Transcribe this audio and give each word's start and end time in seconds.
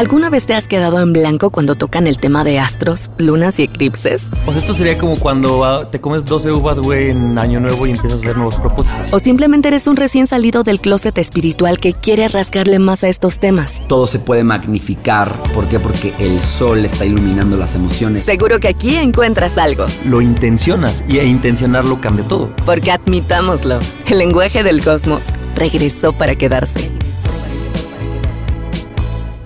¿Alguna 0.00 0.30
vez 0.30 0.46
te 0.46 0.54
has 0.54 0.66
quedado 0.66 0.98
en 1.02 1.12
blanco 1.12 1.50
cuando 1.50 1.74
tocan 1.74 2.06
el 2.06 2.16
tema 2.16 2.42
de 2.42 2.58
astros, 2.58 3.10
lunas 3.18 3.60
y 3.60 3.64
eclipses? 3.64 4.28
O 4.46 4.52
sea, 4.52 4.60
esto 4.60 4.72
sería 4.72 4.96
como 4.96 5.14
cuando 5.14 5.62
ah, 5.62 5.90
te 5.90 6.00
comes 6.00 6.24
12 6.24 6.52
uvas, 6.52 6.80
güey, 6.80 7.10
en 7.10 7.36
Año 7.36 7.60
Nuevo 7.60 7.86
y 7.86 7.90
empiezas 7.90 8.20
a 8.20 8.22
hacer 8.22 8.36
nuevos 8.36 8.56
propósitos. 8.56 9.12
¿O 9.12 9.18
simplemente 9.18 9.68
eres 9.68 9.86
un 9.86 9.96
recién 9.96 10.26
salido 10.26 10.62
del 10.62 10.80
closet 10.80 11.18
espiritual 11.18 11.76
que 11.76 11.92
quiere 11.92 12.28
rascarle 12.28 12.78
más 12.78 13.04
a 13.04 13.08
estos 13.08 13.38
temas? 13.38 13.82
Todo 13.88 14.06
se 14.06 14.18
puede 14.18 14.42
magnificar. 14.42 15.34
¿Por 15.52 15.66
qué? 15.66 15.78
Porque 15.78 16.14
el 16.18 16.40
sol 16.40 16.82
está 16.86 17.04
iluminando 17.04 17.58
las 17.58 17.74
emociones. 17.74 18.24
Seguro 18.24 18.58
que 18.58 18.68
aquí 18.68 18.96
encuentras 18.96 19.58
algo. 19.58 19.84
Lo 20.06 20.22
intencionas 20.22 21.04
y 21.10 21.18
e 21.18 21.26
intencionarlo 21.26 22.00
cambia 22.00 22.26
todo. 22.26 22.48
Porque 22.64 22.90
admitámoslo, 22.90 23.78
el 24.06 24.16
lenguaje 24.16 24.62
del 24.62 24.82
cosmos 24.82 25.26
regresó 25.56 26.14
para 26.14 26.36
quedarse. 26.36 26.90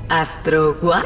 ¿Astro 0.09 0.77
What? 0.83 1.05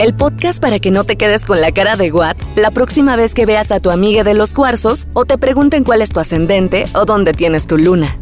El 0.00 0.14
podcast 0.14 0.60
para 0.60 0.78
que 0.78 0.90
no 0.90 1.04
te 1.04 1.16
quedes 1.16 1.44
con 1.44 1.60
la 1.60 1.72
cara 1.72 1.96
de 1.96 2.12
What 2.12 2.36
la 2.56 2.70
próxima 2.70 3.16
vez 3.16 3.34
que 3.34 3.46
veas 3.46 3.70
a 3.70 3.80
tu 3.80 3.90
amiga 3.90 4.24
de 4.24 4.34
los 4.34 4.52
cuarzos 4.52 5.06
o 5.12 5.24
te 5.24 5.38
pregunten 5.38 5.84
cuál 5.84 6.02
es 6.02 6.10
tu 6.10 6.20
ascendente 6.20 6.84
o 6.94 7.04
dónde 7.04 7.32
tienes 7.32 7.66
tu 7.66 7.78
luna. 7.78 8.16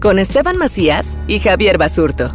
Con 0.00 0.18
Esteban 0.18 0.56
Macías 0.56 1.16
y 1.26 1.40
Javier 1.40 1.78
Basurto. 1.78 2.34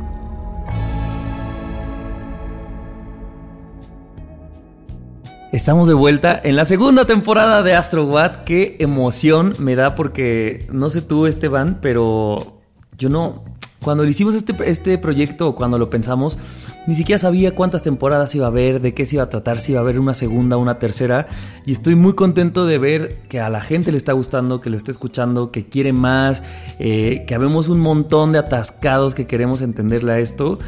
Estamos 5.52 5.88
de 5.88 5.94
vuelta 5.94 6.40
en 6.44 6.56
la 6.56 6.66
segunda 6.66 7.06
temporada 7.06 7.62
de 7.62 7.76
Astro 7.76 8.06
What. 8.06 8.46
Qué 8.46 8.78
emoción 8.80 9.54
me 9.60 9.76
da 9.76 9.96
porque 9.96 10.66
no 10.72 10.90
sé 10.90 11.02
tú, 11.02 11.28
Esteban, 11.28 11.80
pero 11.82 12.62
yo 12.98 13.10
no. 13.10 13.51
Cuando 13.84 14.06
hicimos 14.06 14.36
este, 14.36 14.54
este 14.70 15.00
proyecto, 15.00 15.56
cuando 15.56 15.80
lo 15.80 15.90
pensamos, 15.90 16.38
ni 16.86 16.94
siquiera 16.94 17.18
sabía 17.18 17.56
cuántas 17.56 17.82
temporadas 17.82 18.36
iba 18.36 18.46
a 18.46 18.50
haber, 18.50 18.80
de 18.80 18.94
qué 18.94 19.08
se 19.08 19.16
iba 19.16 19.24
a 19.24 19.30
tratar, 19.30 19.60
si 19.60 19.72
iba 19.72 19.80
a 19.80 19.84
haber 19.84 20.00
una 20.00 20.14
segunda, 20.14 20.56
una 20.58 20.78
tercera. 20.78 21.26
Y 21.66 21.72
estoy 21.72 21.96
muy 21.96 22.14
contento 22.14 22.68
de 22.68 22.78
ver 22.78 23.24
que 23.28 23.40
a 23.40 23.50
la 23.50 23.60
gente 23.60 23.92
le 23.92 23.98
está 23.98 24.14
gustando, 24.14 24.62
que 24.62 24.70
lo 24.70 24.78
está 24.78 24.92
escuchando, 24.92 25.50
que 25.50 25.66
quiere 25.66 25.94
más, 25.94 26.44
eh, 26.78 27.24
que 27.26 27.34
habemos 27.34 27.70
un 27.70 27.80
montón 27.80 28.34
de 28.34 28.38
atascados 28.38 29.16
que 29.16 29.26
queremos 29.26 29.64
entenderle 29.64 30.12
a 30.12 30.20
esto. 30.20 30.60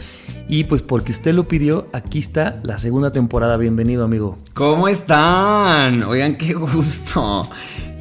Y 0.48 0.64
pues 0.64 0.82
porque 0.82 1.12
usted 1.12 1.36
lo 1.36 1.48
pidió, 1.48 1.86
aquí 1.94 2.18
está 2.18 2.60
la 2.64 2.80
segunda 2.80 3.14
temporada. 3.14 3.58
Bienvenido, 3.58 4.06
amigo. 4.06 4.40
¿Cómo 4.56 4.88
están? 4.88 6.02
Oigan, 6.02 6.36
qué 6.36 6.56
gusto. 6.56 7.44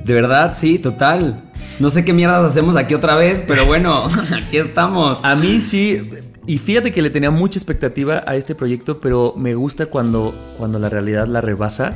De 0.05 0.15
verdad, 0.15 0.53
sí, 0.55 0.79
total. 0.79 1.43
No 1.79 1.91
sé 1.91 2.05
qué 2.05 2.13
mierdas 2.13 2.45
hacemos 2.45 2.77
aquí 2.77 2.95
otra 2.95 3.15
vez, 3.17 3.43
pero 3.47 3.67
bueno, 3.67 4.09
aquí 4.47 4.57
estamos. 4.59 5.25
A 5.25 5.35
mí 5.37 5.61
sí, 5.61 6.11
y 6.47 6.59
fíjate 6.59 6.91
que 6.93 7.03
le 7.03 7.11
tenía 7.11 7.31
mucha 7.31 7.59
expectativa 7.59 8.23
a 8.27 8.35
este 8.37 8.55
proyecto, 8.55 9.01
pero 9.01 9.35
me 9.37 9.55
gusta 9.55 9.87
cuando, 9.87 10.35
cuando 10.59 10.79
la 10.79 10.89
realidad 10.89 11.27
la 11.29 11.41
rebasa. 11.41 11.95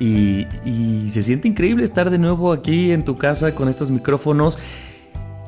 Y, 0.00 0.46
y 0.64 1.08
se 1.10 1.22
siente 1.22 1.46
increíble 1.46 1.84
estar 1.84 2.10
de 2.10 2.18
nuevo 2.18 2.52
aquí 2.52 2.90
en 2.92 3.04
tu 3.04 3.16
casa 3.16 3.54
con 3.54 3.68
estos 3.68 3.90
micrófonos. 3.90 4.58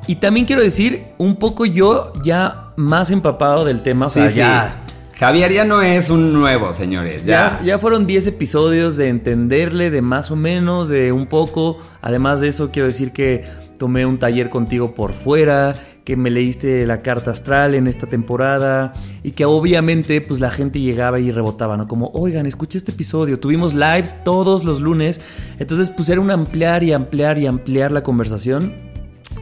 Y 0.06 0.16
también 0.16 0.46
quiero 0.46 0.62
decir, 0.62 1.06
un 1.18 1.34
poco 1.36 1.66
yo 1.66 2.12
ya 2.22 2.68
más 2.76 3.10
empapado 3.10 3.64
del 3.64 3.82
tema. 3.82 4.06
O 4.06 4.10
sea, 4.10 4.28
Sí, 4.28 4.34
sí. 4.34 4.38
ya. 4.38 4.82
Javier 5.18 5.50
ya 5.50 5.64
no 5.64 5.80
es 5.80 6.10
un 6.10 6.32
nuevo, 6.34 6.74
señores. 6.74 7.24
Ya, 7.24 7.58
Ya. 7.64 7.78
fueron 7.78 8.06
10 8.06 8.26
episodios 8.26 8.98
de 8.98 9.08
entenderle, 9.08 9.90
de 9.90 10.02
más 10.02 10.30
o 10.30 10.36
menos, 10.36 10.90
de 10.90 11.10
un 11.10 11.26
poco. 11.26 11.78
Además 12.02 12.40
de 12.42 12.48
eso, 12.48 12.70
quiero 12.70 12.86
decir 12.86 13.12
que 13.12 13.44
tomé 13.78 14.04
un 14.04 14.18
taller 14.18 14.50
contigo 14.50 14.94
por 14.94 15.14
fuera, 15.14 15.74
que 16.04 16.16
me 16.16 16.30
leíste 16.30 16.84
la 16.86 17.00
carta 17.02 17.30
astral 17.30 17.74
en 17.74 17.86
esta 17.86 18.06
temporada 18.06 18.92
y 19.22 19.32
que 19.32 19.44
obviamente 19.46 20.20
pues 20.20 20.38
la 20.40 20.50
gente 20.50 20.80
llegaba 20.80 21.18
y 21.18 21.30
rebotaba, 21.32 21.76
¿no? 21.78 21.88
Como, 21.88 22.10
oigan, 22.12 22.44
escuché 22.46 22.76
este 22.78 22.92
episodio, 22.92 23.40
tuvimos 23.40 23.72
lives 23.74 24.22
todos 24.22 24.64
los 24.64 24.80
lunes, 24.80 25.20
entonces 25.58 25.90
pues 25.90 26.08
era 26.10 26.20
un 26.20 26.30
ampliar 26.30 26.84
y 26.84 26.92
ampliar 26.92 27.38
y 27.38 27.46
ampliar 27.46 27.90
la 27.90 28.02
conversación. 28.02 28.85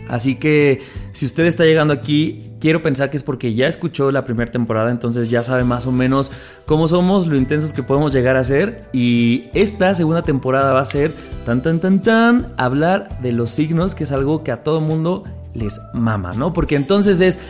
Así 0.09 0.37
que 0.37 0.82
si 1.12 1.26
usted 1.26 1.44
está 1.47 1.65
llegando 1.65 1.94
aquí, 1.94 2.53
quiero 2.60 2.82
pensar 2.82 3.10
que 3.10 3.16
es 3.16 3.22
porque 3.22 3.54
ya 3.54 3.69
escuchó 3.69 4.10
la 4.10 4.25
primera 4.25 4.50
temporada, 4.50 4.91
entonces 4.91 5.31
ya 5.31 5.42
sabe 5.42 5.65
más 5.65 5.87
o 5.87 5.92
menos 5.92 6.31
cómo 6.66 6.88
somos, 6.88 7.26
lo 7.26 7.37
intensos 7.37 7.72
que 7.72 7.82
podemos 7.82 8.12
llegar 8.12 8.37
a 8.37 8.44
ser. 8.44 8.88
Y 8.92 9.44
esta 9.54 9.94
segunda 9.94 10.22
temporada 10.22 10.72
va 10.72 10.81
a 10.81 10.87
ser 10.87 11.12
tan 11.44 11.62
tan 11.62 11.81
tan 11.81 12.03
tan 12.03 12.53
hablar 12.56 13.20
de 13.22 13.32
los 13.32 13.50
signos, 13.50 13.94
que 13.94 14.04
es 14.04 14.12
algo 14.12 14.44
que 14.44 14.53
a 14.53 14.62
todo 14.62 14.81
mundo 14.81 15.25
les 15.54 15.81
mama, 15.92 16.32
¿no? 16.36 16.53
Porque 16.53 16.76
entonces 16.76 17.21
es 17.21 17.41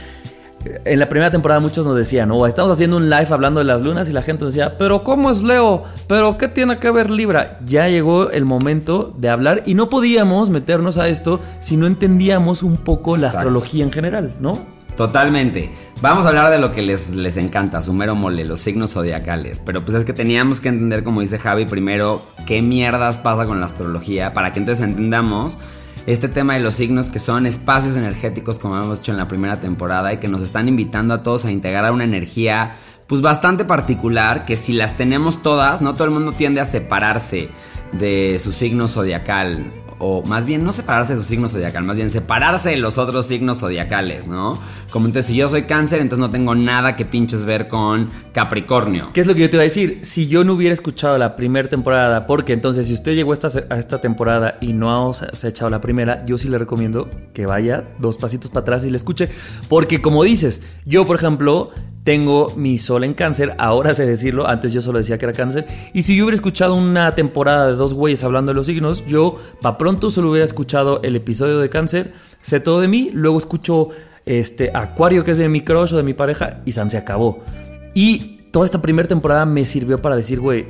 en 0.84 0.98
la 0.98 1.08
primera 1.08 1.30
temporada 1.30 1.60
muchos 1.60 1.86
nos 1.86 1.96
decían, 1.96 2.30
oh, 2.30 2.46
estamos 2.46 2.72
haciendo 2.72 2.96
un 2.96 3.10
live 3.10 3.28
hablando 3.30 3.60
de 3.60 3.64
las 3.64 3.82
lunas 3.82 4.08
y 4.08 4.12
la 4.12 4.22
gente 4.22 4.44
nos 4.44 4.54
decía, 4.54 4.78
pero 4.78 5.04
¿cómo 5.04 5.30
es 5.30 5.42
Leo? 5.42 5.84
¿Pero 6.06 6.38
qué 6.38 6.48
tiene 6.48 6.78
que 6.78 6.90
ver 6.90 7.10
Libra? 7.10 7.58
Ya 7.64 7.88
llegó 7.88 8.30
el 8.30 8.44
momento 8.44 9.14
de 9.16 9.28
hablar 9.28 9.62
y 9.66 9.74
no 9.74 9.88
podíamos 9.90 10.50
meternos 10.50 10.96
a 10.96 11.08
esto 11.08 11.40
si 11.60 11.76
no 11.76 11.86
entendíamos 11.86 12.62
un 12.62 12.76
poco 12.76 13.16
la 13.16 13.26
Exacto. 13.26 13.48
astrología 13.48 13.84
en 13.84 13.92
general, 13.92 14.34
¿no? 14.40 14.58
Totalmente. 14.96 15.72
Vamos 16.00 16.24
a 16.24 16.28
hablar 16.28 16.50
de 16.52 16.58
lo 16.58 16.72
que 16.72 16.82
les, 16.82 17.10
les 17.10 17.36
encanta, 17.36 17.82
su 17.82 17.92
mero 17.92 18.14
mole, 18.14 18.44
los 18.44 18.60
signos 18.60 18.92
zodiacales. 18.92 19.60
Pero 19.64 19.84
pues 19.84 19.96
es 19.96 20.04
que 20.04 20.12
teníamos 20.12 20.60
que 20.60 20.68
entender, 20.68 21.02
como 21.02 21.20
dice 21.20 21.38
Javi, 21.38 21.64
primero 21.64 22.22
qué 22.46 22.62
mierdas 22.62 23.16
pasa 23.16 23.44
con 23.44 23.58
la 23.58 23.66
astrología 23.66 24.32
para 24.32 24.52
que 24.52 24.60
entonces 24.60 24.84
entendamos 24.84 25.58
este 26.06 26.28
tema 26.28 26.54
de 26.54 26.60
los 26.60 26.74
signos 26.74 27.10
que 27.10 27.18
son 27.18 27.46
espacios 27.46 27.96
energéticos, 27.96 28.58
como 28.58 28.76
hemos 28.76 28.98
hecho 28.98 29.12
en 29.12 29.18
la 29.18 29.28
primera 29.28 29.60
temporada, 29.60 30.12
y 30.12 30.18
que 30.18 30.28
nos 30.28 30.42
están 30.42 30.68
invitando 30.68 31.14
a 31.14 31.22
todos 31.22 31.44
a 31.44 31.50
integrar 31.50 31.92
una 31.92 32.04
energía 32.04 32.76
pues 33.06 33.20
bastante 33.20 33.64
particular, 33.64 34.44
que 34.44 34.56
si 34.56 34.72
las 34.72 34.96
tenemos 34.96 35.42
todas, 35.42 35.82
no 35.82 35.94
todo 35.94 36.04
el 36.04 36.10
mundo 36.10 36.32
tiende 36.32 36.60
a 36.60 36.66
separarse 36.66 37.50
de 37.92 38.38
su 38.38 38.50
signo 38.50 38.88
zodiacal. 38.88 39.83
O 39.98 40.22
más 40.24 40.44
bien 40.44 40.64
no 40.64 40.72
separarse 40.72 41.14
de 41.14 41.22
su 41.22 41.26
signo 41.26 41.48
zodiacal, 41.48 41.84
más 41.84 41.96
bien 41.96 42.10
separarse 42.10 42.70
de 42.70 42.76
los 42.76 42.98
otros 42.98 43.26
signos 43.26 43.60
zodiacales, 43.60 44.26
¿no? 44.26 44.54
Como 44.90 45.06
entonces 45.06 45.30
si 45.30 45.36
yo 45.36 45.48
soy 45.48 45.62
cáncer, 45.62 46.00
entonces 46.00 46.20
no 46.20 46.30
tengo 46.30 46.54
nada 46.54 46.96
que 46.96 47.04
pinches 47.04 47.44
ver 47.44 47.68
con 47.68 48.10
Capricornio. 48.32 49.10
¿Qué 49.12 49.20
es 49.20 49.26
lo 49.26 49.34
que 49.34 49.40
yo 49.42 49.50
te 49.50 49.56
iba 49.56 49.62
a 49.62 49.64
decir? 49.64 50.00
Si 50.02 50.26
yo 50.26 50.44
no 50.44 50.54
hubiera 50.54 50.74
escuchado 50.74 51.16
la 51.16 51.36
primera 51.36 51.68
temporada, 51.68 52.26
porque 52.26 52.52
entonces 52.52 52.86
si 52.86 52.92
usted 52.92 53.14
llegó 53.14 53.32
esta, 53.32 53.48
a 53.70 53.78
esta 53.78 54.00
temporada 54.00 54.58
y 54.60 54.72
no 54.72 55.12
se 55.14 55.46
ha 55.46 55.50
echado 55.50 55.70
la 55.70 55.80
primera, 55.80 56.24
yo 56.26 56.38
sí 56.38 56.48
le 56.48 56.58
recomiendo 56.58 57.08
que 57.32 57.46
vaya 57.46 57.84
dos 57.98 58.18
pasitos 58.18 58.50
para 58.50 58.62
atrás 58.62 58.84
y 58.84 58.90
la 58.90 58.96
escuche. 58.96 59.28
Porque 59.68 60.02
como 60.02 60.24
dices, 60.24 60.62
yo 60.84 61.06
por 61.06 61.16
ejemplo 61.16 61.70
tengo 62.04 62.48
mi 62.56 62.76
sol 62.76 63.02
en 63.02 63.14
cáncer, 63.14 63.54
ahora 63.58 63.94
sé 63.94 64.04
decirlo, 64.04 64.46
antes 64.46 64.72
yo 64.72 64.82
solo 64.82 64.98
decía 64.98 65.16
que 65.16 65.24
era 65.24 65.32
cáncer. 65.32 65.66
Y 65.94 66.02
si 66.02 66.14
yo 66.14 66.24
hubiera 66.24 66.34
escuchado 66.34 66.74
una 66.74 67.14
temporada 67.14 67.68
de 67.68 67.76
dos 67.76 67.94
güeyes 67.94 68.22
hablando 68.22 68.50
de 68.50 68.56
los 68.56 68.66
signos, 68.66 69.06
yo 69.06 69.38
pa' 69.62 69.78
pronto 69.84 70.10
solo 70.10 70.30
hubiera 70.30 70.46
escuchado 70.46 71.02
el 71.02 71.14
episodio 71.14 71.58
de 71.58 71.68
cáncer, 71.68 72.14
sé 72.40 72.58
todo 72.58 72.80
de 72.80 72.88
mí, 72.88 73.10
luego 73.12 73.36
escucho 73.36 73.90
este, 74.24 74.70
Acuario, 74.72 75.26
que 75.26 75.32
es 75.32 75.36
de 75.36 75.46
mi 75.50 75.60
crush 75.60 75.92
o 75.92 75.98
de 75.98 76.02
mi 76.02 76.14
pareja, 76.14 76.62
y 76.64 76.72
San 76.72 76.88
se 76.88 76.96
acabó. 76.96 77.44
Y 77.92 78.38
toda 78.50 78.64
esta 78.64 78.80
primera 78.80 79.06
temporada 79.06 79.44
me 79.44 79.66
sirvió 79.66 80.00
para 80.00 80.16
decir, 80.16 80.40
güey, 80.40 80.68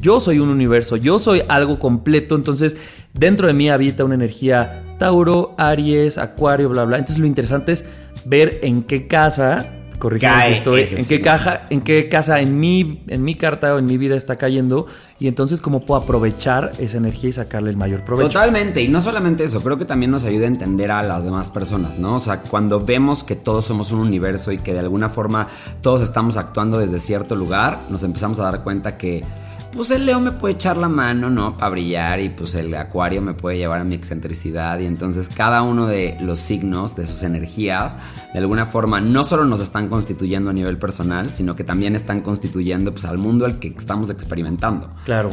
yo 0.00 0.20
soy 0.20 0.38
un 0.38 0.50
universo, 0.50 0.94
yo 0.96 1.18
soy 1.18 1.42
algo 1.48 1.80
completo, 1.80 2.36
entonces 2.36 2.76
dentro 3.12 3.48
de 3.48 3.54
mí 3.54 3.70
habita 3.70 4.04
una 4.04 4.14
energía 4.14 4.84
Tauro, 5.00 5.56
Aries, 5.58 6.16
Acuario, 6.16 6.68
bla, 6.68 6.84
bla. 6.84 6.98
Entonces 6.98 7.18
lo 7.18 7.26
interesante 7.26 7.72
es 7.72 7.86
ver 8.24 8.60
en 8.62 8.84
qué 8.84 9.08
casa 9.08 9.77
corrígeme 9.98 10.40
si 10.42 10.52
estoy, 10.52 10.86
en 10.90 11.06
qué 11.06 11.20
caja, 11.20 11.66
en 11.70 11.80
qué 11.80 12.08
casa 12.08 12.40
en 12.40 12.58
mi, 12.58 13.02
en 13.08 13.22
mi 13.22 13.34
carta 13.34 13.74
o 13.74 13.78
en 13.78 13.86
mi 13.86 13.98
vida 13.98 14.16
está 14.16 14.36
cayendo 14.36 14.86
y 15.18 15.26
entonces 15.26 15.60
cómo 15.60 15.84
puedo 15.84 16.00
aprovechar 16.02 16.72
esa 16.78 16.96
energía 16.96 17.30
y 17.30 17.32
sacarle 17.32 17.70
el 17.70 17.76
mayor 17.76 18.04
provecho. 18.04 18.28
Totalmente, 18.28 18.82
y 18.82 18.88
no 18.88 19.00
solamente 19.00 19.44
eso, 19.44 19.60
creo 19.60 19.78
que 19.78 19.84
también 19.84 20.10
nos 20.10 20.24
ayuda 20.24 20.44
a 20.44 20.48
entender 20.48 20.90
a 20.90 21.02
las 21.02 21.24
demás 21.24 21.48
personas, 21.50 21.98
¿no? 21.98 22.16
O 22.16 22.20
sea, 22.20 22.42
cuando 22.42 22.84
vemos 22.84 23.24
que 23.24 23.36
todos 23.36 23.64
somos 23.64 23.92
un 23.92 24.00
universo 24.00 24.52
y 24.52 24.58
que 24.58 24.72
de 24.72 24.80
alguna 24.80 25.08
forma 25.08 25.48
todos 25.80 26.02
estamos 26.02 26.36
actuando 26.36 26.78
desde 26.78 26.98
cierto 26.98 27.34
lugar, 27.34 27.80
nos 27.90 28.02
empezamos 28.02 28.38
a 28.38 28.44
dar 28.44 28.62
cuenta 28.62 28.96
que 28.96 29.24
pues 29.72 29.90
el 29.90 30.06
Leo 30.06 30.20
me 30.20 30.32
puede 30.32 30.54
echar 30.54 30.76
la 30.76 30.88
mano, 30.88 31.30
¿no? 31.30 31.56
Para 31.56 31.70
brillar 31.70 32.20
y 32.20 32.30
pues 32.30 32.54
el 32.54 32.74
Acuario 32.74 33.20
me 33.22 33.34
puede 33.34 33.58
llevar 33.58 33.80
a 33.80 33.84
mi 33.84 33.94
excentricidad 33.94 34.78
y 34.78 34.86
entonces 34.86 35.28
cada 35.28 35.62
uno 35.62 35.86
de 35.86 36.16
los 36.20 36.38
signos, 36.38 36.96
de 36.96 37.04
sus 37.04 37.22
energías, 37.22 37.96
de 38.32 38.38
alguna 38.38 38.66
forma 38.66 39.00
no 39.00 39.24
solo 39.24 39.44
nos 39.44 39.60
están 39.60 39.88
constituyendo 39.88 40.50
a 40.50 40.52
nivel 40.52 40.78
personal, 40.78 41.30
sino 41.30 41.54
que 41.54 41.64
también 41.64 41.94
están 41.94 42.22
constituyendo 42.22 42.92
pues 42.92 43.04
al 43.04 43.18
mundo 43.18 43.44
al 43.44 43.58
que 43.58 43.68
estamos 43.68 44.10
experimentando. 44.10 44.90
Claro. 45.04 45.30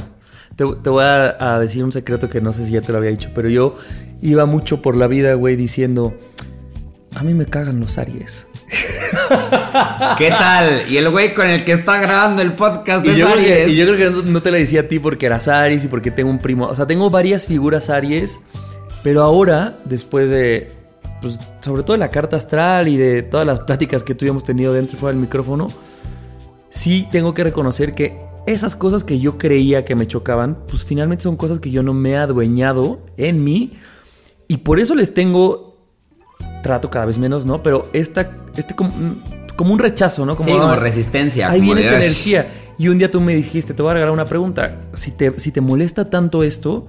Te, 0.55 0.63
voy 0.63 1.03
a, 1.03 1.35
a, 1.55 1.59
decir 1.59 1.83
un 1.83 1.91
secreto 1.91 2.29
que 2.29 2.39
no 2.39 2.53
sé 2.53 2.65
si 2.65 2.71
ya 2.71 2.81
te 2.81 2.91
lo 2.91 2.99
había 2.99 3.09
dicho, 3.09 3.31
pero 3.35 3.49
yo 3.49 3.77
iba 4.21 4.45
mucho 4.45 4.81
por 4.81 4.95
la 4.95 5.07
vida, 5.07 5.33
güey, 5.33 5.57
diciendo, 5.57 6.17
a 7.15 7.23
mí 7.23 7.33
me 7.33 7.45
cagan 7.45 7.79
los 7.79 7.97
Aries. 7.97 8.47
¿Qué 10.17 10.29
tal? 10.29 10.81
Y 10.89 10.97
el 10.97 11.09
güey 11.09 11.33
con 11.33 11.47
el 11.47 11.63
que 11.63 11.73
está 11.73 11.99
grabando 11.99 12.41
el 12.41 12.53
podcast 12.53 13.05
de 13.05 13.13
y 13.13 13.15
yo 13.15 13.27
Aries. 13.27 13.71
y 13.71 13.75
yo 13.75 13.85
creo 13.85 14.13
que 14.13 14.31
no, 14.31 14.41
te 14.41 14.51
la 14.51 14.57
decía 14.57 14.81
a 14.81 14.83
ti 14.83 14.99
porque 14.99 15.25
eras 15.25 15.47
Aries 15.47 15.85
y 15.85 15.87
porque 15.87 16.11
tengo 16.11 16.29
un 16.29 16.39
primo. 16.39 16.67
O 16.67 16.75
sea, 16.75 16.85
tengo 16.85 17.09
varias 17.09 17.45
figuras 17.45 17.89
Aries, 17.89 18.39
pero 19.03 19.21
ahora, 19.23 19.79
después 19.85 20.29
de. 20.29 20.71
Pues, 21.21 21.39
sobre 21.61 21.83
todo 21.83 21.93
de 21.93 21.99
la 21.99 22.09
carta 22.09 22.37
astral 22.37 22.87
y 22.87 22.97
de 22.97 23.23
todas 23.23 23.47
las 23.47 23.59
pláticas 23.59 24.03
que 24.03 24.15
tú 24.15 24.25
hemos 24.25 24.43
tenido 24.43 24.73
dentro 24.73 24.95
y 24.95 24.99
fuera 24.99 25.13
del 25.13 25.21
micrófono, 25.21 25.67
sí 26.69 27.07
tengo 27.11 27.33
que 27.33 27.43
reconocer 27.43 27.95
que 27.95 28.17
esas 28.45 28.75
cosas 28.75 29.03
que 29.03 29.19
yo 29.19 29.37
creía 29.37 29.85
que 29.85 29.95
me 29.95 30.07
chocaban, 30.07 30.59
pues 30.67 30.83
finalmente 30.83 31.23
son 31.23 31.35
cosas 31.35 31.59
que 31.59 31.71
yo 31.71 31.81
no 31.81 31.93
me 31.93 32.11
he 32.11 32.17
adueñado 32.17 33.01
en 33.17 33.43
mí. 33.43 33.73
Y 34.47 34.57
por 34.57 34.79
eso 34.79 34.93
les 34.93 35.13
tengo 35.13 35.75
trato 36.61 36.89
cada 36.89 37.05
vez 37.05 37.17
menos, 37.17 37.45
¿no? 37.45 37.63
Pero 37.63 37.89
esta, 37.93 38.44
este 38.57 38.75
como, 38.75 38.91
como 39.55 39.73
un 39.73 39.79
rechazo, 39.79 40.25
¿no? 40.25 40.35
Como, 40.35 40.49
sí, 40.49 40.57
como 40.57 40.75
resistencia. 40.75 41.49
Ahí 41.49 41.61
viene 41.61 41.81
esta 41.81 41.95
energía. 41.95 42.47
Y 42.77 42.89
un 42.89 42.97
día 42.97 43.09
tú 43.09 43.21
me 43.21 43.35
dijiste, 43.35 43.73
te 43.73 43.81
voy 43.81 43.91
a 43.91 43.93
regalar 43.93 44.13
una 44.13 44.25
pregunta. 44.25 44.81
Si 44.93 45.11
te, 45.11 45.39
si 45.39 45.51
te 45.51 45.61
molesta 45.61 46.09
tanto 46.09 46.43
esto, 46.43 46.87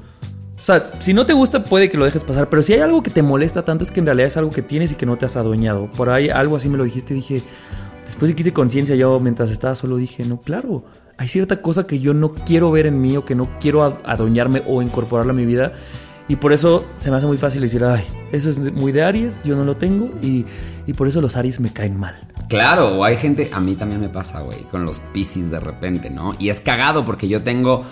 o 0.60 0.64
sea, 0.64 0.90
si 0.98 1.14
no 1.14 1.26
te 1.26 1.32
gusta 1.32 1.62
puede 1.62 1.88
que 1.88 1.96
lo 1.96 2.04
dejes 2.04 2.24
pasar, 2.24 2.48
pero 2.48 2.60
si 2.62 2.72
hay 2.72 2.80
algo 2.80 3.02
que 3.02 3.10
te 3.10 3.22
molesta 3.22 3.64
tanto 3.64 3.84
es 3.84 3.92
que 3.92 4.00
en 4.00 4.06
realidad 4.06 4.26
es 4.26 4.36
algo 4.36 4.50
que 4.50 4.62
tienes 4.62 4.90
y 4.90 4.96
que 4.96 5.06
no 5.06 5.16
te 5.16 5.24
has 5.24 5.36
adueñado. 5.36 5.90
Por 5.92 6.10
ahí 6.10 6.28
algo 6.28 6.56
así 6.56 6.68
me 6.68 6.76
lo 6.76 6.82
dijiste 6.82 7.14
y 7.14 7.18
dije, 7.18 7.42
después 8.04 8.30
de 8.30 8.34
que 8.34 8.42
hice 8.42 8.52
conciencia 8.52 8.96
yo 8.96 9.20
mientras 9.20 9.50
estaba 9.50 9.76
solo 9.76 9.96
dije, 9.96 10.24
no, 10.24 10.40
claro, 10.40 10.84
hay 11.18 11.28
cierta 11.28 11.62
cosa 11.62 11.86
que 11.86 12.00
yo 12.00 12.14
no 12.14 12.34
quiero 12.34 12.72
ver 12.72 12.86
en 12.86 13.00
mí 13.00 13.16
o 13.16 13.24
que 13.24 13.36
no 13.36 13.48
quiero 13.60 13.84
adueñarme 14.04 14.62
o 14.66 14.82
incorporarla 14.82 15.32
a 15.32 15.36
mi 15.36 15.46
vida 15.46 15.72
y 16.28 16.36
por 16.36 16.52
eso 16.52 16.84
se 16.96 17.10
me 17.10 17.16
hace 17.16 17.26
muy 17.26 17.38
fácil 17.38 17.60
decir, 17.62 17.84
ay, 17.84 18.04
eso 18.32 18.50
es 18.50 18.58
muy 18.58 18.92
de 18.92 19.04
Aries, 19.04 19.42
yo 19.44 19.56
no 19.56 19.64
lo 19.64 19.76
tengo 19.76 20.10
y, 20.22 20.44
y 20.86 20.92
por 20.94 21.06
eso 21.08 21.20
los 21.20 21.36
Aries 21.36 21.60
me 21.60 21.72
caen 21.72 21.98
mal. 21.98 22.16
Claro, 22.48 22.96
o 22.96 23.04
hay 23.04 23.16
gente, 23.16 23.50
a 23.52 23.60
mí 23.60 23.74
también 23.74 24.00
me 24.00 24.08
pasa, 24.08 24.40
güey, 24.40 24.62
con 24.64 24.84
los 24.84 25.00
Pisces 25.12 25.50
de 25.50 25.60
repente, 25.60 26.10
¿no? 26.10 26.34
Y 26.38 26.48
es 26.48 26.60
cagado 26.60 27.04
porque 27.04 27.28
yo 27.28 27.42
tengo 27.42 27.84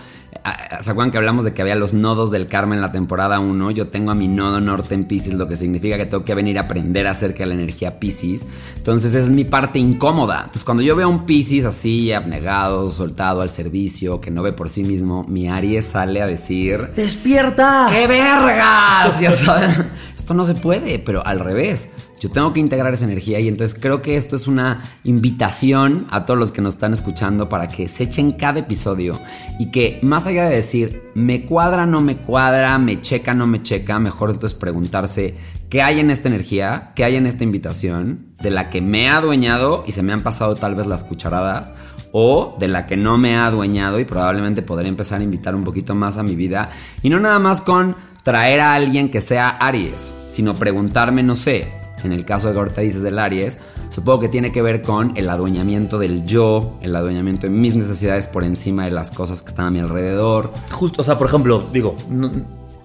¿Se 0.80 0.90
acuerdan 0.90 1.12
que 1.12 1.18
hablamos 1.18 1.44
de 1.44 1.54
que 1.54 1.62
había 1.62 1.74
los 1.76 1.94
nodos 1.94 2.30
del 2.30 2.48
karma 2.48 2.74
en 2.74 2.80
la 2.80 2.92
temporada 2.92 3.40
1? 3.40 3.70
Yo 3.70 3.88
tengo 3.88 4.10
a 4.10 4.14
mi 4.14 4.28
nodo 4.28 4.60
norte 4.60 4.94
en 4.94 5.04
Pisces, 5.04 5.34
lo 5.34 5.48
que 5.48 5.56
significa 5.56 5.96
que 5.96 6.06
tengo 6.06 6.24
que 6.24 6.34
venir 6.34 6.58
a 6.58 6.62
aprender 6.62 7.06
acerca 7.06 7.40
de 7.40 7.46
la 7.46 7.54
energía 7.54 7.98
Pisces. 7.98 8.46
Entonces 8.76 9.14
es 9.14 9.30
mi 9.30 9.44
parte 9.44 9.78
incómoda. 9.78 10.40
Entonces 10.40 10.64
cuando 10.64 10.82
yo 10.82 10.96
veo 10.96 11.06
a 11.06 11.10
un 11.10 11.26
Pisces 11.26 11.64
así, 11.64 12.12
abnegado, 12.12 12.88
soltado 12.88 13.40
al 13.40 13.50
servicio, 13.50 14.20
que 14.20 14.30
no 14.30 14.42
ve 14.42 14.52
por 14.52 14.68
sí 14.68 14.84
mismo, 14.84 15.24
mi 15.28 15.48
Aries 15.48 15.86
sale 15.86 16.20
a 16.20 16.26
decir... 16.26 16.90
¡Despierta! 16.94 17.88
¡Qué 17.90 18.06
vergas! 18.06 19.20
Ya 19.20 19.30
saben, 19.30 19.70
esto 20.16 20.34
no 20.34 20.44
se 20.44 20.54
puede, 20.54 20.98
pero 20.98 21.24
al 21.24 21.40
revés. 21.40 21.90
Yo 22.20 22.30
tengo 22.30 22.52
que 22.52 22.60
integrar 22.60 22.94
esa 22.94 23.04
energía 23.04 23.40
y 23.40 23.48
entonces 23.48 23.78
creo 23.78 24.00
que 24.00 24.16
esto 24.16 24.36
es 24.36 24.46
una 24.46 24.82
invitación 25.02 26.06
a 26.10 26.24
todos 26.24 26.38
los 26.38 26.52
que 26.52 26.62
nos 26.62 26.74
están 26.74 26.92
escuchando 26.92 27.48
para 27.48 27.68
que 27.68 27.88
se 27.88 28.04
echen 28.04 28.32
cada 28.32 28.60
episodio 28.60 29.18
y 29.58 29.70
que 29.70 29.98
más 30.02 30.26
allá 30.26 30.48
de 30.48 30.56
decir 30.56 31.10
me 31.14 31.44
cuadra, 31.44 31.86
no 31.86 32.00
me 32.00 32.16
cuadra, 32.18 32.78
me 32.78 33.00
checa, 33.00 33.34
no 33.34 33.46
me 33.46 33.62
checa, 33.62 33.98
mejor 33.98 34.30
entonces 34.30 34.58
preguntarse 34.58 35.34
qué 35.68 35.82
hay 35.82 36.00
en 36.00 36.10
esta 36.10 36.28
energía, 36.28 36.92
qué 36.94 37.04
hay 37.04 37.16
en 37.16 37.26
esta 37.26 37.44
invitación 37.44 38.34
de 38.40 38.50
la 38.50 38.70
que 38.70 38.80
me 38.80 39.08
ha 39.08 39.16
adueñado 39.16 39.84
y 39.86 39.92
se 39.92 40.02
me 40.02 40.12
han 40.12 40.22
pasado 40.22 40.54
tal 40.54 40.74
vez 40.74 40.86
las 40.86 41.04
cucharadas 41.04 41.74
o 42.12 42.56
de 42.60 42.68
la 42.68 42.86
que 42.86 42.96
no 42.96 43.18
me 43.18 43.36
ha 43.36 43.46
adueñado 43.46 43.98
y 43.98 44.04
probablemente 44.04 44.62
podré 44.62 44.88
empezar 44.88 45.20
a 45.20 45.24
invitar 45.24 45.54
un 45.54 45.64
poquito 45.64 45.94
más 45.94 46.16
a 46.16 46.22
mi 46.22 46.36
vida 46.36 46.70
y 47.02 47.10
no 47.10 47.18
nada 47.18 47.38
más 47.38 47.60
con 47.60 47.96
traer 48.22 48.60
a 48.60 48.74
alguien 48.74 49.10
que 49.10 49.20
sea 49.20 49.48
Aries, 49.48 50.14
sino 50.28 50.54
preguntarme, 50.54 51.22
no 51.22 51.34
sé, 51.34 51.83
en 52.04 52.12
el 52.12 52.24
caso 52.24 52.52
de 52.52 52.70
que 52.72 52.80
dices 52.80 53.02
del 53.02 53.18
Aries, 53.18 53.58
supongo 53.90 54.20
que 54.20 54.28
tiene 54.28 54.52
que 54.52 54.62
ver 54.62 54.82
con 54.82 55.16
el 55.16 55.28
adueñamiento 55.28 55.98
del 55.98 56.24
yo, 56.24 56.78
el 56.80 56.94
adueñamiento 56.96 57.46
de 57.46 57.50
mis 57.50 57.74
necesidades 57.74 58.26
por 58.26 58.44
encima 58.44 58.84
de 58.84 58.90
las 58.90 59.10
cosas 59.10 59.42
que 59.42 59.48
están 59.48 59.66
a 59.66 59.70
mi 59.70 59.80
alrededor. 59.80 60.52
Justo, 60.70 61.00
o 61.00 61.04
sea, 61.04 61.18
por 61.18 61.26
ejemplo, 61.26 61.68
digo, 61.72 61.96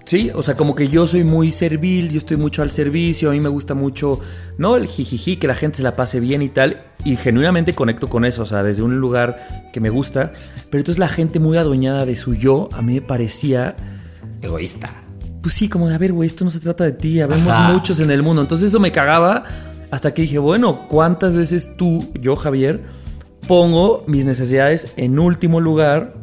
sí, 0.04 0.30
o 0.34 0.42
sea, 0.42 0.56
como 0.56 0.74
que 0.74 0.88
yo 0.88 1.06
soy 1.06 1.24
muy 1.24 1.50
servil, 1.50 2.10
yo 2.10 2.18
estoy 2.18 2.36
mucho 2.36 2.62
al 2.62 2.70
servicio, 2.70 3.30
a 3.30 3.32
mí 3.32 3.40
me 3.40 3.48
gusta 3.48 3.74
mucho, 3.74 4.20
¿no? 4.58 4.76
El 4.76 4.86
jijiji, 4.86 5.36
que 5.36 5.46
la 5.46 5.54
gente 5.54 5.78
se 5.78 5.82
la 5.82 5.94
pase 5.94 6.20
bien 6.20 6.42
y 6.42 6.48
tal, 6.48 6.84
y 7.04 7.16
genuinamente 7.16 7.74
conecto 7.74 8.08
con 8.08 8.24
eso, 8.24 8.42
o 8.42 8.46
sea, 8.46 8.62
desde 8.62 8.82
un 8.82 8.98
lugar 8.98 9.70
que 9.72 9.80
me 9.80 9.90
gusta, 9.90 10.32
pero 10.70 10.80
entonces 10.80 10.98
la 10.98 11.08
gente 11.08 11.40
muy 11.40 11.56
adueñada 11.56 12.06
de 12.06 12.16
su 12.16 12.34
yo, 12.34 12.68
a 12.72 12.82
mí 12.82 12.94
me 12.94 13.02
parecía... 13.02 13.76
Egoísta 14.42 15.09
pues 15.42 15.54
sí, 15.54 15.68
como 15.68 15.88
de, 15.88 15.94
a 15.94 15.98
ver, 15.98 16.12
güey, 16.12 16.26
esto 16.26 16.44
no 16.44 16.50
se 16.50 16.60
trata 16.60 16.84
de 16.84 16.92
ti, 16.92 17.20
habemos 17.20 17.58
muchos 17.72 17.98
en 18.00 18.10
el 18.10 18.22
mundo. 18.22 18.42
Entonces 18.42 18.68
eso 18.68 18.80
me 18.80 18.92
cagaba 18.92 19.44
hasta 19.90 20.12
que 20.12 20.22
dije, 20.22 20.38
bueno, 20.38 20.86
¿cuántas 20.88 21.36
veces 21.36 21.76
tú, 21.76 22.10
yo, 22.20 22.36
Javier, 22.36 22.80
pongo 23.48 24.04
mis 24.06 24.26
necesidades 24.26 24.92
en 24.96 25.18
último 25.18 25.60
lugar 25.60 26.14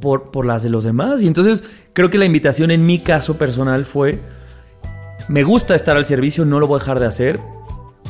por, 0.00 0.30
por 0.30 0.46
las 0.46 0.62
de 0.62 0.70
los 0.70 0.84
demás? 0.84 1.22
Y 1.22 1.26
entonces 1.26 1.64
creo 1.92 2.10
que 2.10 2.18
la 2.18 2.26
invitación 2.26 2.70
en 2.70 2.86
mi 2.86 2.98
caso 2.98 3.38
personal 3.38 3.84
fue, 3.84 4.20
me 5.28 5.42
gusta 5.42 5.74
estar 5.74 5.96
al 5.96 6.04
servicio, 6.04 6.44
no 6.44 6.60
lo 6.60 6.66
voy 6.66 6.76
a 6.76 6.80
dejar 6.80 7.00
de 7.00 7.06
hacer, 7.06 7.40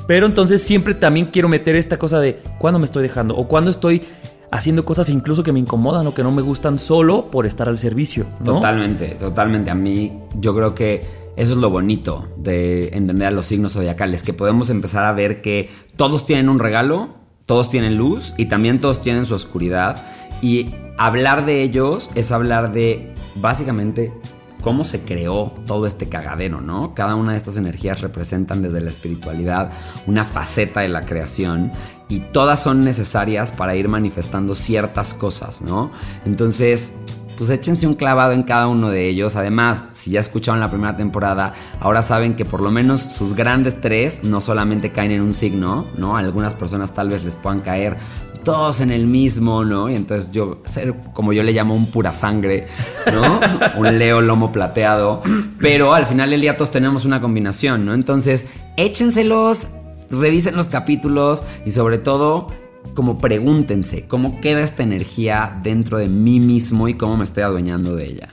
pero 0.06 0.26
entonces 0.26 0.62
siempre 0.62 0.94
también 0.94 1.26
quiero 1.26 1.48
meter 1.48 1.76
esta 1.76 1.98
cosa 1.98 2.18
de 2.18 2.42
cuándo 2.58 2.78
me 2.78 2.84
estoy 2.84 3.02
dejando 3.02 3.36
o 3.36 3.46
cuándo 3.46 3.70
estoy 3.70 4.02
haciendo 4.50 4.84
cosas 4.84 5.08
incluso 5.08 5.42
que 5.42 5.52
me 5.52 5.60
incomodan 5.60 6.06
o 6.06 6.14
que 6.14 6.22
no 6.22 6.32
me 6.32 6.42
gustan 6.42 6.78
solo 6.78 7.30
por 7.30 7.46
estar 7.46 7.68
al 7.68 7.78
servicio. 7.78 8.26
Totalmente, 8.44 9.08
totalmente. 9.18 9.70
A 9.70 9.74
mí 9.74 10.18
yo 10.38 10.54
creo 10.54 10.74
que 10.74 11.04
eso 11.36 11.52
es 11.52 11.58
lo 11.58 11.70
bonito 11.70 12.28
de 12.36 12.88
entender 12.88 13.28
a 13.28 13.30
los 13.30 13.46
signos 13.46 13.72
zodiacales, 13.72 14.22
que 14.22 14.32
podemos 14.32 14.70
empezar 14.70 15.04
a 15.04 15.12
ver 15.12 15.40
que 15.42 15.70
todos 15.96 16.26
tienen 16.26 16.48
un 16.48 16.58
regalo, 16.58 17.14
todos 17.46 17.70
tienen 17.70 17.96
luz 17.96 18.34
y 18.36 18.46
también 18.46 18.80
todos 18.80 19.00
tienen 19.00 19.24
su 19.24 19.34
oscuridad. 19.34 20.04
Y 20.42 20.74
hablar 20.98 21.46
de 21.46 21.62
ellos 21.62 22.10
es 22.14 22.32
hablar 22.32 22.72
de 22.72 23.14
básicamente 23.36 24.12
cómo 24.60 24.84
se 24.84 25.02
creó 25.02 25.52
todo 25.66 25.86
este 25.86 26.08
cagadero, 26.08 26.60
¿no? 26.60 26.94
Cada 26.94 27.14
una 27.14 27.32
de 27.32 27.38
estas 27.38 27.56
energías 27.56 28.00
representan 28.00 28.62
desde 28.62 28.80
la 28.80 28.90
espiritualidad 28.90 29.70
una 30.06 30.24
faceta 30.24 30.80
de 30.80 30.88
la 30.88 31.02
creación 31.02 31.72
y 32.08 32.20
todas 32.20 32.62
son 32.62 32.84
necesarias 32.84 33.52
para 33.52 33.76
ir 33.76 33.88
manifestando 33.88 34.54
ciertas 34.54 35.14
cosas, 35.14 35.62
¿no? 35.62 35.90
Entonces, 36.24 36.96
pues 37.40 37.48
échense 37.48 37.86
un 37.86 37.94
clavado 37.94 38.32
en 38.32 38.42
cada 38.42 38.68
uno 38.68 38.90
de 38.90 39.08
ellos. 39.08 39.34
Además, 39.34 39.84
si 39.92 40.10
ya 40.10 40.20
escucharon 40.20 40.60
la 40.60 40.68
primera 40.68 40.94
temporada, 40.94 41.54
ahora 41.80 42.02
saben 42.02 42.36
que 42.36 42.44
por 42.44 42.60
lo 42.60 42.70
menos 42.70 43.00
sus 43.00 43.34
grandes 43.34 43.80
tres 43.80 44.20
no 44.22 44.42
solamente 44.42 44.92
caen 44.92 45.12
en 45.12 45.22
un 45.22 45.32
signo, 45.32 45.86
¿no? 45.96 46.18
algunas 46.18 46.52
personas 46.52 46.92
tal 46.92 47.08
vez 47.08 47.24
les 47.24 47.36
puedan 47.36 47.60
caer 47.60 47.96
todos 48.40 48.80
en 48.80 48.90
el 48.90 49.06
mismo, 49.06 49.64
¿no? 49.64 49.88
Y 49.88 49.96
entonces 49.96 50.32
yo, 50.32 50.62
ser 50.64 50.94
como 51.12 51.32
yo 51.32 51.42
le 51.42 51.52
llamo 51.52 51.74
un 51.74 51.86
pura 51.86 52.12
sangre, 52.12 52.66
¿no? 53.12 53.40
un 53.78 53.98
leo 53.98 54.20
lomo 54.20 54.52
plateado. 54.52 55.22
Pero 55.58 55.94
al 55.94 56.06
final 56.06 56.30
del 56.30 56.40
día 56.40 56.56
todos 56.56 56.70
tenemos 56.70 57.04
una 57.04 57.20
combinación, 57.20 57.84
¿no? 57.84 57.94
Entonces, 57.94 58.46
échenselos, 58.76 59.68
revisen 60.10 60.56
los 60.56 60.68
capítulos 60.68 61.44
y 61.64 61.70
sobre 61.70 61.98
todo, 61.98 62.48
como 62.94 63.18
pregúntense, 63.18 64.06
¿cómo 64.08 64.40
queda 64.40 64.60
esta 64.60 64.82
energía 64.82 65.58
dentro 65.62 65.98
de 65.98 66.08
mí 66.08 66.40
mismo 66.40 66.88
y 66.88 66.94
cómo 66.94 67.16
me 67.16 67.24
estoy 67.24 67.42
adueñando 67.42 67.94
de 67.94 68.06
ella? 68.06 68.28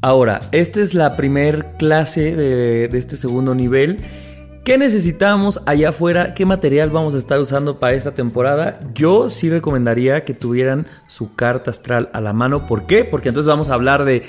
Ahora, 0.00 0.40
esta 0.52 0.80
es 0.80 0.92
la 0.92 1.16
primer 1.16 1.76
clase 1.78 2.36
de, 2.36 2.88
de 2.88 2.98
este 2.98 3.16
segundo 3.16 3.54
nivel 3.54 4.00
¿Qué 4.64 4.78
necesitamos 4.78 5.60
allá 5.66 5.90
afuera? 5.90 6.32
¿Qué 6.32 6.46
material 6.46 6.88
vamos 6.88 7.14
a 7.14 7.18
estar 7.18 7.38
usando 7.38 7.78
para 7.78 7.92
esta 7.92 8.14
temporada? 8.14 8.80
Yo 8.94 9.28
sí 9.28 9.50
recomendaría 9.50 10.24
que 10.24 10.32
tuvieran 10.32 10.86
su 11.06 11.34
carta 11.34 11.70
astral 11.70 12.08
a 12.14 12.22
la 12.22 12.32
mano. 12.32 12.64
¿Por 12.64 12.86
qué? 12.86 13.04
Porque 13.04 13.28
entonces 13.28 13.46
vamos 13.46 13.68
a 13.68 13.74
hablar 13.74 14.06
de 14.06 14.22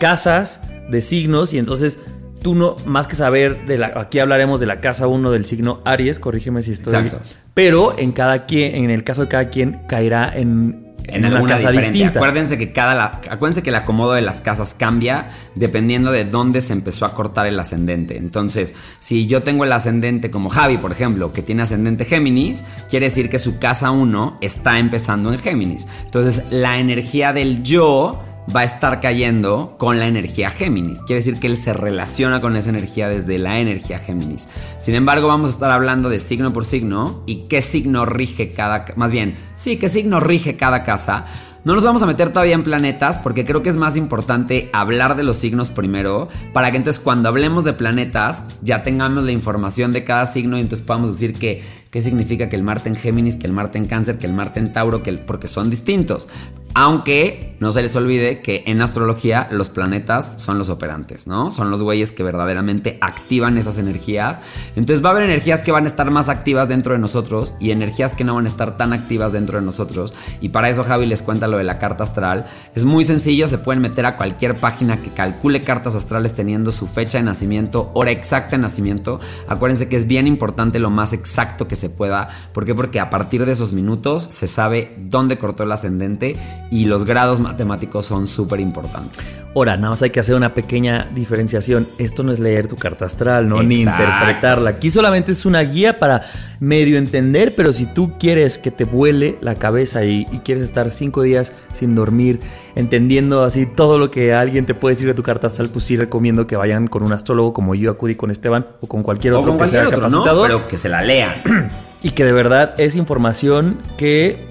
casas, 0.00 0.62
de 0.90 1.00
signos 1.00 1.52
y 1.52 1.58
entonces 1.58 2.00
tú 2.42 2.56
no, 2.56 2.74
más 2.84 3.06
que 3.06 3.14
saber 3.14 3.64
de 3.66 3.78
la, 3.78 3.92
aquí 3.94 4.18
hablaremos 4.18 4.58
de 4.58 4.66
la 4.66 4.80
casa 4.80 5.06
1 5.06 5.30
del 5.30 5.44
signo 5.44 5.82
Aries, 5.84 6.18
corrígeme 6.18 6.64
si 6.64 6.72
estoy. 6.72 6.92
Exacto. 6.92 7.24
Pero 7.54 7.96
en 7.96 8.10
cada 8.10 8.44
quien, 8.44 8.74
en 8.74 8.90
el 8.90 9.04
caso 9.04 9.22
de 9.22 9.28
cada 9.28 9.50
quien, 9.50 9.82
caerá 9.86 10.36
en 10.36 10.85
en, 11.08 11.24
alguna 11.24 11.56
casa 11.56 11.70
distinta. 11.70 12.18
Acuérdense 12.18 12.58
que 12.58 12.72
cada 12.72 12.94
la, 12.94 13.20
acuérdense 13.30 13.62
que 13.62 13.70
el 13.70 13.76
acomodo 13.76 14.12
de 14.12 14.22
las 14.22 14.40
casas 14.40 14.74
cambia 14.74 15.28
dependiendo 15.54 16.12
de 16.12 16.24
dónde 16.24 16.60
se 16.60 16.72
empezó 16.72 17.04
a 17.04 17.14
cortar 17.14 17.46
el 17.46 17.58
ascendente. 17.58 18.16
Entonces, 18.16 18.74
si 18.98 19.26
yo 19.26 19.42
tengo 19.42 19.64
el 19.64 19.72
ascendente 19.72 20.30
como 20.30 20.48
Javi, 20.48 20.78
por 20.78 20.92
ejemplo, 20.92 21.32
que 21.32 21.42
tiene 21.42 21.62
ascendente 21.62 22.04
Géminis, 22.04 22.64
quiere 22.88 23.06
decir 23.06 23.30
que 23.30 23.38
su 23.38 23.58
casa 23.58 23.90
1 23.90 24.38
está 24.40 24.78
empezando 24.78 25.32
en 25.32 25.38
Géminis. 25.38 25.86
Entonces, 26.04 26.44
la 26.50 26.78
energía 26.78 27.32
del 27.32 27.62
yo 27.62 28.22
va 28.54 28.60
a 28.60 28.64
estar 28.64 29.00
cayendo 29.00 29.76
con 29.78 29.98
la 29.98 30.06
energía 30.06 30.50
Géminis. 30.50 31.00
Quiere 31.00 31.20
decir 31.20 31.40
que 31.40 31.46
él 31.46 31.56
se 31.56 31.72
relaciona 31.72 32.40
con 32.40 32.56
esa 32.56 32.70
energía 32.70 33.08
desde 33.08 33.38
la 33.38 33.58
energía 33.58 33.98
Géminis. 33.98 34.48
Sin 34.78 34.94
embargo, 34.94 35.28
vamos 35.28 35.50
a 35.50 35.52
estar 35.52 35.70
hablando 35.70 36.08
de 36.08 36.20
signo 36.20 36.52
por 36.52 36.64
signo 36.64 37.22
y 37.26 37.46
qué 37.48 37.62
signo 37.62 38.04
rige 38.04 38.48
cada... 38.48 38.84
Más 38.96 39.10
bien, 39.12 39.36
sí, 39.56 39.78
qué 39.78 39.88
signo 39.88 40.20
rige 40.20 40.56
cada 40.56 40.84
casa. 40.84 41.26
No 41.66 41.74
nos 41.74 41.82
vamos 41.82 42.00
a 42.04 42.06
meter 42.06 42.30
todavía 42.30 42.54
en 42.54 42.62
planetas 42.62 43.18
porque 43.18 43.44
creo 43.44 43.60
que 43.60 43.70
es 43.70 43.76
más 43.76 43.96
importante 43.96 44.70
hablar 44.72 45.16
de 45.16 45.24
los 45.24 45.36
signos 45.36 45.70
primero 45.70 46.28
para 46.52 46.70
que 46.70 46.76
entonces 46.76 47.02
cuando 47.02 47.28
hablemos 47.28 47.64
de 47.64 47.72
planetas 47.72 48.44
ya 48.62 48.84
tengamos 48.84 49.24
la 49.24 49.32
información 49.32 49.90
de 49.90 50.04
cada 50.04 50.26
signo 50.26 50.56
y 50.56 50.60
entonces 50.60 50.86
podamos 50.86 51.14
decir 51.14 51.34
que 51.34 51.64
qué 51.96 52.02
significa 52.02 52.50
que 52.50 52.56
el 52.56 52.62
Marte 52.62 52.90
en 52.90 52.94
Géminis, 52.94 53.36
que 53.36 53.46
el 53.46 53.54
Marte 53.54 53.78
en 53.78 53.86
Cáncer, 53.86 54.18
que 54.18 54.26
el 54.26 54.34
Marte 54.34 54.60
en 54.60 54.70
Tauro, 54.70 55.02
que 55.02 55.14
porque 55.14 55.46
son 55.46 55.70
distintos. 55.70 56.28
Aunque 56.74 57.56
no 57.58 57.72
se 57.72 57.80
les 57.80 57.96
olvide 57.96 58.42
que 58.42 58.62
en 58.66 58.82
astrología 58.82 59.48
los 59.50 59.70
planetas 59.70 60.34
son 60.36 60.58
los 60.58 60.68
operantes, 60.68 61.26
¿no? 61.26 61.50
Son 61.50 61.70
los 61.70 61.82
güeyes 61.82 62.12
que 62.12 62.22
verdaderamente 62.22 62.98
activan 63.00 63.56
esas 63.56 63.78
energías. 63.78 64.40
Entonces 64.74 65.02
va 65.02 65.08
a 65.08 65.12
haber 65.12 65.24
energías 65.24 65.62
que 65.62 65.72
van 65.72 65.84
a 65.84 65.86
estar 65.86 66.10
más 66.10 66.28
activas 66.28 66.68
dentro 66.68 66.92
de 66.92 66.98
nosotros 66.98 67.54
y 67.60 67.70
energías 67.70 68.12
que 68.12 68.24
no 68.24 68.34
van 68.34 68.44
a 68.44 68.48
estar 68.48 68.76
tan 68.76 68.92
activas 68.92 69.32
dentro 69.32 69.58
de 69.58 69.64
nosotros. 69.64 70.12
Y 70.42 70.50
para 70.50 70.68
eso 70.68 70.84
Javi 70.84 71.06
les 71.06 71.22
cuenta 71.22 71.48
lo 71.48 71.56
de 71.56 71.64
la 71.64 71.78
carta 71.78 72.04
astral. 72.04 72.44
Es 72.74 72.84
muy 72.84 73.04
sencillo, 73.04 73.48
se 73.48 73.56
pueden 73.56 73.80
meter 73.80 74.04
a 74.04 74.18
cualquier 74.18 74.54
página 74.54 75.00
que 75.00 75.14
calcule 75.14 75.62
cartas 75.62 75.96
astrales 75.96 76.34
teniendo 76.34 76.72
su 76.72 76.86
fecha 76.86 77.16
de 77.16 77.24
nacimiento, 77.24 77.90
hora 77.94 78.10
exacta 78.10 78.50
de 78.50 78.58
nacimiento. 78.58 79.18
Acuérdense 79.48 79.88
que 79.88 79.96
es 79.96 80.06
bien 80.06 80.26
importante 80.26 80.78
lo 80.78 80.90
más 80.90 81.14
exacto 81.14 81.66
que 81.66 81.76
se 81.76 81.85
pueda. 81.90 82.28
¿Por 82.52 82.64
qué? 82.64 82.74
Porque 82.74 83.00
a 83.00 83.10
partir 83.10 83.44
de 83.44 83.52
esos 83.52 83.72
minutos 83.72 84.22
se 84.22 84.46
sabe 84.46 84.94
dónde 84.98 85.38
cortó 85.38 85.62
el 85.62 85.72
ascendente 85.72 86.36
y 86.70 86.86
los 86.86 87.04
grados 87.04 87.40
matemáticos 87.40 88.06
son 88.06 88.28
súper 88.28 88.60
importantes. 88.60 89.34
Ahora, 89.54 89.76
nada 89.78 89.90
más 89.90 90.02
hay 90.02 90.10
que 90.10 90.20
hacer 90.20 90.34
una 90.34 90.52
pequeña 90.52 91.08
diferenciación. 91.14 91.88
Esto 91.96 92.22
no 92.22 92.30
es 92.30 92.40
leer 92.40 92.66
tu 92.66 92.76
carta 92.76 93.06
astral, 93.06 93.48
¿no? 93.48 93.62
Ni 93.62 93.80
interpretarla. 93.80 94.68
Aquí 94.68 94.90
solamente 94.90 95.32
es 95.32 95.46
una 95.46 95.62
guía 95.62 95.98
para 95.98 96.20
medio 96.60 96.98
entender, 96.98 97.54
pero 97.56 97.72
si 97.72 97.86
tú 97.86 98.18
quieres 98.18 98.58
que 98.58 98.70
te 98.70 98.84
vuele 98.84 99.38
la 99.40 99.54
cabeza 99.54 100.04
y, 100.04 100.26
quieres 100.44 100.62
estar 100.62 100.90
cinco 100.90 101.22
días 101.22 101.54
sin 101.72 101.94
dormir, 101.94 102.40
entendiendo 102.74 103.44
así 103.44 103.64
todo 103.64 103.98
lo 103.98 104.10
que 104.10 104.34
alguien 104.34 104.66
te 104.66 104.74
puede 104.74 104.94
decir 104.94 105.08
de 105.08 105.14
tu 105.14 105.22
carta 105.22 105.46
astral, 105.46 105.70
pues 105.70 105.86
sí 105.86 105.96
recomiendo 105.96 106.46
que 106.46 106.56
vayan 106.56 106.86
con 106.86 107.02
un 107.02 107.12
astrólogo 107.12 107.54
como 107.54 107.74
yo 107.74 107.90
acudí 107.90 108.14
con 108.14 108.30
Esteban 108.30 108.66
o 108.82 108.86
con 108.86 109.02
cualquier 109.02 109.32
otro 109.34 109.56
que 109.56 109.66
sea 109.66 109.88
capacitado. 109.88 110.42
Pero 110.42 110.68
que 110.68 110.76
se 110.76 110.90
la 110.90 111.02
lean. 111.02 111.32
Y 112.02 112.10
que 112.10 112.24
de 112.24 112.32
verdad 112.32 112.74
es 112.78 112.94
información 112.94 113.78
que 113.96 114.46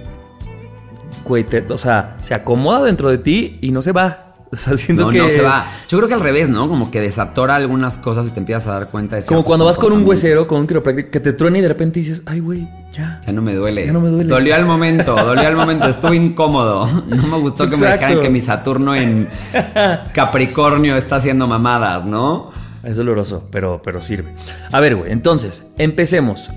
o 1.69 1.77
sea, 1.77 2.17
se 2.21 2.33
acomoda 2.33 2.83
dentro 2.83 3.09
de 3.09 3.17
ti 3.17 3.57
y 3.61 3.71
no 3.71 3.81
se 3.81 3.91
va. 3.91 4.21
O 4.51 4.57
sea, 4.57 4.73
no, 4.93 5.09
que. 5.09 5.17
No 5.17 5.27
se 5.27 5.41
va. 5.41 5.65
Yo 5.89 5.97
creo 5.97 6.07
que 6.07 6.13
al 6.13 6.21
revés, 6.21 6.47
¿no? 6.47 6.69
Como 6.69 6.89
que 6.89 7.01
desatora 7.01 7.55
algunas 7.55 7.97
cosas 7.97 8.27
y 8.27 8.31
te 8.31 8.39
empiezas 8.39 8.67
a 8.67 8.73
dar 8.73 8.89
cuenta 8.89 9.17
de 9.17 9.25
Como 9.25 9.43
cuando 9.43 9.65
vas 9.65 9.75
con 9.75 9.91
un 9.91 10.07
huesero, 10.07 10.47
con 10.47 10.59
un 10.61 10.67
quiropráctico, 10.67 11.09
que 11.09 11.19
te 11.19 11.33
truena 11.33 11.57
y 11.57 11.61
de 11.61 11.67
repente 11.67 11.99
dices, 11.99 12.23
ay, 12.25 12.39
güey, 12.39 12.69
ya. 12.93 13.19
Ya 13.25 13.33
no 13.33 13.41
me 13.41 13.53
duele. 13.53 13.85
Ya 13.85 13.91
no 13.91 13.99
me 13.99 14.09
duele. 14.09 14.29
Dolió 14.29 14.55
al 14.55 14.65
momento, 14.65 15.13
dolió 15.15 15.47
al 15.47 15.55
momento. 15.57 15.87
Estuve 15.87 16.15
incómodo. 16.15 16.87
No 16.87 17.27
me 17.27 17.37
gustó 17.39 17.69
que 17.69 17.75
me 17.75 17.87
dejaran 17.87 18.21
que 18.21 18.29
mi 18.29 18.39
Saturno 18.39 18.95
en 18.95 19.27
Capricornio 20.13 20.95
está 20.95 21.17
haciendo 21.17 21.47
mamadas, 21.47 22.05
¿no? 22.05 22.49
Es 22.83 22.95
doloroso, 22.95 23.49
pero, 23.51 23.81
pero 23.83 24.01
sirve. 24.01 24.35
A 24.71 24.79
ver, 24.79 24.95
güey, 24.95 25.11
entonces, 25.11 25.67
empecemos. 25.77 26.49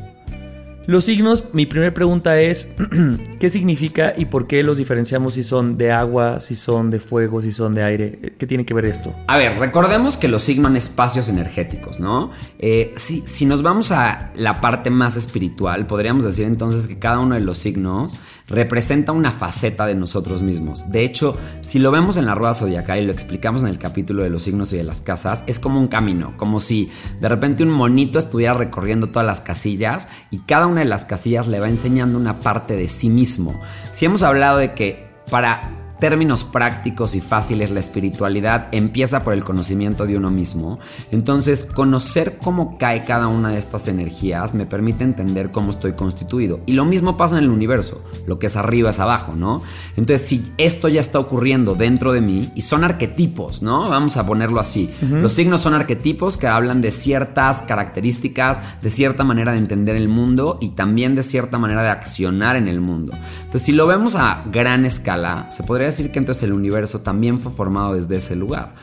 Los 0.88 1.04
signos, 1.04 1.44
mi 1.52 1.66
primera 1.66 1.92
pregunta 1.92 2.40
es, 2.40 2.72
¿qué 3.38 3.50
significa 3.50 4.14
y 4.16 4.24
por 4.24 4.46
qué 4.46 4.62
los 4.62 4.78
diferenciamos 4.78 5.34
si 5.34 5.42
son 5.42 5.76
de 5.76 5.92
agua, 5.92 6.40
si 6.40 6.56
son 6.56 6.88
de 6.88 6.98
fuego, 6.98 7.42
si 7.42 7.52
son 7.52 7.74
de 7.74 7.82
aire? 7.82 8.32
¿Qué 8.38 8.46
tiene 8.46 8.64
que 8.64 8.72
ver 8.72 8.86
esto? 8.86 9.14
A 9.26 9.36
ver, 9.36 9.58
recordemos 9.58 10.16
que 10.16 10.28
los 10.28 10.40
signos 10.40 10.68
son 10.68 10.78
espacios 10.78 11.28
energéticos, 11.28 12.00
¿no? 12.00 12.30
Eh, 12.58 12.92
si, 12.96 13.20
si 13.26 13.44
nos 13.44 13.60
vamos 13.60 13.92
a 13.92 14.30
la 14.34 14.62
parte 14.62 14.88
más 14.88 15.14
espiritual, 15.16 15.86
podríamos 15.86 16.24
decir 16.24 16.46
entonces 16.46 16.88
que 16.88 16.98
cada 16.98 17.18
uno 17.18 17.34
de 17.34 17.42
los 17.42 17.58
signos 17.58 18.14
representa 18.48 19.12
una 19.12 19.30
faceta 19.30 19.86
de 19.86 19.94
nosotros 19.94 20.42
mismos. 20.42 20.90
De 20.90 21.04
hecho, 21.04 21.36
si 21.60 21.78
lo 21.78 21.90
vemos 21.90 22.16
en 22.16 22.26
la 22.26 22.34
rueda 22.34 22.54
zodiacal 22.54 23.00
y 23.00 23.06
lo 23.06 23.12
explicamos 23.12 23.62
en 23.62 23.68
el 23.68 23.78
capítulo 23.78 24.22
de 24.22 24.30
los 24.30 24.42
signos 24.42 24.72
y 24.72 24.76
de 24.76 24.84
las 24.84 25.02
casas, 25.02 25.44
es 25.46 25.58
como 25.58 25.78
un 25.78 25.88
camino, 25.88 26.34
como 26.36 26.60
si 26.60 26.90
de 27.20 27.28
repente 27.28 27.62
un 27.62 27.70
monito 27.70 28.18
estuviera 28.18 28.54
recorriendo 28.54 29.08
todas 29.08 29.26
las 29.26 29.40
casillas 29.40 30.08
y 30.30 30.38
cada 30.38 30.66
una 30.66 30.80
de 30.80 30.86
las 30.86 31.04
casillas 31.04 31.48
le 31.48 31.60
va 31.60 31.68
enseñando 31.68 32.18
una 32.18 32.40
parte 32.40 32.76
de 32.76 32.88
sí 32.88 33.08
mismo. 33.10 33.60
Si 33.92 34.06
hemos 34.06 34.22
hablado 34.22 34.58
de 34.58 34.74
que 34.74 35.08
para 35.30 35.77
términos 36.00 36.44
prácticos 36.44 37.14
y 37.14 37.20
fáciles, 37.20 37.70
la 37.70 37.80
espiritualidad 37.80 38.68
empieza 38.72 39.24
por 39.24 39.34
el 39.34 39.44
conocimiento 39.44 40.06
de 40.06 40.16
uno 40.16 40.30
mismo. 40.30 40.78
Entonces, 41.10 41.64
conocer 41.64 42.38
cómo 42.42 42.78
cae 42.78 43.04
cada 43.04 43.28
una 43.28 43.50
de 43.50 43.58
estas 43.58 43.88
energías 43.88 44.54
me 44.54 44.66
permite 44.66 45.04
entender 45.04 45.50
cómo 45.50 45.70
estoy 45.70 45.92
constituido. 45.92 46.60
Y 46.66 46.72
lo 46.72 46.84
mismo 46.84 47.16
pasa 47.16 47.38
en 47.38 47.44
el 47.44 47.50
universo, 47.50 48.02
lo 48.26 48.38
que 48.38 48.46
es 48.46 48.56
arriba 48.56 48.90
es 48.90 49.00
abajo, 49.00 49.34
¿no? 49.34 49.62
Entonces, 49.96 50.26
si 50.26 50.52
esto 50.58 50.88
ya 50.88 51.00
está 51.00 51.18
ocurriendo 51.18 51.74
dentro 51.74 52.12
de 52.12 52.20
mí, 52.20 52.48
y 52.54 52.62
son 52.62 52.84
arquetipos, 52.84 53.62
¿no? 53.62 53.88
Vamos 53.88 54.16
a 54.16 54.26
ponerlo 54.26 54.60
así. 54.60 54.90
Los 55.00 55.32
signos 55.32 55.60
son 55.60 55.74
arquetipos 55.74 56.36
que 56.36 56.46
hablan 56.46 56.80
de 56.80 56.90
ciertas 56.90 57.62
características, 57.62 58.60
de 58.82 58.90
cierta 58.90 59.24
manera 59.24 59.52
de 59.52 59.58
entender 59.58 59.96
el 59.96 60.08
mundo 60.08 60.58
y 60.60 60.70
también 60.70 61.14
de 61.14 61.22
cierta 61.22 61.58
manera 61.58 61.82
de 61.82 61.88
accionar 61.88 62.56
en 62.56 62.68
el 62.68 62.80
mundo. 62.80 63.12
Entonces, 63.40 63.62
si 63.62 63.72
lo 63.72 63.86
vemos 63.86 64.14
a 64.14 64.44
gran 64.50 64.84
escala, 64.84 65.50
se 65.50 65.62
podría 65.62 65.87
decir 65.88 66.10
que 66.12 66.18
entonces 66.18 66.42
el 66.44 66.52
universo 66.52 67.00
también 67.00 67.40
fue 67.40 67.52
formado 67.52 67.94
desde 67.94 68.16
ese 68.16 68.36
lugar, 68.36 68.74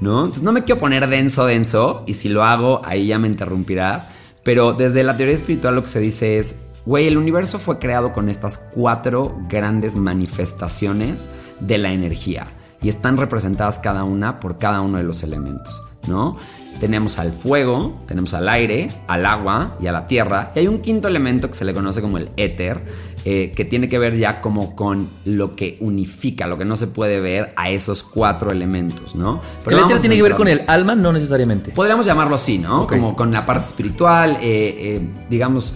¿no? 0.00 0.20
Entonces 0.20 0.42
no 0.42 0.52
me 0.52 0.64
quiero 0.64 0.80
poner 0.80 1.08
denso, 1.08 1.46
denso, 1.46 2.04
y 2.06 2.14
si 2.14 2.28
lo 2.28 2.42
hago, 2.44 2.80
ahí 2.84 3.08
ya 3.08 3.18
me 3.18 3.28
interrumpirás, 3.28 4.08
pero 4.42 4.72
desde 4.72 5.02
la 5.02 5.16
teoría 5.16 5.34
espiritual 5.34 5.74
lo 5.74 5.82
que 5.82 5.88
se 5.88 6.00
dice 6.00 6.38
es, 6.38 6.66
güey, 6.84 7.06
el 7.06 7.16
universo 7.16 7.58
fue 7.58 7.78
creado 7.78 8.12
con 8.12 8.28
estas 8.28 8.58
cuatro 8.58 9.36
grandes 9.48 9.96
manifestaciones 9.96 11.28
de 11.60 11.78
la 11.78 11.92
energía, 11.92 12.46
y 12.82 12.88
están 12.88 13.16
representadas 13.16 13.78
cada 13.78 14.04
una 14.04 14.40
por 14.40 14.58
cada 14.58 14.82
uno 14.82 14.98
de 14.98 15.04
los 15.04 15.22
elementos, 15.22 15.82
¿no? 16.08 16.36
Tenemos 16.80 17.18
al 17.18 17.32
fuego, 17.32 18.00
tenemos 18.06 18.34
al 18.34 18.48
aire, 18.48 18.88
al 19.06 19.24
agua 19.26 19.76
y 19.80 19.86
a 19.86 19.92
la 19.92 20.06
tierra. 20.06 20.52
Y 20.54 20.58
hay 20.60 20.66
un 20.66 20.80
quinto 20.80 21.06
elemento 21.06 21.48
que 21.48 21.54
se 21.54 21.64
le 21.64 21.72
conoce 21.72 22.02
como 22.02 22.18
el 22.18 22.30
éter, 22.36 22.84
eh, 23.24 23.52
que 23.54 23.64
tiene 23.64 23.88
que 23.88 23.98
ver 23.98 24.18
ya 24.18 24.40
como 24.40 24.74
con 24.74 25.08
lo 25.24 25.54
que 25.54 25.78
unifica, 25.80 26.46
lo 26.46 26.58
que 26.58 26.64
no 26.64 26.74
se 26.76 26.88
puede 26.88 27.20
ver 27.20 27.52
a 27.56 27.70
esos 27.70 28.02
cuatro 28.02 28.50
elementos, 28.50 29.14
¿no? 29.14 29.40
Pero 29.64 29.78
¿El 29.78 29.84
éter 29.84 30.00
tiene 30.00 30.16
que 30.16 30.22
ver 30.22 30.34
con 30.34 30.48
el 30.48 30.62
alma? 30.66 30.94
No 30.94 31.12
necesariamente. 31.12 31.70
Podríamos 31.70 32.06
llamarlo 32.06 32.34
así, 32.34 32.58
¿no? 32.58 32.86
Como 32.86 33.14
con 33.14 33.32
la 33.32 33.46
parte 33.46 33.68
espiritual, 33.68 34.38
eh, 34.42 34.96
eh, 34.96 35.00
digamos... 35.30 35.74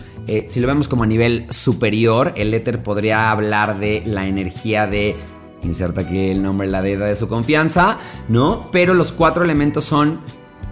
si 0.49 0.61
lo 0.61 0.67
vemos 0.67 0.89
como 0.89 1.05
a 1.05 1.07
nivel 1.07 1.47
superior, 1.49 2.35
el 2.37 2.53
éter 2.53 2.83
podría 2.83 3.31
hablar 3.31 3.79
de 3.79 4.03
la 4.05 4.27
energía 4.27 4.87
de 4.87 5.17
inserta 5.63 6.03
aquí 6.03 6.31
el 6.31 6.43
nombre, 6.43 6.69
la 6.69 6.83
deidad 6.83 7.07
de 7.07 7.15
su 7.15 7.29
confianza, 7.29 7.99
¿no? 8.29 8.71
Pero 8.71 8.95
los 8.95 9.13
cuatro 9.13 9.45
elementos 9.45 9.85
son 9.85 10.21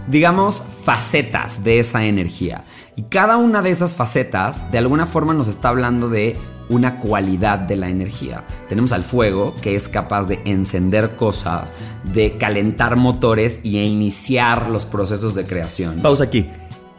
digamos, 0.07 0.63
facetas 0.83 1.63
de 1.63 1.79
esa 1.79 2.05
energía. 2.05 2.63
Y 2.95 3.03
cada 3.03 3.37
una 3.37 3.61
de 3.61 3.69
esas 3.69 3.93
facetas, 3.93 4.71
de 4.71 4.77
alguna 4.79 5.05
forma, 5.05 5.33
nos 5.33 5.47
está 5.47 5.69
hablando 5.69 6.09
de 6.09 6.35
una 6.69 6.99
cualidad 6.99 7.59
de 7.59 7.75
la 7.75 7.89
energía. 7.89 8.43
Tenemos 8.67 8.91
al 8.91 9.03
fuego, 9.03 9.53
que 9.61 9.75
es 9.75 9.87
capaz 9.87 10.27
de 10.27 10.41
encender 10.45 11.15
cosas, 11.15 11.73
de 12.03 12.37
calentar 12.37 12.95
motores 12.95 13.61
y 13.63 13.77
iniciar 13.79 14.69
los 14.69 14.85
procesos 14.85 15.35
de 15.35 15.45
creación. 15.45 15.99
Pausa 16.01 16.25
aquí. 16.25 16.49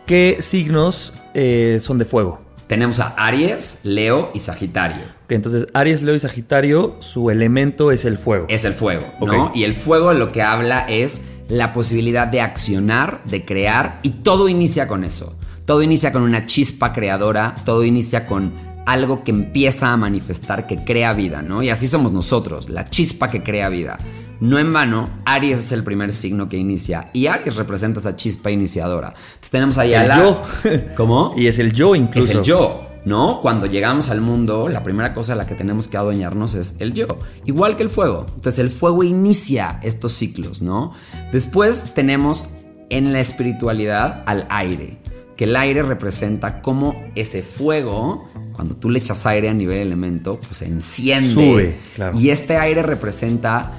¿Qué 0.07 0.39
signos 0.41 1.13
eh, 1.35 1.79
son 1.81 1.99
de 1.99 2.05
fuego? 2.05 2.48
Tenemos 2.69 3.01
a 3.01 3.15
Aries, 3.17 3.81
Leo 3.85 4.31
y 4.35 4.41
Sagitario. 4.41 5.03
entonces, 5.31 5.67
Aries, 5.73 6.03
Leo 6.03 6.15
y 6.15 6.21
Sagitario, 6.21 6.97
su 7.01 7.31
elemento 7.31 7.91
es 7.93 8.05
el 8.05 8.19
fuego. 8.19 8.45
Es 8.51 8.67
el 8.67 8.75
fuego, 8.75 9.07
¿no? 9.21 9.51
Y 9.55 9.65
el 9.65 9.75
fuego 9.75 10.13
lo 10.13 10.33
que 10.33 10.43
habla 10.43 10.81
es 10.81 11.25
la 11.49 11.73
posibilidad 11.73 12.29
de 12.29 12.43
accionar, 12.43 13.23
de 13.25 13.47
crear, 13.47 13.99
y 14.03 14.11
todo 14.11 14.51
inicia 14.51 14.87
con 14.87 15.03
eso. 15.03 15.35
Todo 15.65 15.83
inicia 15.83 16.13
con 16.13 16.23
una 16.23 16.45
chispa 16.45 16.93
creadora, 16.93 17.57
todo 17.65 17.85
inicia 17.85 18.27
con 18.27 18.53
algo 18.85 19.25
que 19.25 19.31
empieza 19.31 19.93
a 19.93 19.97
manifestar, 19.97 20.67
que 20.67 20.85
crea 20.85 21.15
vida, 21.15 21.41
¿no? 21.41 21.63
Y 21.63 21.71
así 21.71 21.89
somos 21.89 22.13
nosotros, 22.13 22.69
la 22.69 22.89
chispa 22.89 23.29
que 23.29 23.43
crea 23.43 23.71
vida. 23.71 23.99
No 24.41 24.59
en 24.59 24.73
vano, 24.73 25.09
Aries 25.25 25.59
es 25.59 25.73
el 25.73 25.83
primer 25.83 26.13
signo 26.13 26.49
que 26.49 26.57
inicia 26.57 27.11
y 27.13 27.27
Aries 27.27 27.57
representa 27.57 27.99
esa 28.01 28.15
chispa 28.17 28.51
iniciadora. 28.51 29.09
Entonces 29.09 29.51
tenemos 29.51 29.79
ahí 29.79 29.95
El 29.95 30.03
a 30.03 30.07
la- 30.09 30.17
yo. 30.19 30.43
¿Cómo? 30.97 31.35
Y 31.37 31.47
es 31.49 31.59
el 31.59 31.73
yo 31.73 31.95
incluso. 31.97 32.29
Es 32.31 32.35
el 32.37 32.43
yo, 32.43 32.87
¿no? 33.05 33.41
Cuando 33.41 33.67
llegamos 33.67 34.11
al 34.11 34.21
mundo, 34.21 34.69
la 34.69 34.83
primera 34.85 35.13
cosa 35.13 35.33
de 35.33 35.39
la 35.39 35.47
que 35.47 35.55
tenemos 35.57 35.89
que 35.89 35.97
adueñarnos 35.97 36.55
es 36.55 36.77
el 36.79 36.95
yo. 36.95 37.07
Igual 37.47 37.77
que 37.77 37.83
el 37.83 37.89
fuego. 37.91 38.27
Entonces 38.29 38.61
el 38.61 38.71
fuego 38.71 39.03
inicia 39.03 39.81
estos 39.83 40.13
ciclos, 40.13 40.63
¿no? 40.63 40.93
Después 41.33 41.95
tenemos 41.95 42.45
en 42.91 43.13
la 43.13 43.21
espiritualidad 43.21 44.23
al 44.27 44.47
aire. 44.51 44.99
Que 45.37 45.45
el 45.45 45.55
aire 45.57 45.83
representa 45.83 46.61
cómo 46.63 46.95
ese 47.15 47.43
fuego, 47.43 48.27
cuando 48.53 48.75
tú 48.77 48.91
le 48.91 48.99
echas 48.99 49.25
aire 49.27 49.49
a 49.49 49.55
nivel 49.55 49.79
elemento, 49.79 50.37
pues 50.41 50.59
se 50.59 50.67
enciende. 50.67 51.29
Sube, 51.33 51.77
claro. 51.95 52.19
Y 52.19 52.31
este 52.31 52.57
aire 52.57 52.83
representa 52.83 53.73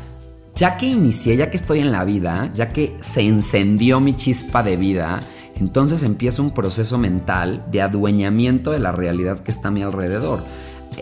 ya 0.56 0.78
que 0.78 0.88
inicié, 0.88 1.38
ya 1.38 1.50
que 1.50 1.58
estoy 1.58 1.80
en 1.80 1.92
la 1.92 2.04
vida, 2.04 2.52
ya 2.54 2.74
que 2.74 2.96
se 3.02 3.22
encendió 3.22 4.00
mi 4.00 4.16
chispa 4.16 4.64
de 4.64 4.78
vida, 4.78 5.20
entonces 5.56 6.04
empieza 6.04 6.42
un 6.42 6.52
proceso 6.52 6.98
mental 6.98 7.66
de 7.72 7.82
adueñamiento 7.82 8.72
de 8.72 8.80
la 8.80 8.92
realidad 8.92 9.40
que 9.40 9.52
está 9.52 9.70
a 9.70 9.72
mi 9.72 9.82
alrededor. 9.82 10.44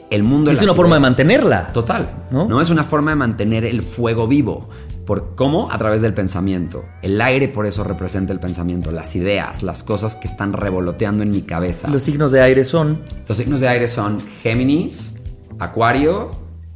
El 0.09 0.23
mundo 0.23 0.51
Es 0.51 0.61
una 0.61 0.73
forma 0.73 0.95
de 0.95 1.01
mantenerla. 1.01 1.71
Total. 1.71 2.25
¿No? 2.29 2.47
¿No? 2.47 2.61
es 2.61 2.69
una 2.69 2.83
forma 2.83 3.11
de 3.11 3.15
mantener 3.15 3.65
el 3.65 3.81
fuego 3.81 4.27
vivo. 4.27 4.67
¿Por 5.05 5.35
cómo? 5.35 5.71
A 5.71 5.77
través 5.77 6.01
del 6.01 6.13
pensamiento. 6.13 6.83
El 7.01 7.21
aire 7.21 7.47
por 7.47 7.65
eso 7.65 7.85
representa 7.85 8.33
el 8.33 8.41
pensamiento, 8.41 8.91
las 8.91 9.15
ideas, 9.15 9.63
las 9.63 9.83
cosas 9.83 10.17
que 10.17 10.27
están 10.27 10.51
revoloteando 10.51 11.23
en 11.23 11.31
mi 11.31 11.43
cabeza. 11.43 11.87
Los 11.89 12.03
signos 12.03 12.33
de 12.33 12.41
aire 12.41 12.65
son 12.65 13.03
Los 13.27 13.37
signos 13.37 13.61
de 13.61 13.69
aire 13.69 13.87
son 13.87 14.19
Géminis, 14.41 15.23
Acuario 15.59 16.31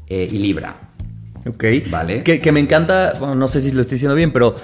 eh, 0.07 0.29
y 0.31 0.37
Libra. 0.37 0.90
Ok. 1.47 1.65
Vale. 1.89 2.23
Que, 2.23 2.39
que 2.39 2.51
me 2.51 2.59
encanta, 2.59 3.13
bueno, 3.19 3.35
no 3.35 3.47
sé 3.47 3.61
si 3.61 3.71
lo 3.71 3.81
estoy 3.81 3.95
diciendo 3.95 4.15
bien, 4.15 4.31
pero 4.31 4.55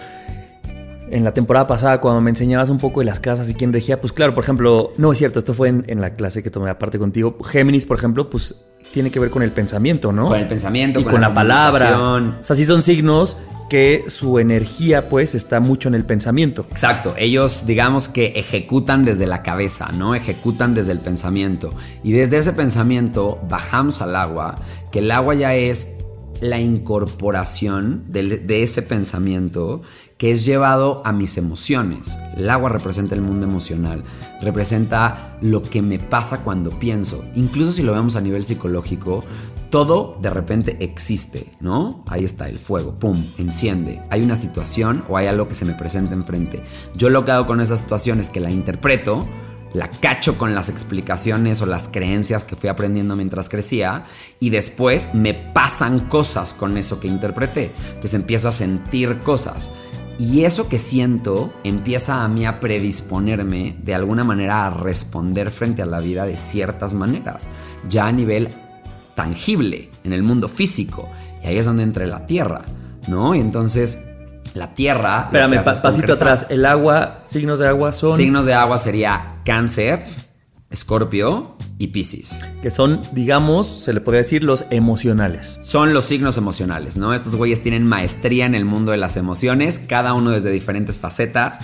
en 1.09 1.23
la 1.23 1.33
temporada 1.33 1.67
pasada, 1.67 2.01
cuando 2.01 2.21
me 2.21 2.29
enseñabas 2.29 2.69
un 2.69 2.77
poco 2.77 2.99
de 2.99 3.05
las 3.05 3.19
casas 3.19 3.49
y 3.49 3.53
quién 3.53 3.73
regía, 3.73 4.01
pues 4.01 4.13
claro, 4.13 4.33
por 4.33 4.43
ejemplo, 4.43 4.91
no 4.97 5.11
es 5.11 5.17
cierto, 5.17 5.39
esto 5.39 5.53
fue 5.53 5.69
en, 5.69 5.85
en 5.87 6.01
la 6.01 6.15
clase 6.15 6.43
que 6.43 6.49
tomé 6.49 6.69
aparte 6.69 6.99
contigo. 6.99 7.37
Géminis, 7.43 7.85
por 7.85 7.97
ejemplo, 7.97 8.29
pues 8.29 8.55
tiene 8.91 9.11
que 9.11 9.19
ver 9.19 9.29
con 9.29 9.43
el 9.43 9.51
pensamiento, 9.51 10.11
¿no? 10.11 10.27
Con 10.27 10.39
el 10.39 10.47
pensamiento, 10.47 10.99
y 10.99 11.03
con 11.03 11.13
con, 11.13 11.21
la 11.21 11.29
la, 11.29 11.33
palabra. 11.33 11.99
O 11.99 12.43
sea, 12.43 12.55
sí 12.55 12.65
son 12.65 12.81
signos 12.81 13.37
que 13.69 14.05
su 14.07 14.39
energía, 14.39 15.09
pues, 15.09 15.35
está 15.35 15.59
mucho 15.59 15.89
en 15.89 15.95
el 15.95 16.05
pensamiento. 16.05 16.65
Exacto, 16.71 17.13
ellos 17.17 17.65
digamos 17.65 18.07
que 18.07 18.27
ejecutan 18.35 19.03
desde 19.03 19.27
la 19.27 19.43
cabeza, 19.43 19.89
¿no? 19.93 20.15
Ejecutan 20.15 20.73
desde 20.73 20.93
el 20.93 20.99
pensamiento. 20.99 21.73
Y 22.03 22.13
desde 22.13 22.37
ese 22.37 22.53
pensamiento 22.53 23.39
bajamos 23.49 24.01
al 24.01 24.15
agua, 24.15 24.55
que 24.91 24.99
el 24.99 25.11
agua 25.11 25.35
ya 25.35 25.53
es 25.53 25.97
la 26.41 26.59
incorporación 26.59 28.05
de, 28.07 28.63
ese 28.63 28.81
pensamiento 28.81 29.81
que 30.17 30.31
es 30.31 30.45
llevado 30.45 31.01
a 31.05 31.11
mis 31.11 31.37
emociones. 31.37 32.17
El 32.35 32.49
agua 32.49 32.69
representa 32.69 33.15
el 33.15 33.21
mundo 33.21 33.45
emocional, 33.45 34.03
representa 34.41 35.37
lo 35.41 35.61
que 35.61 35.81
me 35.81 35.99
pasa 35.99 36.43
cuando 36.43 36.71
pienso. 36.71 37.23
Incluso 37.35 37.71
si 37.71 37.83
lo 37.83 37.93
vemos 37.93 38.15
a 38.15 38.21
nivel 38.21 38.45
psicológico, 38.45 39.23
todo 39.69 40.17
de 40.21 40.29
repente 40.29 40.77
existe, 40.79 41.55
¿no? 41.59 42.03
Ahí 42.07 42.23
está 42.23 42.49
el 42.49 42.59
fuego, 42.59 42.95
pum, 42.97 43.23
enciende. 43.37 44.01
Hay 44.09 44.21
una 44.21 44.35
situación 44.35 45.03
o 45.09 45.17
hay 45.17 45.27
algo 45.27 45.47
que 45.47 45.55
se 45.55 45.65
me 45.65 45.73
presenta 45.73 46.13
enfrente. 46.13 46.63
Yo 46.95 47.09
lo 47.09 47.25
que 47.25 47.31
hago 47.31 47.45
con 47.45 47.61
esa 47.61 47.77
situación 47.77 48.19
es 48.19 48.29
que 48.29 48.39
la 48.39 48.49
interpreto, 48.49 49.27
la 49.73 49.89
cacho 49.89 50.37
con 50.37 50.55
las 50.55 50.69
explicaciones 50.69 51.61
o 51.61 51.65
las 51.65 51.89
creencias 51.89 52.45
que 52.45 52.55
fui 52.55 52.69
aprendiendo 52.69 53.15
mientras 53.15 53.49
crecía 53.49 54.05
y 54.39 54.49
después 54.49 55.13
me 55.13 55.33
pasan 55.33 56.01
cosas 56.01 56.53
con 56.53 56.77
eso 56.77 56.99
que 56.99 57.07
interpreté. 57.07 57.71
Entonces 57.89 58.13
empiezo 58.13 58.49
a 58.49 58.53
sentir 58.53 59.19
cosas. 59.19 59.71
Y 60.19 60.45
eso 60.45 60.67
que 60.67 60.79
siento 60.79 61.53
empieza 61.63 62.23
a 62.23 62.27
mí 62.27 62.45
a 62.45 62.59
predisponerme 62.59 63.75
de 63.83 63.93
alguna 63.93 64.23
manera 64.23 64.65
a 64.65 64.71
responder 64.71 65.51
frente 65.51 65.83
a 65.83 65.85
la 65.85 65.99
vida 65.99 66.25
de 66.25 66.37
ciertas 66.37 66.95
maneras, 66.95 67.49
ya 67.87 68.07
a 68.07 68.11
nivel 68.11 68.49
tangible, 69.13 69.91
en 70.03 70.13
el 70.13 70.23
mundo 70.23 70.47
físico. 70.47 71.07
Y 71.43 71.47
ahí 71.47 71.57
es 71.57 71.65
donde 71.65 71.83
entra 71.83 72.07
la 72.07 72.25
tierra, 72.25 72.63
¿no? 73.07 73.35
Y 73.35 73.39
entonces 73.39 74.07
la 74.57 74.73
tierra... 74.73 75.23
Espérame, 75.25 75.63
pa- 75.63 75.81
pasito 75.81 76.13
atrás. 76.13 76.45
El 76.49 76.65
agua, 76.65 77.21
signos 77.25 77.59
de 77.59 77.67
agua 77.67 77.91
son 77.93 78.15
Signos 78.17 78.45
de 78.45 78.53
agua 78.53 78.77
sería 78.77 79.35
cáncer, 79.45 80.05
escorpio 80.69 81.55
y 81.77 81.87
piscis. 81.87 82.39
que 82.61 82.69
son, 82.69 83.01
digamos, 83.13 83.67
se 83.67 83.93
le 83.93 84.01
podría 84.01 84.21
decir 84.23 84.43
los 84.43 84.65
emocionales. 84.69 85.59
Son 85.63 85.93
los 85.93 86.05
signos 86.05 86.37
emocionales, 86.37 86.97
¿no? 86.97 87.13
Estos 87.13 87.35
güeyes 87.35 87.61
tienen 87.63 87.85
maestría 87.85 88.45
en 88.45 88.55
el 88.55 88.65
mundo 88.65 88.91
de 88.91 88.97
las 88.97 89.15
emociones, 89.17 89.79
cada 89.79 90.13
uno 90.13 90.31
desde 90.31 90.51
diferentes 90.51 90.99
facetas. 90.99 91.59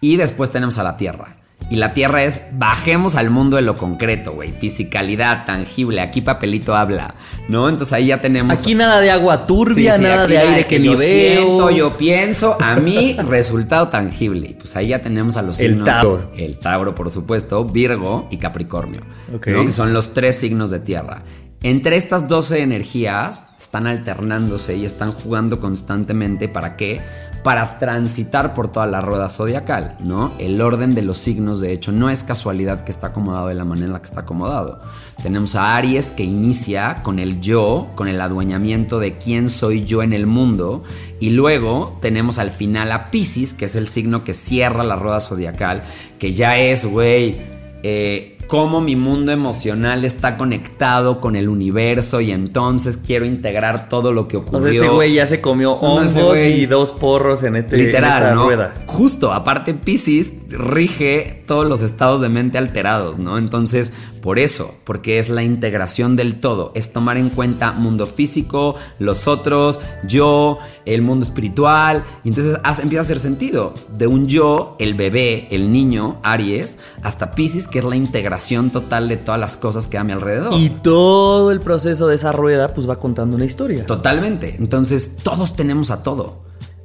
Y 0.00 0.16
después 0.16 0.50
tenemos 0.50 0.78
a 0.78 0.82
la 0.84 0.96
Tierra. 0.96 1.36
Y 1.70 1.76
la 1.76 1.92
Tierra 1.94 2.22
es, 2.24 2.42
bajemos 2.52 3.16
al 3.16 3.30
mundo 3.30 3.56
de 3.56 3.62
lo 3.62 3.74
concreto, 3.74 4.32
güey. 4.32 4.52
Fisicalidad, 4.52 5.46
tangible. 5.46 6.00
Aquí 6.00 6.20
papelito 6.20 6.76
habla, 6.76 7.14
¿no? 7.48 7.68
Entonces 7.68 7.92
ahí 7.94 8.06
ya 8.06 8.20
tenemos... 8.20 8.60
Aquí 8.60 8.74
nada 8.74 9.00
de 9.00 9.10
agua 9.10 9.46
turbia, 9.46 9.92
Sí, 9.92 9.98
sí, 9.98 10.04
nada 10.04 10.26
de 10.26 10.38
aire 10.38 10.66
que, 10.66 10.82
yo 10.82 10.92
ni 10.92 10.96
veo. 10.98 11.42
siento, 11.42 11.70
yo 11.70 11.96
pienso, 11.96 12.56
a 12.60 12.76
mí 12.76 13.16
resultado 13.28 13.88
tangible. 13.88 14.48
Y 14.50 14.54
pues 14.54 14.76
ahí 14.76 14.88
ya 14.88 15.00
tenemos 15.00 15.36
a 15.36 15.42
los 15.42 15.58
El 15.58 15.72
signos. 15.72 15.86
Tauro. 15.86 16.30
El 16.36 16.58
Tauro, 16.58 16.94
por 16.94 17.10
supuesto, 17.10 17.64
Virgo 17.64 18.28
y 18.30 18.36
Capricornio. 18.36 19.00
Ok. 19.34 19.46
¿no? 19.48 19.64
Que 19.64 19.70
son 19.70 19.92
los 19.94 20.12
tres 20.12 20.36
signos 20.36 20.70
de 20.70 20.80
tierra. 20.80 21.22
Entre 21.64 21.96
estas 21.96 22.28
12 22.28 22.60
energías 22.60 23.46
están 23.58 23.86
alternándose 23.86 24.76
y 24.76 24.84
están 24.84 25.12
jugando 25.12 25.60
constantemente. 25.60 26.46
¿Para 26.46 26.76
qué? 26.76 27.00
Para 27.42 27.78
transitar 27.78 28.52
por 28.52 28.70
toda 28.70 28.84
la 28.86 29.00
rueda 29.00 29.30
zodiacal, 29.30 29.96
¿no? 29.98 30.34
El 30.38 30.60
orden 30.60 30.94
de 30.94 31.00
los 31.00 31.16
signos, 31.16 31.62
de 31.62 31.72
hecho, 31.72 31.90
no 31.90 32.10
es 32.10 32.22
casualidad 32.22 32.84
que 32.84 32.92
está 32.92 33.06
acomodado 33.06 33.48
de 33.48 33.54
la 33.54 33.64
manera 33.64 33.86
en 33.86 33.92
la 33.94 34.00
que 34.00 34.08
está 34.08 34.20
acomodado. 34.20 34.82
Tenemos 35.22 35.54
a 35.54 35.74
Aries 35.74 36.12
que 36.12 36.22
inicia 36.22 37.02
con 37.02 37.18
el 37.18 37.40
yo, 37.40 37.88
con 37.94 38.08
el 38.08 38.20
adueñamiento 38.20 38.98
de 38.98 39.16
quién 39.16 39.48
soy 39.48 39.86
yo 39.86 40.02
en 40.02 40.12
el 40.12 40.26
mundo. 40.26 40.84
Y 41.18 41.30
luego 41.30 41.96
tenemos 42.02 42.36
al 42.36 42.50
final 42.50 42.92
a 42.92 43.10
Pisces, 43.10 43.54
que 43.54 43.64
es 43.64 43.74
el 43.74 43.88
signo 43.88 44.22
que 44.22 44.34
cierra 44.34 44.84
la 44.84 44.96
rueda 44.96 45.18
zodiacal, 45.18 45.84
que 46.18 46.34
ya 46.34 46.58
es, 46.58 46.84
güey, 46.84 47.40
eh, 47.82 48.33
cómo 48.48 48.80
mi 48.80 48.96
mundo 48.96 49.32
emocional 49.32 50.04
está 50.04 50.36
conectado 50.36 51.20
con 51.20 51.36
el 51.36 51.48
universo 51.48 52.20
y 52.20 52.30
entonces 52.32 52.96
quiero 52.96 53.24
integrar 53.24 53.88
todo 53.88 54.12
lo 54.12 54.28
que 54.28 54.36
O 54.36 54.40
ocurrió. 54.40 54.72
sea, 54.72 54.82
ese 54.82 54.88
güey 54.88 55.14
ya 55.14 55.26
se 55.26 55.40
comió 55.40 55.72
hongos 55.72 56.38
y 56.38 56.66
dos 56.66 56.92
porros 56.92 57.42
en, 57.42 57.56
este, 57.56 57.76
en 57.76 57.86
Literal, 57.86 58.22
esta 58.22 58.34
¿no? 58.34 58.44
rueda. 58.44 58.74
Justo, 58.86 59.32
aparte 59.32 59.74
Pisces 59.74 60.30
rige 60.56 61.42
todos 61.46 61.66
los 61.66 61.82
estados 61.82 62.20
de 62.20 62.28
mente 62.28 62.58
alterados, 62.58 63.18
¿no? 63.18 63.38
Entonces, 63.38 63.92
por 64.22 64.38
eso, 64.38 64.74
porque 64.84 65.18
es 65.18 65.28
la 65.28 65.42
integración 65.42 66.16
del 66.16 66.40
todo, 66.40 66.72
es 66.74 66.92
tomar 66.92 67.16
en 67.18 67.28
cuenta 67.30 67.72
mundo 67.72 68.06
físico, 68.06 68.74
los 68.98 69.28
otros, 69.28 69.80
yo, 70.06 70.58
el 70.86 71.02
mundo 71.02 71.26
espiritual, 71.26 72.04
y 72.24 72.28
entonces 72.28 72.58
hace- 72.64 72.82
empieza 72.82 73.00
a 73.00 73.04
hacer 73.04 73.20
sentido. 73.20 73.74
De 73.96 74.06
un 74.06 74.26
yo, 74.28 74.76
el 74.78 74.94
bebé, 74.94 75.48
el 75.50 75.70
niño, 75.72 76.18
Aries, 76.22 76.78
hasta 77.02 77.32
Pisces, 77.32 77.68
que 77.68 77.80
es 77.80 77.84
la 77.84 77.96
integración 77.96 78.70
total 78.70 79.08
de 79.08 79.16
todas 79.18 79.40
las 79.40 79.56
cosas 79.56 79.88
que 79.88 79.98
hay 79.98 80.02
a 80.02 80.04
mi 80.04 80.12
alrededor. 80.12 80.54
Y 80.54 80.70
todo 80.70 81.50
el 81.50 81.60
proceso 81.60 82.06
de 82.06 82.14
esa 82.14 82.32
rueda, 82.32 82.72
pues 82.72 82.88
va 82.88 82.98
contando 82.98 83.36
una 83.36 83.44
historia. 83.44 83.84
Totalmente. 83.86 84.56
Entonces, 84.58 85.18
todos 85.22 85.56
tenemos 85.56 85.90
a 85.90 86.02
todo. 86.02 86.42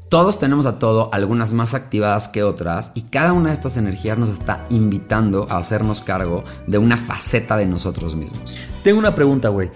Todos 0.09 0.39
tenemos 0.39 0.65
a 0.65 0.79
todo, 0.79 1.09
algunas 1.13 1.53
más 1.53 1.75
activadas 1.75 2.27
que 2.29 2.41
otras, 2.43 2.91
y 2.95 3.03
cada 3.03 3.31
una 3.33 3.49
de 3.49 3.53
estas 3.53 3.77
energías 3.77 4.17
nos 4.17 4.29
está 4.29 4.65
invitando 4.71 5.45
a 5.51 5.57
hacernos 5.57 6.01
cargo 6.01 6.43
de 6.65 6.79
una 6.79 6.97
faceta 6.97 7.55
de 7.57 7.67
nosotros 7.67 8.15
mismos. 8.15 8.55
Tengo 8.83 8.97
una 8.97 9.13
pregunta, 9.13 9.49
güey. 9.49 9.69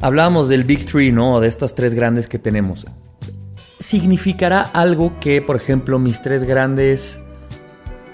Hablábamos 0.00 0.48
del 0.48 0.62
Big 0.64 0.86
Three, 0.86 1.10
¿no? 1.10 1.40
De 1.40 1.48
estas 1.48 1.74
tres 1.74 1.94
grandes 1.94 2.28
que 2.28 2.38
tenemos. 2.38 2.86
¿Significará 3.80 4.62
algo 4.62 5.18
que, 5.20 5.42
por 5.42 5.56
ejemplo, 5.56 5.98
mis 5.98 6.22
tres 6.22 6.44
grandes 6.44 7.18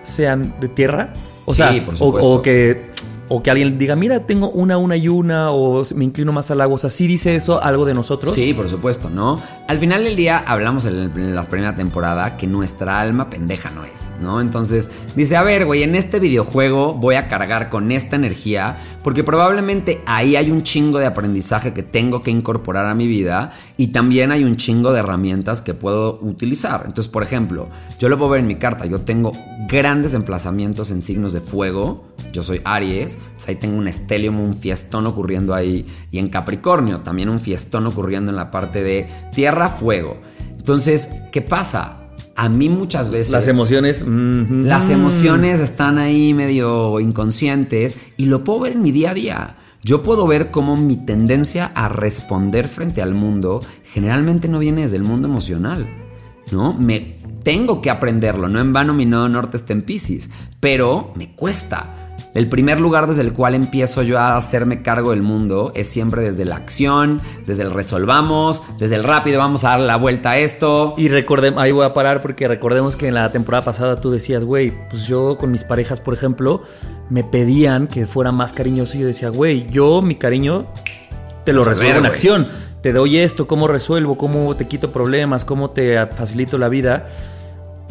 sean 0.03 0.55
de 0.61 0.68
tierra? 0.68 1.12
O 1.44 1.53
Sí, 1.53 1.59
sea, 1.59 1.85
por 1.85 1.94
o- 1.94 1.96
supuesto. 1.98 2.31
O, 2.31 2.42
que. 2.42 2.90
O 3.35 3.42
que 3.42 3.51
alguien 3.51 3.79
diga, 3.79 3.97
mira, 3.97 4.27
tengo 4.27 4.51
una, 4.51 4.77
una 4.77 4.95
y 4.95 5.09
una, 5.09 5.53
o 5.53 5.83
me 5.95 6.05
inclino 6.05 6.33
más 6.33 6.51
al 6.51 6.61
agua. 6.61 6.75
O 6.75 6.79
sea, 6.79 6.90
¿sí 6.90 7.07
dice 7.07 7.35
eso 7.35 7.62
algo 7.62 7.87
de 7.87 7.95
nosotros? 7.95 8.35
Sí, 8.35 8.53
por 8.53 8.68
supuesto, 8.68 9.09
¿no? 9.09 9.40
Al 9.68 9.79
final 9.79 10.05
del 10.05 10.16
día 10.16 10.45
hablamos 10.47 10.85
en, 10.85 10.95
en 11.16 11.35
la 11.35 11.42
primera 11.45 11.75
temporada 11.75 12.37
que 12.37 12.47
nuestra 12.47 13.01
alma 13.01 13.31
pendeja 13.31 13.71
no 13.71 13.87
es, 13.87 14.12
¿no? 14.21 14.38
Entonces 14.38 14.90
dice, 15.16 15.37
a 15.37 15.42
ver, 15.42 15.64
güey, 15.64 15.83
en 15.83 15.95
este 15.95 16.21
videojuego 16.21 16.92
voy 16.92 17.14
a 17.14 17.29
cargar 17.29 17.71
con 17.71 17.90
esta 17.90 18.16
energía 18.16 18.77
porque 19.03 19.25
probablemente 19.25 20.03
ahí 20.05 20.37
hay 20.37 20.51
un 20.51 20.62
chingo 20.62 20.99
de 20.99 21.07
aprendizaje 21.07 21.73
que 21.73 21.83
tengo 21.83 22.21
que 22.21 22.31
incorporar 22.31 22.85
a 22.85 22.95
mi 22.95 23.07
vida 23.07 23.53
y 23.79 23.88
también 23.88 24.31
hay 24.31 24.45
un 24.45 24.57
chingo 24.57 24.92
de 24.92 24.99
herramientas 24.99 25.62
que 25.62 25.73
puedo 25.73 26.18
utilizar. 26.21 26.83
Entonces, 26.87 27.11
por 27.11 27.23
ejemplo, 27.23 27.68
yo 27.99 28.11
lo 28.11 28.18
puedo 28.18 28.33
ver 28.33 28.40
en 28.40 28.47
mi 28.47 28.57
carta, 28.57 28.85
yo 28.85 29.01
tengo 29.01 29.33
grandes 29.68 30.12
emplazamientos 30.12 30.90
en 30.90 31.01
signos 31.01 31.33
de 31.33 31.40
fuego, 31.40 32.05
yo 32.33 32.42
soy 32.42 32.61
Aries, 32.64 33.18
ahí 33.46 33.56
tengo 33.56 33.76
un 33.76 33.88
estelium, 33.88 34.40
un 34.40 34.56
fiestón 34.56 35.06
ocurriendo 35.06 35.54
ahí, 35.54 35.87
y 36.11 36.18
en 36.18 36.28
Capricornio 36.28 37.00
también 37.00 37.28
un 37.28 37.40
fiestón 37.40 37.87
ocurriendo 37.87 38.30
en 38.30 38.37
la 38.37 38.50
parte 38.50 38.82
de 38.82 39.08
tierra-fuego. 39.35 40.18
Entonces, 40.56 41.12
¿qué 41.32 41.42
pasa? 41.42 41.98
A 42.37 42.48
mí 42.48 42.68
muchas 42.68 43.11
veces... 43.11 43.32
Las 43.32 43.48
emociones... 43.48 44.04
mm, 44.06 44.62
Las 44.64 44.90
emociones 44.90 45.61
están 45.61 45.98
ahí 45.98 46.35
medio 46.35 47.00
inconscientes 47.00 47.98
y 48.16 48.26
lo 48.26 48.44
puedo 48.44 48.61
ver 48.61 48.72
en 48.72 48.82
mi 48.82 48.92
día 48.92 49.11
a 49.11 49.14
día. 49.14 49.56
Yo 49.82 50.04
puedo 50.04 50.26
ver 50.28 50.52
cómo 50.52 50.76
mi 50.76 50.96
tendencia 50.96 51.72
a 51.74 51.88
responder 51.88 52.68
frente 52.68 53.02
al 53.02 53.14
mundo 53.14 53.61
generalmente 53.85 54.48
no 54.48 54.61
viene 54.61 54.82
desde 54.82 54.96
el 54.96 55.02
mundo 55.02 55.26
emocional, 55.26 55.88
¿no? 56.52 56.72
Me 56.72 57.16
tengo 57.42 57.82
que 57.82 57.90
aprenderlo, 57.90 58.48
no 58.48 58.61
en 58.61 58.72
vano 58.72 58.94
mi 58.94 59.06
nodo 59.06 59.28
norte 59.28 59.56
está 59.56 59.72
en 59.72 59.82
Pisces, 59.82 60.30
pero 60.61 61.12
me 61.16 61.35
cuesta. 61.35 62.02
El 62.35 62.48
primer 62.48 62.81
lugar 62.81 63.07
desde 63.07 63.20
el 63.20 63.35
cual 63.35 63.55
empiezo 63.55 64.03
yo 64.03 64.18
a 64.18 64.38
hacerme 64.38 64.81
cargo 64.81 65.11
del 65.11 65.22
mundo 65.22 65.70
es 65.75 65.87
siempre 65.88 66.22
desde 66.22 66.46
la 66.46 66.57
acción, 66.57 67.20
desde 67.46 67.62
el 67.62 67.70
resolvamos, 67.70 68.62
desde 68.79 68.96
el 68.96 69.05
rápido 69.05 69.38
vamos 69.38 69.64
a 69.64 69.70
dar 69.70 69.81
la 69.81 69.96
vuelta 69.96 70.31
a 70.31 70.38
esto. 70.38 70.94
Y 70.96 71.09
recordemos, 71.09 71.62
ahí 71.62 71.72
voy 71.72 71.85
a 71.85 71.92
parar 71.92 72.22
porque 72.22 72.48
recordemos 72.48 72.96
que 72.96 73.09
en 73.09 73.14
la 73.14 73.31
temporada 73.33 73.62
pasada 73.64 74.01
tú 74.01 74.11
decías, 74.11 74.44
güey, 74.44 74.72
pues 74.88 75.07
yo 75.07 75.37
con 75.37 75.51
mis 75.51 75.64
parejas, 75.64 76.01
por 76.01 76.14
ejemplo, 76.14 76.62
me 77.11 77.22
pedían 77.22 77.87
que 77.87 78.07
fuera 78.07 78.33
más 78.33 78.55
cariñoso 78.55 78.96
y 78.96 79.01
yo 79.01 79.07
decía, 79.09 79.29
güey, 79.29 79.68
yo 79.68 80.01
mi 80.01 80.14
cariño 80.14 80.68
te 81.44 81.53
lo 81.53 81.64
Resolver, 81.64 81.88
resuelvo 81.88 81.98
en 81.98 82.07
acción. 82.07 82.48
Te 82.81 82.94
doy 82.94 83.18
esto, 83.18 83.46
cómo 83.46 83.68
resuelvo, 83.68 84.16
cómo 84.16 84.57
te 84.57 84.66
quito 84.66 84.90
problemas, 84.90 85.44
cómo 85.44 85.70
te 85.70 86.07
facilito 86.07 86.57
la 86.57 86.68
vida. 86.68 87.07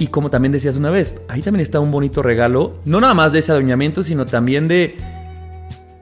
Y 0.01 0.07
como 0.07 0.31
también 0.31 0.51
decías 0.51 0.77
una 0.77 0.89
vez, 0.89 1.21
ahí 1.27 1.43
también 1.43 1.61
está 1.61 1.79
un 1.79 1.91
bonito 1.91 2.23
regalo, 2.23 2.79
no 2.85 2.99
nada 2.99 3.13
más 3.13 3.33
de 3.33 3.37
ese 3.37 3.51
adueñamiento, 3.51 4.01
sino 4.01 4.25
también 4.25 4.67
de 4.67 4.95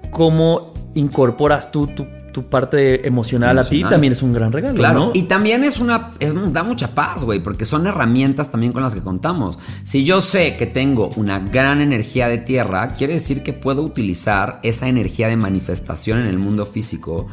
cómo 0.09 0.73
incorporas 0.93 1.69
tú 1.69 1.88
tu, 1.88 2.07
tu 2.31 2.45
parte 2.45 3.05
emocional, 3.05 3.59
a 3.59 3.65
ti, 3.65 3.83
también 3.83 4.13
es 4.13 4.23
un 4.23 4.31
gran 4.31 4.53
regalo, 4.53 4.75
Claro, 4.75 4.99
¿no? 4.99 5.12
y 5.13 5.23
también 5.23 5.65
es 5.65 5.81
una, 5.81 6.12
es, 6.21 6.33
da 6.53 6.63
mucha 6.63 6.95
paz, 6.95 7.25
güey, 7.25 7.41
porque 7.41 7.65
son 7.65 7.88
herramientas 7.88 8.49
también 8.49 8.71
con 8.71 8.83
las 8.83 8.95
que 8.95 9.01
contamos. 9.01 9.59
Si 9.83 10.05
yo 10.05 10.21
sé 10.21 10.55
que 10.55 10.65
tengo 10.65 11.09
una 11.17 11.39
gran 11.39 11.81
energía 11.81 12.29
de 12.29 12.38
tierra, 12.38 12.93
quiere 12.93 13.15
decir 13.15 13.43
que 13.43 13.51
puedo 13.51 13.81
utilizar 13.81 14.62
esa 14.63 14.88
energía 14.88 15.27
de 15.27 15.35
manifestación 15.35 16.19
en 16.19 16.27
el 16.27 16.39
mundo 16.39 16.65
físico 16.65 17.27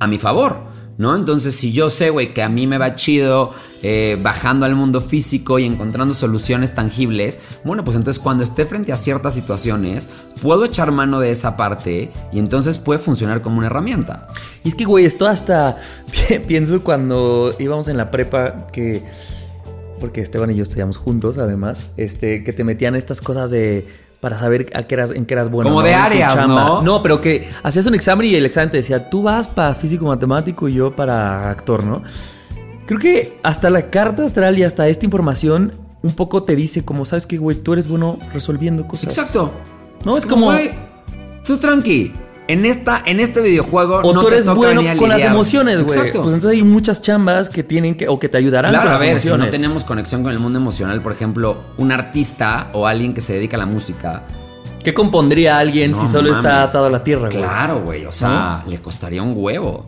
a 0.00 0.08
mi 0.08 0.18
favor. 0.18 0.79
¿No? 1.00 1.16
Entonces, 1.16 1.54
si 1.54 1.72
yo 1.72 1.88
sé, 1.88 2.10
güey, 2.10 2.34
que 2.34 2.42
a 2.42 2.50
mí 2.50 2.66
me 2.66 2.76
va 2.76 2.94
chido 2.94 3.54
eh, 3.82 4.18
bajando 4.22 4.66
al 4.66 4.74
mundo 4.74 5.00
físico 5.00 5.58
y 5.58 5.64
encontrando 5.64 6.12
soluciones 6.12 6.74
tangibles, 6.74 7.40
bueno, 7.64 7.84
pues 7.84 7.96
entonces 7.96 8.22
cuando 8.22 8.44
esté 8.44 8.66
frente 8.66 8.92
a 8.92 8.98
ciertas 8.98 9.32
situaciones, 9.32 10.10
puedo 10.42 10.62
echar 10.62 10.92
mano 10.92 11.18
de 11.18 11.30
esa 11.30 11.56
parte 11.56 12.12
y 12.30 12.38
entonces 12.38 12.76
puede 12.76 12.98
funcionar 12.98 13.40
como 13.40 13.56
una 13.56 13.68
herramienta. 13.68 14.28
Y 14.62 14.68
es 14.68 14.74
que, 14.74 14.84
güey, 14.84 15.06
esto 15.06 15.26
hasta 15.26 15.78
pienso 16.46 16.84
cuando 16.84 17.54
íbamos 17.58 17.88
en 17.88 17.96
la 17.96 18.10
prepa 18.10 18.66
que. 18.70 19.02
Porque 20.00 20.20
Esteban 20.20 20.50
y 20.50 20.54
yo 20.54 20.64
estudiamos 20.64 20.98
juntos, 20.98 21.38
además. 21.38 21.92
Este, 21.96 22.44
que 22.44 22.52
te 22.52 22.62
metían 22.62 22.94
estas 22.94 23.22
cosas 23.22 23.50
de. 23.50 23.88
Para 24.20 24.36
saber 24.38 24.70
a 24.74 24.82
qué 24.82 24.94
eras, 24.96 25.12
en 25.12 25.24
qué 25.24 25.32
eras 25.34 25.50
bueno. 25.50 25.70
Como 25.70 25.80
¿no? 25.80 25.86
de 25.86 25.94
áreas. 25.94 26.46
¿no? 26.46 26.82
No, 26.82 27.02
pero 27.02 27.20
que 27.20 27.48
hacías 27.62 27.86
un 27.86 27.94
examen 27.94 28.26
y 28.26 28.34
el 28.34 28.44
examen 28.44 28.70
te 28.70 28.76
decía, 28.76 29.08
tú 29.08 29.22
vas 29.22 29.48
para 29.48 29.74
físico 29.74 30.04
matemático 30.04 30.68
y 30.68 30.74
yo 30.74 30.94
para 30.94 31.50
actor, 31.50 31.84
¿no? 31.84 32.02
Creo 32.86 32.98
que 33.00 33.38
hasta 33.42 33.70
la 33.70 33.88
carta 33.88 34.24
astral 34.24 34.58
y 34.58 34.62
hasta 34.64 34.88
esta 34.88 35.04
información 35.06 35.72
un 36.02 36.12
poco 36.12 36.42
te 36.42 36.56
dice, 36.56 36.84
como, 36.84 37.06
¿sabes 37.06 37.26
qué, 37.26 37.38
güey? 37.38 37.56
Tú 37.56 37.72
eres 37.72 37.88
bueno 37.88 38.18
resolviendo 38.32 38.86
cosas. 38.86 39.16
Exacto. 39.16 39.52
No, 40.04 40.16
es 40.16 40.26
como- 40.26 40.46
güey, 40.46 40.70
tú 41.46 41.56
tranqui. 41.58 42.12
En, 42.52 42.66
esta, 42.66 43.02
en 43.06 43.20
este 43.20 43.40
videojuego 43.40 44.00
O 44.02 44.12
no 44.12 44.20
tú 44.20 44.26
te 44.28 44.34
eres 44.34 44.44
toca 44.46 44.56
bueno 44.56 44.80
a 44.80 44.96
con 44.96 45.08
las 45.08 45.22
emociones, 45.22 45.82
güey. 45.82 45.98
Exacto. 45.98 46.22
Pues 46.22 46.34
entonces 46.34 46.58
hay 46.58 46.64
muchas 46.64 47.00
chambas 47.02 47.48
que 47.48 47.62
tienen 47.62 47.94
que, 47.94 48.08
o 48.08 48.18
que 48.18 48.28
te 48.28 48.38
ayudarán 48.38 48.72
Claro, 48.72 48.84
con 48.86 48.88
a 48.88 48.92
las 48.94 49.00
ver, 49.00 49.20
si 49.20 49.28
emociones. 49.28 49.46
no 49.46 49.50
tenemos 49.52 49.84
conexión 49.84 50.22
con 50.22 50.32
el 50.32 50.38
mundo 50.38 50.58
emocional, 50.58 51.00
por 51.00 51.12
ejemplo, 51.12 51.58
un 51.78 51.92
artista 51.92 52.70
o 52.72 52.86
alguien 52.86 53.14
que 53.14 53.20
se 53.20 53.34
dedica 53.34 53.56
a 53.56 53.60
la 53.60 53.66
música. 53.66 54.22
¿Qué 54.82 54.94
compondría 54.94 55.58
alguien 55.58 55.94
si 55.94 56.06
solo 56.06 56.32
está 56.32 56.62
atado 56.62 56.86
a 56.86 56.90
la 56.90 57.04
tierra, 57.04 57.28
güey? 57.28 57.42
Claro, 57.42 57.82
güey. 57.82 58.06
O 58.06 58.12
sea, 58.12 58.64
le 58.66 58.78
costaría 58.78 59.22
un 59.22 59.34
huevo. 59.36 59.84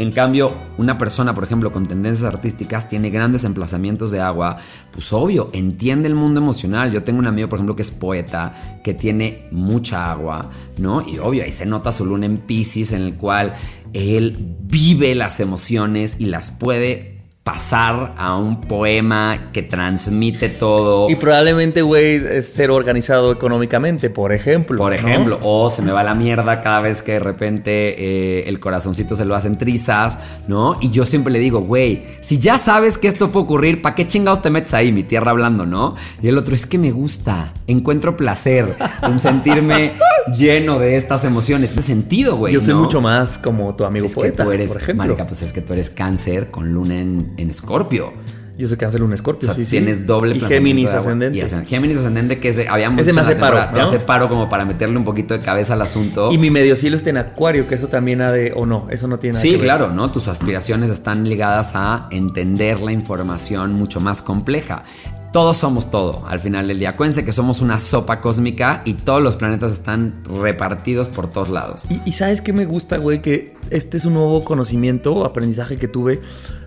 En 0.00 0.12
cambio, 0.12 0.56
una 0.78 0.96
persona, 0.96 1.34
por 1.34 1.44
ejemplo, 1.44 1.72
con 1.72 1.86
tendencias 1.86 2.26
artísticas, 2.26 2.88
tiene 2.88 3.10
grandes 3.10 3.44
emplazamientos 3.44 4.10
de 4.10 4.18
agua, 4.18 4.56
pues 4.90 5.12
obvio, 5.12 5.50
entiende 5.52 6.08
el 6.08 6.14
mundo 6.14 6.40
emocional. 6.40 6.90
Yo 6.90 7.04
tengo 7.04 7.18
un 7.18 7.26
amigo, 7.26 7.50
por 7.50 7.58
ejemplo, 7.58 7.76
que 7.76 7.82
es 7.82 7.90
poeta, 7.90 8.80
que 8.82 8.94
tiene 8.94 9.46
mucha 9.50 10.10
agua, 10.10 10.48
¿no? 10.78 11.06
Y 11.06 11.18
obvio, 11.18 11.44
ahí 11.44 11.52
se 11.52 11.66
nota 11.66 11.92
su 11.92 12.06
luna 12.06 12.24
en 12.24 12.38
Pisces, 12.38 12.92
en 12.92 13.02
el 13.02 13.16
cual 13.16 13.52
él 13.92 14.56
vive 14.62 15.14
las 15.14 15.38
emociones 15.38 16.16
y 16.18 16.24
las 16.24 16.50
puede 16.50 17.19
pasar 17.52 18.14
a 18.16 18.36
un 18.36 18.60
poema 18.60 19.50
que 19.52 19.62
transmite 19.62 20.50
todo. 20.50 21.10
Y 21.10 21.16
probablemente, 21.16 21.82
güey, 21.82 22.14
es 22.14 22.52
ser 22.52 22.70
organizado 22.70 23.32
económicamente, 23.32 24.08
por 24.08 24.32
ejemplo. 24.32 24.78
Por 24.78 24.92
¿no? 24.92 24.96
ejemplo, 24.96 25.40
o 25.42 25.68
se 25.68 25.82
me 25.82 25.90
va 25.90 26.04
la 26.04 26.14
mierda 26.14 26.60
cada 26.60 26.80
vez 26.80 27.02
que 27.02 27.14
de 27.14 27.18
repente 27.18 27.70
eh, 27.98 28.48
el 28.48 28.60
corazoncito 28.60 29.16
se 29.16 29.24
lo 29.24 29.34
hacen 29.34 29.58
trizas, 29.58 30.20
¿no? 30.46 30.78
Y 30.80 30.90
yo 30.90 31.04
siempre 31.04 31.32
le 31.32 31.40
digo, 31.40 31.62
güey, 31.62 32.04
si 32.20 32.38
ya 32.38 32.56
sabes 32.56 32.98
que 32.98 33.08
esto 33.08 33.32
puede 33.32 33.46
ocurrir, 33.46 33.82
¿para 33.82 33.96
qué 33.96 34.06
chingados 34.06 34.42
te 34.42 34.50
metes 34.50 34.72
ahí, 34.72 34.92
mi 34.92 35.02
tierra 35.02 35.32
hablando, 35.32 35.66
no? 35.66 35.96
Y 36.22 36.28
el 36.28 36.38
otro, 36.38 36.54
es 36.54 36.66
que 36.66 36.78
me 36.78 36.92
gusta, 36.92 37.52
encuentro 37.66 38.16
placer 38.16 38.76
en 39.02 39.18
sentirme 39.18 39.94
lleno 40.36 40.78
de 40.78 40.96
estas 40.96 41.24
emociones, 41.24 41.74
de 41.74 41.82
sentido, 41.82 42.36
güey. 42.36 42.54
Yo 42.54 42.60
soy 42.60 42.74
¿no? 42.74 42.80
mucho 42.80 43.00
más 43.00 43.38
como 43.38 43.74
tu 43.76 43.84
amigo 43.84 44.06
Es 44.06 44.14
que 44.14 44.32
tú 44.32 44.50
eres, 44.52 44.70
por 44.72 44.80
ejemplo. 44.80 45.04
marica, 45.06 45.26
pues 45.26 45.42
es 45.42 45.52
que 45.52 45.60
tú 45.60 45.72
eres 45.72 45.90
cáncer 45.90 46.50
con 46.50 46.72
luna 46.72 47.00
en, 47.00 47.32
en 47.36 47.50
escorpio. 47.50 48.12
Yo 48.58 48.68
soy 48.68 48.76
cáncer 48.76 49.02
un 49.02 49.10
O 49.10 49.14
escorpio, 49.14 49.46
sea, 49.46 49.54
sí, 49.54 49.64
sí. 49.64 49.70
tienes 49.70 50.06
doble 50.06 50.36
Y 50.36 50.40
Géminis 50.40 50.90
ascendente. 50.92 51.38
Y 51.38 51.66
Géminis 51.66 51.96
ascendente 51.96 52.38
que 52.40 52.50
es 52.50 52.56
de, 52.56 52.68
habíamos 52.68 53.00
Ese 53.00 53.14
me 53.14 53.22
hace 53.22 53.34
paro, 53.36 53.56
temporada, 53.56 53.72
Te 53.72 53.78
¿no? 53.80 53.86
hace 53.86 53.98
paro 54.00 54.28
como 54.28 54.50
para 54.50 54.66
meterle 54.66 54.98
un 54.98 55.04
poquito 55.04 55.32
de 55.32 55.40
cabeza 55.40 55.72
al 55.72 55.80
asunto. 55.80 56.30
Y 56.30 56.36
mi 56.36 56.50
medio 56.50 56.76
cielo 56.76 56.98
está 56.98 57.08
en 57.08 57.16
acuario, 57.16 57.66
que 57.66 57.76
eso 57.76 57.88
también 57.88 58.20
ha 58.20 58.30
de... 58.30 58.52
O 58.54 58.66
no, 58.66 58.86
eso 58.90 59.08
no 59.08 59.18
tiene 59.18 59.32
nada 59.32 59.42
Sí, 59.42 59.50
que 59.52 59.56
ver. 59.56 59.64
claro, 59.64 59.92
¿no? 59.92 60.10
Tus 60.10 60.28
aspiraciones 60.28 60.90
están 60.90 61.26
ligadas 61.26 61.70
a 61.74 62.08
entender 62.10 62.80
la 62.80 62.92
información 62.92 63.72
mucho 63.72 63.98
más 64.00 64.20
compleja. 64.20 64.84
Todos 65.32 65.58
somos 65.58 65.92
todo 65.92 66.24
al 66.26 66.40
final 66.40 66.66
del 66.66 66.80
día. 66.80 66.90
Acuérdense 66.90 67.24
que 67.24 67.30
somos 67.30 67.60
una 67.60 67.78
sopa 67.78 68.20
cósmica 68.20 68.82
y 68.84 68.94
todos 68.94 69.22
los 69.22 69.36
planetas 69.36 69.72
están 69.72 70.24
repartidos 70.24 71.08
por 71.08 71.30
todos 71.30 71.50
lados. 71.50 71.84
Y, 72.04 72.12
sabes 72.12 72.42
qué 72.42 72.52
me 72.52 72.66
gusta, 72.66 72.96
güey, 72.96 73.22
que 73.22 73.54
este 73.70 73.96
es 73.96 74.04
un 74.04 74.14
nuevo 74.14 74.42
conocimiento 74.42 75.24
aprendizaje 75.24 75.76
que 75.76 75.86
tuve. 75.86 76.20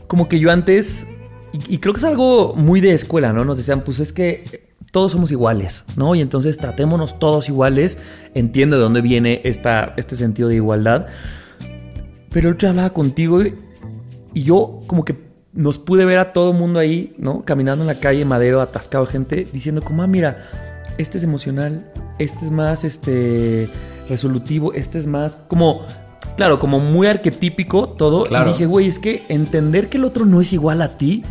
Como 0.08 0.30
que 0.30 0.39
yo 0.39 0.49
antes, 0.49 1.08
y, 1.67 1.80
creo 1.80 1.93
que 1.93 1.97
es 1.97 2.06
algo 2.06 2.54
muy 2.56 2.80
de 2.80 2.93
escuela, 2.93 3.34
¿no? 3.34 3.43
Nos 3.43 3.58
decían, 3.58 3.82
pues 3.82 3.99
es 3.99 4.13
que 4.13 4.45
todos 4.91 5.12
somos 5.12 5.32
iguales, 5.32 5.84
¿no? 5.97 6.15
Y 6.15 6.21
entonces 6.21 6.58
tratémonos 6.58 7.19
todos 7.19 7.49
iguales. 7.49 7.97
Entiendo 8.34 8.78
de 8.78 8.84
dónde 8.84 9.02
viene 9.02 9.41
esta, 9.43 9.93
este 9.97 10.15
sentido 10.15 10.47
de 10.47 10.56
igualdad. 10.56 11.08
Pero 12.30 12.47
el 12.47 12.56
otro 12.56 12.67
día 12.67 12.69
hablaba 12.69 12.91
contigo 12.91 13.41
y 14.34 14.43
yo 14.43 14.80
como 14.88 15.04
que 15.04 15.23
nos 15.54 15.78
pude 15.78 16.06
ver 16.06 16.18
a 16.18 16.34
todo 16.34 16.52
el 16.52 16.58
mundo 16.58 16.80
ahí, 16.80 17.13
¿no? 17.18 17.44
Caminando 17.44 17.84
en 17.84 17.88
la 17.88 18.00
calle, 18.00 18.26
Madero, 18.26 18.62
atascado 18.62 19.06
gente, 19.06 19.48
diciendo 19.52 19.82
como, 19.82 20.04
ah, 20.04 20.08
mira, 20.08 20.46
este 20.98 21.18
es 21.18 21.24
emocional, 21.24 21.92
este 22.20 22.46
es 22.46 22.52
más, 22.52 22.84
este, 22.84 23.70
resolutivo, 24.10 24.74
este 24.74 25.00
es 25.00 25.08
más, 25.08 25.46
como, 25.48 25.86
claro, 26.38 26.60
como 26.60 26.80
muy 26.80 27.08
arquetípico 27.08 27.89
todo. 27.89 28.26
Claro. 28.26 28.50
Y 28.50 28.54
dije, 28.54 28.66
güey, 28.66 28.88
es 28.88 29.00
que 29.00 29.24
entender 29.30 29.89
que 29.89 29.98
el 29.98 30.06
otro 30.06 30.26
no 30.26 30.42
es 30.42 30.54
igual 30.54 30.82
a 30.82 30.98
ti 30.98 31.24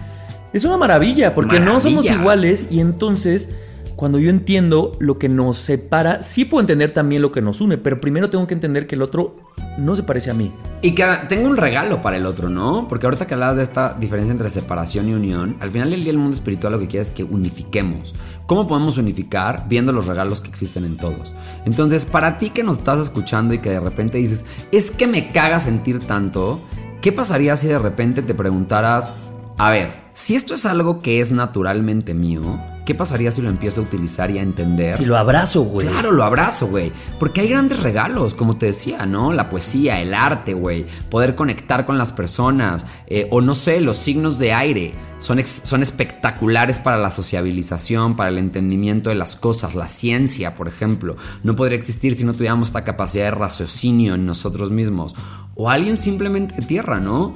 es 0.52 0.64
una 0.64 0.76
maravilla, 0.76 1.34
porque 1.34 1.60
no 1.60 1.80
somos 1.80 2.06
iguales 2.06 2.66
y 2.70 2.80
entonces... 2.80 3.50
Cuando 3.96 4.18
yo 4.18 4.30
entiendo 4.30 4.96
lo 4.98 5.18
que 5.18 5.28
nos 5.28 5.58
separa, 5.58 6.22
sí 6.22 6.44
puedo 6.44 6.60
entender 6.60 6.92
también 6.92 7.22
lo 7.22 7.32
que 7.32 7.40
nos 7.40 7.60
une, 7.60 7.78
pero 7.78 8.00
primero 8.00 8.30
tengo 8.30 8.46
que 8.46 8.54
entender 8.54 8.86
que 8.86 8.94
el 8.94 9.02
otro 9.02 9.36
no 9.78 9.94
se 9.94 10.02
parece 10.02 10.30
a 10.30 10.34
mí. 10.34 10.52
Y 10.80 10.94
que 10.94 11.04
tengo 11.28 11.48
un 11.48 11.56
regalo 11.56 12.02
para 12.02 12.16
el 12.16 12.26
otro, 12.26 12.48
¿no? 12.48 12.88
Porque 12.88 13.06
ahorita 13.06 13.26
que 13.26 13.34
hablabas 13.34 13.56
de 13.56 13.62
esta 13.62 13.94
diferencia 13.94 14.32
entre 14.32 14.50
separación 14.50 15.08
y 15.08 15.14
unión, 15.14 15.56
al 15.60 15.70
final 15.70 15.90
del 15.90 16.02
día 16.02 16.10
el 16.10 16.18
mundo 16.18 16.36
espiritual 16.36 16.72
lo 16.72 16.78
que 16.78 16.88
quiere 16.88 17.02
es 17.02 17.10
que 17.10 17.22
unifiquemos. 17.22 18.14
¿Cómo 18.46 18.66
podemos 18.66 18.98
unificar? 18.98 19.66
Viendo 19.68 19.92
los 19.92 20.06
regalos 20.06 20.40
que 20.40 20.48
existen 20.48 20.84
en 20.84 20.96
todos. 20.96 21.34
Entonces, 21.64 22.06
para 22.06 22.38
ti 22.38 22.50
que 22.50 22.64
nos 22.64 22.78
estás 22.78 22.98
escuchando 22.98 23.54
y 23.54 23.58
que 23.58 23.70
de 23.70 23.80
repente 23.80 24.18
dices, 24.18 24.44
es 24.72 24.90
que 24.90 25.06
me 25.06 25.28
caga 25.28 25.60
sentir 25.60 26.00
tanto, 26.00 26.60
¿qué 27.00 27.12
pasaría 27.12 27.56
si 27.56 27.68
de 27.68 27.78
repente 27.78 28.22
te 28.22 28.34
preguntaras, 28.34 29.14
a 29.58 29.70
ver, 29.70 29.92
si 30.12 30.34
esto 30.34 30.54
es 30.54 30.66
algo 30.66 31.00
que 31.00 31.20
es 31.20 31.30
naturalmente 31.30 32.14
mío, 32.14 32.60
¿qué 32.84 32.94
pasaría 32.94 33.30
si 33.30 33.42
lo 33.42 33.48
empiezo 33.48 33.80
a 33.80 33.84
utilizar 33.84 34.30
y 34.30 34.38
a 34.38 34.42
entender? 34.42 34.94
Si 34.96 35.04
lo 35.04 35.16
abrazo, 35.16 35.62
güey. 35.62 35.86
Claro, 35.86 36.12
lo 36.12 36.24
abrazo, 36.24 36.66
güey. 36.66 36.92
Porque 37.18 37.40
hay 37.42 37.48
grandes 37.48 37.82
regalos, 37.82 38.34
como 38.34 38.56
te 38.58 38.66
decía, 38.66 39.06
¿no? 39.06 39.32
La 39.32 39.48
poesía, 39.48 40.00
el 40.00 40.14
arte, 40.14 40.54
güey. 40.54 40.86
Poder 41.10 41.34
conectar 41.34 41.84
con 41.86 41.98
las 41.98 42.12
personas. 42.12 42.86
eh, 43.06 43.28
o 43.30 43.40
no 43.40 43.54
sé, 43.54 43.80
los 43.80 43.96
signos 43.98 44.38
de 44.38 44.52
aire. 44.52 44.94
Son, 45.18 45.38
ex- 45.38 45.62
son 45.64 45.82
espectaculares 45.82 46.78
para 46.80 46.96
la 46.96 47.10
sociabilización, 47.12 48.16
para 48.16 48.30
el 48.30 48.38
entendimiento 48.38 49.08
de 49.10 49.14
las 49.16 49.36
cosas. 49.36 49.74
La 49.74 49.86
ciencia, 49.88 50.54
por 50.54 50.66
ejemplo, 50.68 51.16
no 51.42 51.54
podría 51.54 51.78
existir 51.78 52.14
si 52.14 52.24
no 52.24 52.32
tuviéramos 52.32 52.68
esta 52.68 52.84
capacidad 52.84 53.24
de 53.26 53.30
raciocinio 53.32 54.14
en 54.14 54.26
nosotros 54.26 54.70
mismos. 54.70 55.14
O 55.54 55.68
alguien 55.70 55.96
simplemente 55.96 56.54
de 56.56 56.62
tierra, 56.66 56.98
¿no? 56.98 57.34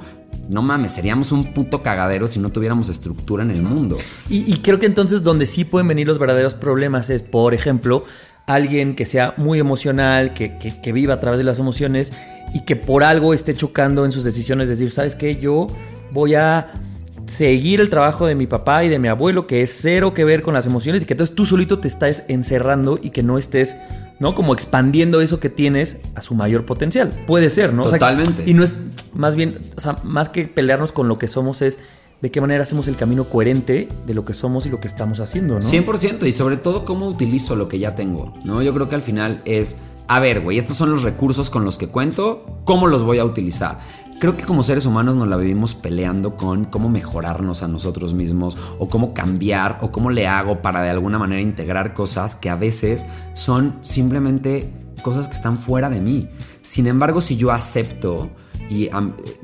No 0.49 0.61
mames, 0.61 0.93
seríamos 0.93 1.31
un 1.31 1.53
puto 1.53 1.83
cagadero 1.83 2.27
si 2.27 2.39
no 2.39 2.49
tuviéramos 2.51 2.89
estructura 2.89 3.43
en 3.43 3.51
el 3.51 3.63
mundo. 3.63 3.97
Y, 4.29 4.57
creo 4.59 4.79
que 4.79 4.85
entonces 4.85 5.23
donde 5.23 5.45
sí 5.45 5.65
pueden 5.65 5.87
venir 5.87 6.07
los 6.07 6.19
verdaderos 6.19 6.53
problemas 6.53 7.09
es, 7.09 7.21
por 7.21 7.53
ejemplo, 7.53 8.05
alguien 8.45 8.95
que 8.95 9.05
sea 9.05 9.33
muy 9.37 9.59
emocional, 9.59 10.33
que, 10.33 10.57
que- 10.57 10.79
que 10.81 10.91
viva 10.93 11.15
a 11.15 11.19
través 11.19 11.37
de 11.37 11.43
las 11.43 11.59
emociones 11.59 12.13
y 12.53 12.61
que 12.63 12.77
por 12.77 13.03
algo 13.03 13.33
esté 13.33 13.53
chocando 13.53 14.05
en 14.05 14.13
sus 14.13 14.23
decisiones, 14.23 14.69
decir, 14.69 14.89
¿sabes 14.91 15.15
qué? 15.15 15.35
Yo 15.35 15.67
voy 16.13 16.35
a 16.35 16.71
seguir 17.25 17.81
el 17.81 17.89
trabajo 17.89 18.25
de 18.25 18.35
mi 18.35 18.47
papá 18.47 18.85
y 18.85 18.89
de 18.89 18.99
mi 18.99 19.09
abuelo, 19.09 19.47
que 19.47 19.61
es 19.61 19.77
cero 19.81 20.13
que 20.13 20.23
ver 20.23 20.43
con 20.43 20.53
las 20.53 20.65
emociones 20.65 21.03
y 21.03 21.05
que 21.05 21.13
entonces 21.13 21.35
tú 21.35 21.45
solito 21.45 21.79
te 21.79 21.89
estás 21.89 22.23
encerrando 22.29 22.97
y 23.01 23.09
que 23.09 23.21
no 23.21 23.37
estés, 23.37 23.75
¿no? 24.19 24.35
Como 24.35 24.53
expandiendo 24.53 25.21
eso 25.21 25.39
que 25.39 25.49
tienes 25.49 26.01
a 26.15 26.21
su 26.21 26.35
mayor 26.35 26.65
potencial. 26.65 27.09
Puede 27.27 27.49
ser, 27.49 27.73
¿no? 27.73 27.83
O 27.83 27.89
sea, 27.89 27.99
Totalmente. 27.99 28.43
y 28.45 28.53
no 28.53 28.63
es 28.63 28.73
más 29.13 29.35
bien, 29.35 29.59
o 29.75 29.81
sea, 29.81 29.97
más 30.03 30.29
que 30.29 30.45
pelearnos 30.45 30.91
con 30.91 31.07
lo 31.07 31.17
que 31.17 31.27
somos 31.27 31.61
es 31.61 31.79
de 32.21 32.31
qué 32.31 32.41
manera 32.41 32.63
hacemos 32.63 32.87
el 32.87 32.95
camino 32.95 33.29
coherente 33.29 33.89
de 34.05 34.13
lo 34.13 34.25
que 34.25 34.33
somos 34.33 34.65
y 34.65 34.69
lo 34.69 34.79
que 34.79 34.87
estamos 34.87 35.19
haciendo, 35.19 35.59
¿no? 35.59 35.65
100% 35.67 36.25
y 36.25 36.31
sobre 36.31 36.57
todo 36.57 36.85
cómo 36.85 37.07
utilizo 37.07 37.55
lo 37.55 37.67
que 37.67 37.79
ya 37.79 37.95
tengo, 37.95 38.33
¿no? 38.43 38.61
Yo 38.61 38.73
creo 38.73 38.89
que 38.89 38.95
al 38.95 39.03
final 39.03 39.41
es, 39.45 39.77
a 40.07 40.19
ver, 40.19 40.41
güey, 40.41 40.57
estos 40.57 40.77
son 40.77 40.89
los 40.89 41.03
recursos 41.03 41.49
con 41.49 41.63
los 41.63 41.77
que 41.77 41.87
cuento, 41.87 42.59
¿cómo 42.63 42.87
los 42.87 43.03
voy 43.03 43.19
a 43.19 43.25
utilizar? 43.25 43.79
Creo 44.19 44.35
que 44.35 44.45
como 44.45 44.63
seres 44.63 44.87
humanos 44.87 45.15
nos 45.15 45.27
la 45.27 45.37
vivimos 45.37 45.75
peleando 45.75 46.35
con 46.35 46.65
cómo 46.65 46.89
mejorarnos 46.89 47.61
a 47.61 47.67
nosotros 47.67 48.15
mismos 48.15 48.57
o 48.79 48.89
cómo 48.89 49.13
cambiar 49.13 49.77
o 49.81 49.91
cómo 49.91 50.09
le 50.09 50.25
hago 50.25 50.63
para 50.63 50.81
de 50.81 50.89
alguna 50.89 51.19
manera 51.19 51.39
integrar 51.39 51.93
cosas 51.93 52.35
que 52.35 52.49
a 52.49 52.55
veces 52.55 53.05
son 53.33 53.77
simplemente 53.83 54.73
cosas 55.03 55.27
que 55.27 55.35
están 55.35 55.59
fuera 55.59 55.91
de 55.91 56.01
mí. 56.01 56.29
Sin 56.63 56.87
embargo, 56.87 57.21
si 57.21 57.37
yo 57.37 57.51
acepto 57.51 58.31
y 58.71 58.89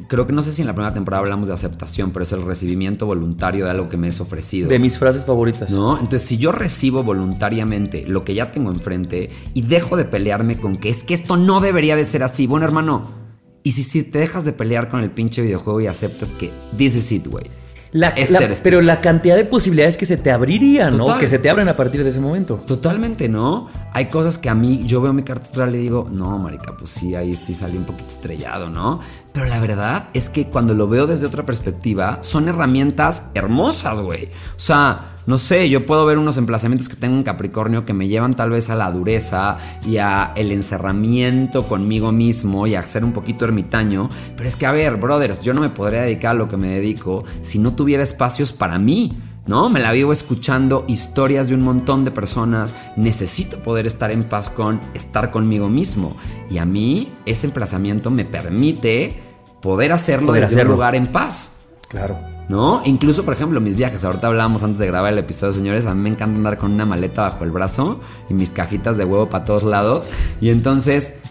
creo 0.08 0.26
que 0.26 0.34
no 0.34 0.42
sé 0.42 0.52
si 0.52 0.62
en 0.62 0.68
la 0.68 0.74
primera 0.74 0.92
temporada 0.92 1.22
hablamos 1.22 1.50
de 1.50 1.54
aceptación, 1.54 2.10
pero 2.10 2.24
es 2.24 2.32
el 2.32 2.42
recibimiento 2.42 3.06
voluntario 3.06 3.66
de 3.66 3.72
algo 3.72 3.90
que 3.90 3.98
me 3.98 4.08
es 4.08 4.20
ofrecido. 4.22 4.70
De 4.70 4.80
mis 4.80 4.98
frases 4.98 5.24
favoritas. 5.24 5.70
¿No? 5.72 6.00
Entonces, 6.00 6.24
si 6.28 6.38
yo 6.40 6.52
recibo 6.52 7.04
voluntariamente 7.04 8.06
lo 8.08 8.26
que 8.26 8.34
ya 8.34 8.52
tengo 8.52 8.72
enfrente 8.72 9.30
y 9.54 9.62
dejo 9.62 9.98
de 9.98 10.06
pelearme 10.06 10.60
con 10.60 10.78
que 10.78 10.90
es 10.90 11.04
que 11.04 11.14
esto 11.14 11.38
no 11.38 11.62
debería 11.62 11.96
de 11.96 12.06
ser 12.06 12.24
así, 12.24 12.48
bueno, 12.48 12.66
hermano, 12.66 13.23
y 13.64 13.72
si, 13.72 13.84
si 13.84 14.04
te 14.04 14.20
dejas 14.20 14.44
de 14.46 14.54
pelear 14.54 14.90
con 14.90 15.00
el 15.02 15.12
pinche 15.12 15.42
videojuego 15.42 15.82
y 15.82 15.88
aceptas 15.88 16.30
que 16.30 16.52
this 16.78 16.96
is 16.96 17.12
it, 17.12 17.28
güey. 17.28 17.46
La- 17.92 18.10
Este 18.10 18.34
la- 18.34 18.56
pero 18.64 18.82
la 18.82 19.02
cantidad 19.02 19.36
de 19.36 19.46
posibilidades 19.46 19.98
que 19.98 20.08
se 20.08 20.18
te 20.18 20.32
abrirían, 20.32 20.98
¿no? 20.98 21.06
Total. 21.06 21.20
Que 21.20 21.28
se 21.28 21.38
te 21.38 21.48
abren 21.52 21.70
a 21.70 21.76
partir 21.76 22.04
de 22.04 22.10
ese 22.10 22.20
momento. 22.20 22.56
Totalmente, 22.66 23.30
¿no? 23.30 23.68
Hay 23.94 24.08
cosas 24.08 24.40
que 24.40 24.50
a 24.50 24.56
mí, 24.56 24.82
yo 24.88 25.00
veo 25.00 25.14
mi 25.14 25.22
carta 25.22 25.44
astral 25.46 25.76
y 25.76 25.78
digo, 25.78 26.10
no, 26.12 26.40
marica, 26.40 26.76
pues 26.76 26.90
sí, 26.90 27.14
ahí 27.14 27.32
estoy 27.34 27.54
salí 27.54 27.78
un 27.78 27.86
poquito 27.86 28.10
estrellado, 28.10 28.68
¿no? 28.72 29.00
Pero 29.32 29.46
la 29.46 29.60
verdad 29.60 30.10
es 30.16 30.30
que 30.30 30.48
cuando 30.48 30.74
lo 30.74 30.88
veo 30.88 31.06
desde 31.06 31.28
otra 31.28 31.46
perspectiva, 31.46 32.18
son 32.24 32.48
herramientas 32.50 33.28
hermosas, 33.36 34.02
güey. 34.02 34.26
O 34.56 34.60
sea, 34.60 35.13
no 35.26 35.38
sé, 35.38 35.70
yo 35.70 35.86
puedo 35.86 36.06
ver 36.06 36.18
unos 36.18 36.38
emplazamientos 36.38 36.90
que 36.90 36.96
tengo 36.96 37.16
en 37.16 37.24
Capricornio 37.24 37.86
que 37.86 37.94
me 37.94 38.08
llevan 38.08 38.34
tal 38.34 38.50
vez 38.50 38.70
a 38.70 38.76
la 38.76 38.92
dureza 38.92 39.58
y 39.86 39.98
a 39.98 40.34
el 40.36 40.52
encerramiento 40.52 41.68
conmigo 41.68 42.12
mismo 42.12 42.68
y 42.68 42.76
a 42.76 42.84
ser 42.84 43.06
un 43.06 43.14
poquito 43.14 43.46
ermitaño. 43.46 44.10
Pero 44.36 44.50
es 44.50 44.56
que, 44.56 44.66
a 44.66 44.72
ver, 44.72 44.98
brothers, 44.98 45.42
yo 45.42 45.54
no 45.54 45.62
me 45.62 45.70
podría 45.70 46.02
dedicar 46.02 46.32
a 46.32 46.34
lo 46.36 46.50
que 46.50 46.58
me 46.58 46.68
dedico 46.68 47.24
si 47.42 47.60
no 47.60 47.74
tuviera 47.74 48.04
espacios 48.04 48.52
para 48.52 48.78
mí. 48.80 49.14
¿no? 49.46 49.70
Me 49.70 49.80
la 49.82 49.92
vivo 49.92 50.12
escuchando 50.14 50.86
historias 50.88 51.50
de 51.50 51.56
un 51.56 51.62
montón 51.62 52.06
de 52.06 52.12
personas. 52.12 52.76
Necesito 52.96 53.60
poder 53.60 53.86
estar 53.88 54.12
en 54.12 54.24
paz 54.24 54.50
con 54.50 54.80
estar 54.94 55.32
conmigo 55.32 55.70
mismo. 55.70 56.16
Y 56.50 56.58
a 56.60 56.66
mí 56.66 57.12
ese 57.26 57.48
emplazamiento 57.48 58.10
me 58.10 58.26
permite 58.26 59.22
poder 59.62 59.92
hacerlo 59.92 60.28
Poder 60.28 60.44
desde 60.44 60.56
hacerlo. 60.56 60.74
un 60.74 60.78
lugar 60.78 60.96
en 60.96 61.08
paz. 61.08 61.66
Claro. 61.90 62.33
¿No? 62.50 62.82
Incluso, 62.86 63.24
por 63.24 63.34
ejemplo, 63.34 63.62
mis 63.62 63.76
viajes. 63.76 64.04
Ahorita 64.04 64.28
hablábamos 64.28 64.64
antes 64.64 64.78
de 64.80 64.88
grabar 64.88 65.14
el 65.14 65.20
episodio, 65.20 65.54
señores. 65.54 65.86
A 65.86 65.94
mí 65.94 66.02
me 66.02 66.10
encanta 66.10 66.36
andar 66.36 66.58
con 66.58 66.72
una 66.74 66.86
maleta 66.86 67.22
bajo 67.24 67.44
el 67.46 67.52
brazo 67.52 68.02
y 68.30 68.34
mis 68.34 68.52
cajitas 68.52 68.98
de 68.98 69.06
huevo 69.06 69.30
para 69.30 69.46
todos 69.46 69.64
lados. 69.64 70.10
Y 70.42 70.50
entonces. 70.50 71.22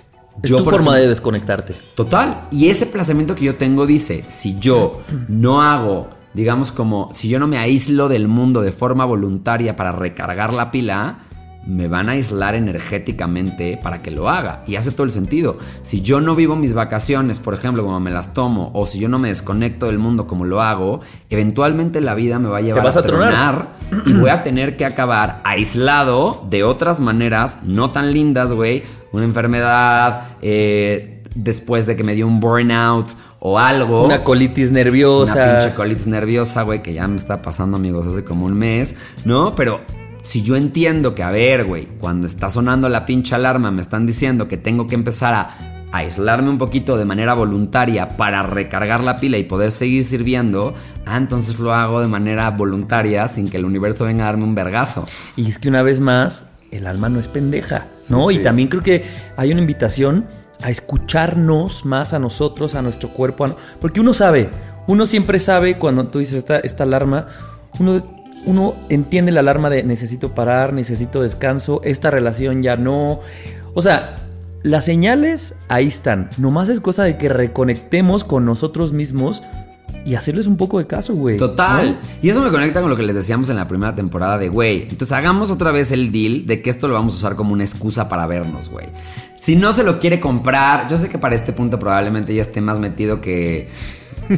Es 0.42 0.50
yo, 0.50 0.56
tu 0.58 0.64
forma 0.64 0.78
ejemplo- 0.78 0.92
de 0.94 1.08
desconectarte. 1.08 1.74
Total. 1.94 2.48
Y 2.50 2.68
ese 2.68 2.86
plazamiento 2.86 3.34
que 3.34 3.44
yo 3.44 3.56
tengo 3.56 3.86
dice, 3.86 4.24
si 4.28 4.58
yo 4.58 5.02
no 5.28 5.60
hago, 5.60 6.08
digamos 6.32 6.72
como, 6.72 7.10
si 7.12 7.28
yo 7.28 7.38
no 7.38 7.46
me 7.46 7.58
aíslo 7.58 8.08
del 8.08 8.28
mundo 8.28 8.62
de 8.62 8.72
forma 8.72 9.04
voluntaria 9.04 9.76
para 9.76 9.92
recargar 9.92 10.54
la 10.54 10.70
pila, 10.70 11.18
me 11.66 11.86
van 11.88 12.08
a 12.08 12.12
aislar 12.12 12.54
energéticamente 12.54 13.78
para 13.82 14.02
que 14.02 14.10
lo 14.10 14.28
haga. 14.28 14.62
Y 14.66 14.76
hace 14.76 14.90
todo 14.90 15.04
el 15.04 15.10
sentido. 15.10 15.58
Si 15.82 16.02
yo 16.02 16.20
no 16.20 16.34
vivo 16.34 16.56
mis 16.56 16.74
vacaciones, 16.74 17.38
por 17.38 17.54
ejemplo, 17.54 17.84
como 17.84 18.00
me 18.00 18.10
las 18.10 18.34
tomo, 18.34 18.70
o 18.74 18.86
si 18.86 18.98
yo 18.98 19.08
no 19.08 19.18
me 19.18 19.28
desconecto 19.28 19.86
del 19.86 19.98
mundo 19.98 20.26
como 20.26 20.44
lo 20.44 20.60
hago, 20.60 21.00
eventualmente 21.30 22.00
la 22.00 22.14
vida 22.14 22.38
me 22.38 22.48
va 22.48 22.58
a 22.58 22.60
llevar 22.60 22.82
vas 22.82 22.96
a 22.96 23.02
tronar. 23.02 23.76
y 24.06 24.12
voy 24.12 24.30
a 24.30 24.42
tener 24.42 24.76
que 24.76 24.84
acabar 24.84 25.40
aislado 25.44 26.46
de 26.50 26.64
otras 26.64 27.00
maneras 27.00 27.60
no 27.62 27.92
tan 27.92 28.12
lindas, 28.12 28.52
güey. 28.52 28.82
Una 29.12 29.24
enfermedad, 29.24 30.36
eh, 30.40 31.22
después 31.34 31.86
de 31.86 31.96
que 31.96 32.04
me 32.04 32.14
dio 32.14 32.26
un 32.26 32.40
burnout 32.40 33.06
o 33.38 33.58
algo. 33.58 34.04
Una 34.04 34.24
colitis 34.24 34.70
Una 34.70 34.80
nerviosa. 34.80 35.58
pinche 35.58 35.74
colitis 35.74 36.06
nerviosa, 36.06 36.62
güey, 36.62 36.82
que 36.82 36.94
ya 36.94 37.06
me 37.08 37.16
está 37.16 37.42
pasando, 37.42 37.76
amigos, 37.76 38.06
hace 38.06 38.24
como 38.24 38.46
un 38.46 38.54
mes, 38.54 38.96
¿no? 39.24 39.54
Pero 39.54 39.80
si 40.22 40.42
yo 40.42 40.56
entiendo 40.56 41.14
que, 41.14 41.22
a 41.22 41.30
ver, 41.30 41.64
güey, 41.64 41.86
cuando 41.98 42.26
está 42.26 42.50
sonando 42.50 42.88
la 42.88 43.04
pinche 43.04 43.34
alarma, 43.34 43.70
me 43.70 43.80
están 43.82 44.06
diciendo 44.06 44.48
que 44.48 44.56
tengo 44.56 44.86
que 44.86 44.94
empezar 44.94 45.34
a 45.34 45.88
aislarme 45.92 46.48
un 46.48 46.56
poquito 46.58 46.96
de 46.96 47.04
manera 47.04 47.34
voluntaria 47.34 48.16
para 48.16 48.42
recargar 48.42 49.02
la 49.02 49.16
pila 49.18 49.36
y 49.36 49.42
poder 49.44 49.70
seguir 49.72 50.04
sirviendo, 50.04 50.72
ah, 51.04 51.18
entonces 51.18 51.58
lo 51.58 51.74
hago 51.74 52.00
de 52.00 52.08
manera 52.08 52.48
voluntaria 52.50 53.28
sin 53.28 53.48
que 53.50 53.58
el 53.58 53.64
universo 53.66 54.04
venga 54.06 54.22
a 54.24 54.26
darme 54.28 54.44
un 54.44 54.54
vergazo. 54.54 55.06
Y 55.36 55.48
es 55.50 55.58
que 55.58 55.68
una 55.68 55.82
vez 55.82 56.00
más, 56.00 56.46
el 56.70 56.86
alma 56.86 57.10
no 57.10 57.20
es 57.20 57.28
pendeja, 57.28 57.88
¿no? 58.08 58.28
Sí, 58.28 58.36
Y 58.36 58.38
también 58.42 58.68
creo 58.68 58.82
que 58.82 59.04
hay 59.36 59.52
una 59.52 59.60
invitación 59.60 60.26
a 60.62 60.70
escucharnos 60.70 61.84
más 61.84 62.12
a 62.14 62.18
nosotros, 62.18 62.74
a 62.74 62.80
nuestro 62.82 63.10
cuerpo, 63.10 63.44
a 63.44 63.48
no- 63.48 63.56
porque 63.80 64.00
uno 64.00 64.14
sabe, 64.14 64.48
uno 64.86 65.04
siempre 65.04 65.38
sabe 65.40 65.76
cuando 65.78 66.06
tú 66.06 66.20
dices 66.20 66.36
esta, 66.36 66.58
esta 66.60 66.84
alarma, 66.84 67.26
uno, 67.78 68.21
uno 68.44 68.74
entiende 68.88 69.32
la 69.32 69.40
alarma 69.40 69.70
de 69.70 69.82
necesito 69.82 70.34
parar, 70.34 70.72
necesito 70.72 71.22
descanso, 71.22 71.80
esta 71.84 72.10
relación 72.10 72.62
ya 72.62 72.76
no. 72.76 73.20
O 73.74 73.82
sea, 73.82 74.16
las 74.62 74.84
señales 74.84 75.56
ahí 75.68 75.88
están, 75.88 76.30
nomás 76.38 76.68
es 76.68 76.80
cosa 76.80 77.04
de 77.04 77.18
que 77.18 77.28
reconectemos 77.28 78.24
con 78.24 78.44
nosotros 78.44 78.92
mismos 78.92 79.42
y 80.04 80.14
hacerles 80.14 80.46
un 80.46 80.56
poco 80.56 80.78
de 80.78 80.86
caso, 80.86 81.14
güey. 81.14 81.36
Total. 81.36 81.92
¿no? 81.92 82.08
Y 82.22 82.28
eso 82.28 82.40
me 82.40 82.50
conecta 82.50 82.80
con 82.80 82.90
lo 82.90 82.96
que 82.96 83.02
les 83.02 83.14
decíamos 83.14 83.48
en 83.50 83.56
la 83.56 83.68
primera 83.68 83.94
temporada 83.94 84.38
de, 84.38 84.48
güey, 84.48 84.82
entonces 84.82 85.12
hagamos 85.12 85.50
otra 85.50 85.70
vez 85.70 85.92
el 85.92 86.10
deal 86.10 86.46
de 86.46 86.62
que 86.62 86.70
esto 86.70 86.88
lo 86.88 86.94
vamos 86.94 87.14
a 87.14 87.16
usar 87.16 87.36
como 87.36 87.52
una 87.52 87.64
excusa 87.64 88.08
para 88.08 88.26
vernos, 88.26 88.68
güey. 88.68 88.86
Si 89.38 89.56
no 89.56 89.72
se 89.72 89.84
lo 89.84 89.98
quiere 89.98 90.20
comprar, 90.20 90.88
yo 90.88 90.96
sé 90.98 91.08
que 91.08 91.18
para 91.18 91.34
este 91.34 91.52
punto 91.52 91.78
probablemente 91.78 92.34
ya 92.34 92.42
esté 92.42 92.60
más 92.60 92.78
metido 92.78 93.20
que, 93.20 93.68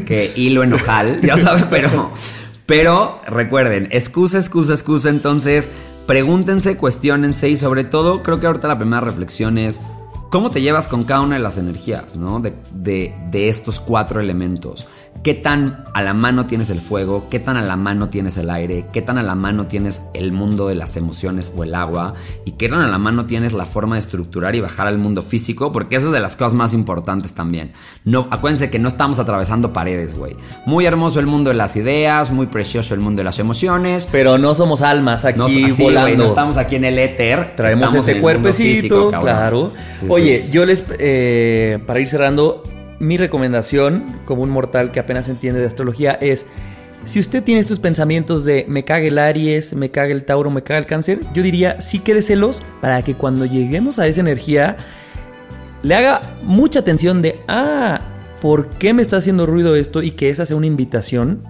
que 0.06 0.32
hilo 0.36 0.62
en 0.62 0.72
ojal, 0.72 1.20
ya 1.22 1.36
sabe, 1.36 1.64
pero, 1.70 2.12
pero 2.66 3.20
recuerden, 3.26 3.88
excusa, 3.90 4.38
excusa, 4.38 4.72
excusa, 4.72 5.10
entonces 5.10 5.70
pregúntense, 6.06 6.76
cuestionense 6.76 7.48
y 7.48 7.56
sobre 7.56 7.84
todo 7.84 8.22
creo 8.22 8.40
que 8.40 8.46
ahorita 8.46 8.68
la 8.68 8.78
primera 8.78 9.00
reflexión 9.00 9.58
es... 9.58 9.80
¿Cómo 10.30 10.50
te 10.50 10.60
llevas 10.60 10.88
con 10.88 11.04
cada 11.04 11.20
una 11.20 11.36
de 11.36 11.42
las 11.42 11.58
energías, 11.58 12.16
¿no? 12.16 12.40
De, 12.40 12.54
de- 12.72 13.14
de 13.30 13.48
estos 13.48 13.78
cuatro 13.78 14.20
elementos. 14.20 14.88
Qué 15.22 15.32
tan 15.34 15.84
a 15.94 16.02
la 16.02 16.12
mano 16.12 16.46
tienes 16.46 16.68
el 16.70 16.80
fuego, 16.80 17.28
qué 17.30 17.38
tan 17.40 17.56
a 17.56 17.62
la 17.62 17.76
mano 17.76 18.08
tienes 18.10 18.36
el 18.36 18.50
aire, 18.50 18.86
qué 18.92 19.00
tan 19.00 19.16
a 19.16 19.22
la 19.22 19.34
mano 19.34 19.66
tienes 19.68 20.10
el 20.12 20.32
mundo 20.32 20.68
de 20.68 20.74
las 20.74 20.96
emociones 20.96 21.52
o 21.56 21.64
el 21.64 21.74
agua 21.74 22.14
y 22.44 22.52
qué 22.52 22.68
tan 22.68 22.80
a 22.80 22.88
la 22.88 22.98
mano 22.98 23.24
tienes 23.26 23.52
la 23.52 23.64
forma 23.64 23.94
de 23.94 24.00
estructurar 24.00 24.54
y 24.54 24.60
bajar 24.60 24.86
al 24.86 24.98
mundo 24.98 25.22
físico, 25.22 25.72
porque 25.72 25.96
eso 25.96 26.06
es 26.08 26.12
de 26.12 26.20
las 26.20 26.36
cosas 26.36 26.54
más 26.54 26.74
importantes 26.74 27.32
también. 27.32 27.72
No, 28.04 28.28
acuérdense 28.30 28.70
que 28.70 28.78
no 28.78 28.88
estamos 28.88 29.18
atravesando 29.18 29.72
paredes, 29.72 30.14
güey. 30.14 30.36
Muy 30.66 30.84
hermoso 30.84 31.20
el 31.20 31.26
mundo 31.26 31.50
de 31.50 31.56
las 31.56 31.76
ideas, 31.76 32.30
muy 32.30 32.46
precioso 32.46 32.92
el 32.92 33.00
mundo 33.00 33.20
de 33.20 33.24
las 33.24 33.38
emociones. 33.38 34.08
Pero 34.10 34.36
no 34.36 34.54
somos 34.54 34.82
almas 34.82 35.24
aquí 35.24 35.38
No, 35.38 35.46
así, 35.46 35.82
volando. 35.82 36.16
no 36.16 36.24
estamos 36.30 36.56
aquí 36.56 36.76
en 36.76 36.84
el 36.84 36.98
éter. 36.98 37.54
Traemos 37.56 37.94
este 37.94 38.20
cuerpecito, 38.20 39.08
físico, 39.08 39.20
claro. 39.20 39.72
Sí, 40.00 40.06
Oye, 40.10 40.42
sí. 40.46 40.52
yo 40.52 40.66
les, 40.66 40.84
eh, 40.98 41.78
para 41.86 42.00
ir 42.00 42.08
cerrando, 42.08 42.62
mi 43.04 43.16
recomendación 43.16 44.04
como 44.24 44.42
un 44.42 44.50
mortal 44.50 44.90
que 44.90 45.00
apenas 45.00 45.28
entiende 45.28 45.60
de 45.60 45.66
astrología 45.66 46.12
es, 46.12 46.46
si 47.04 47.20
usted 47.20 47.42
tiene 47.42 47.60
estos 47.60 47.78
pensamientos 47.78 48.44
de 48.44 48.64
me 48.68 48.84
caga 48.84 49.06
el 49.06 49.18
Aries, 49.18 49.74
me 49.74 49.90
caga 49.90 50.12
el 50.12 50.24
Tauro, 50.24 50.50
me 50.50 50.62
caga 50.62 50.78
el 50.78 50.86
Cáncer, 50.86 51.20
yo 51.34 51.42
diría 51.42 51.80
sí 51.80 51.98
quédeselos 51.98 52.62
para 52.80 53.02
que 53.02 53.14
cuando 53.14 53.44
lleguemos 53.44 53.98
a 53.98 54.06
esa 54.06 54.20
energía 54.20 54.76
le 55.82 55.94
haga 55.94 56.22
mucha 56.42 56.80
atención 56.80 57.20
de, 57.20 57.40
ah, 57.46 58.00
¿por 58.40 58.70
qué 58.70 58.94
me 58.94 59.02
está 59.02 59.18
haciendo 59.18 59.44
ruido 59.44 59.76
esto? 59.76 60.02
Y 60.02 60.12
que 60.12 60.30
esa 60.30 60.46
sea 60.46 60.56
una 60.56 60.66
invitación 60.66 61.44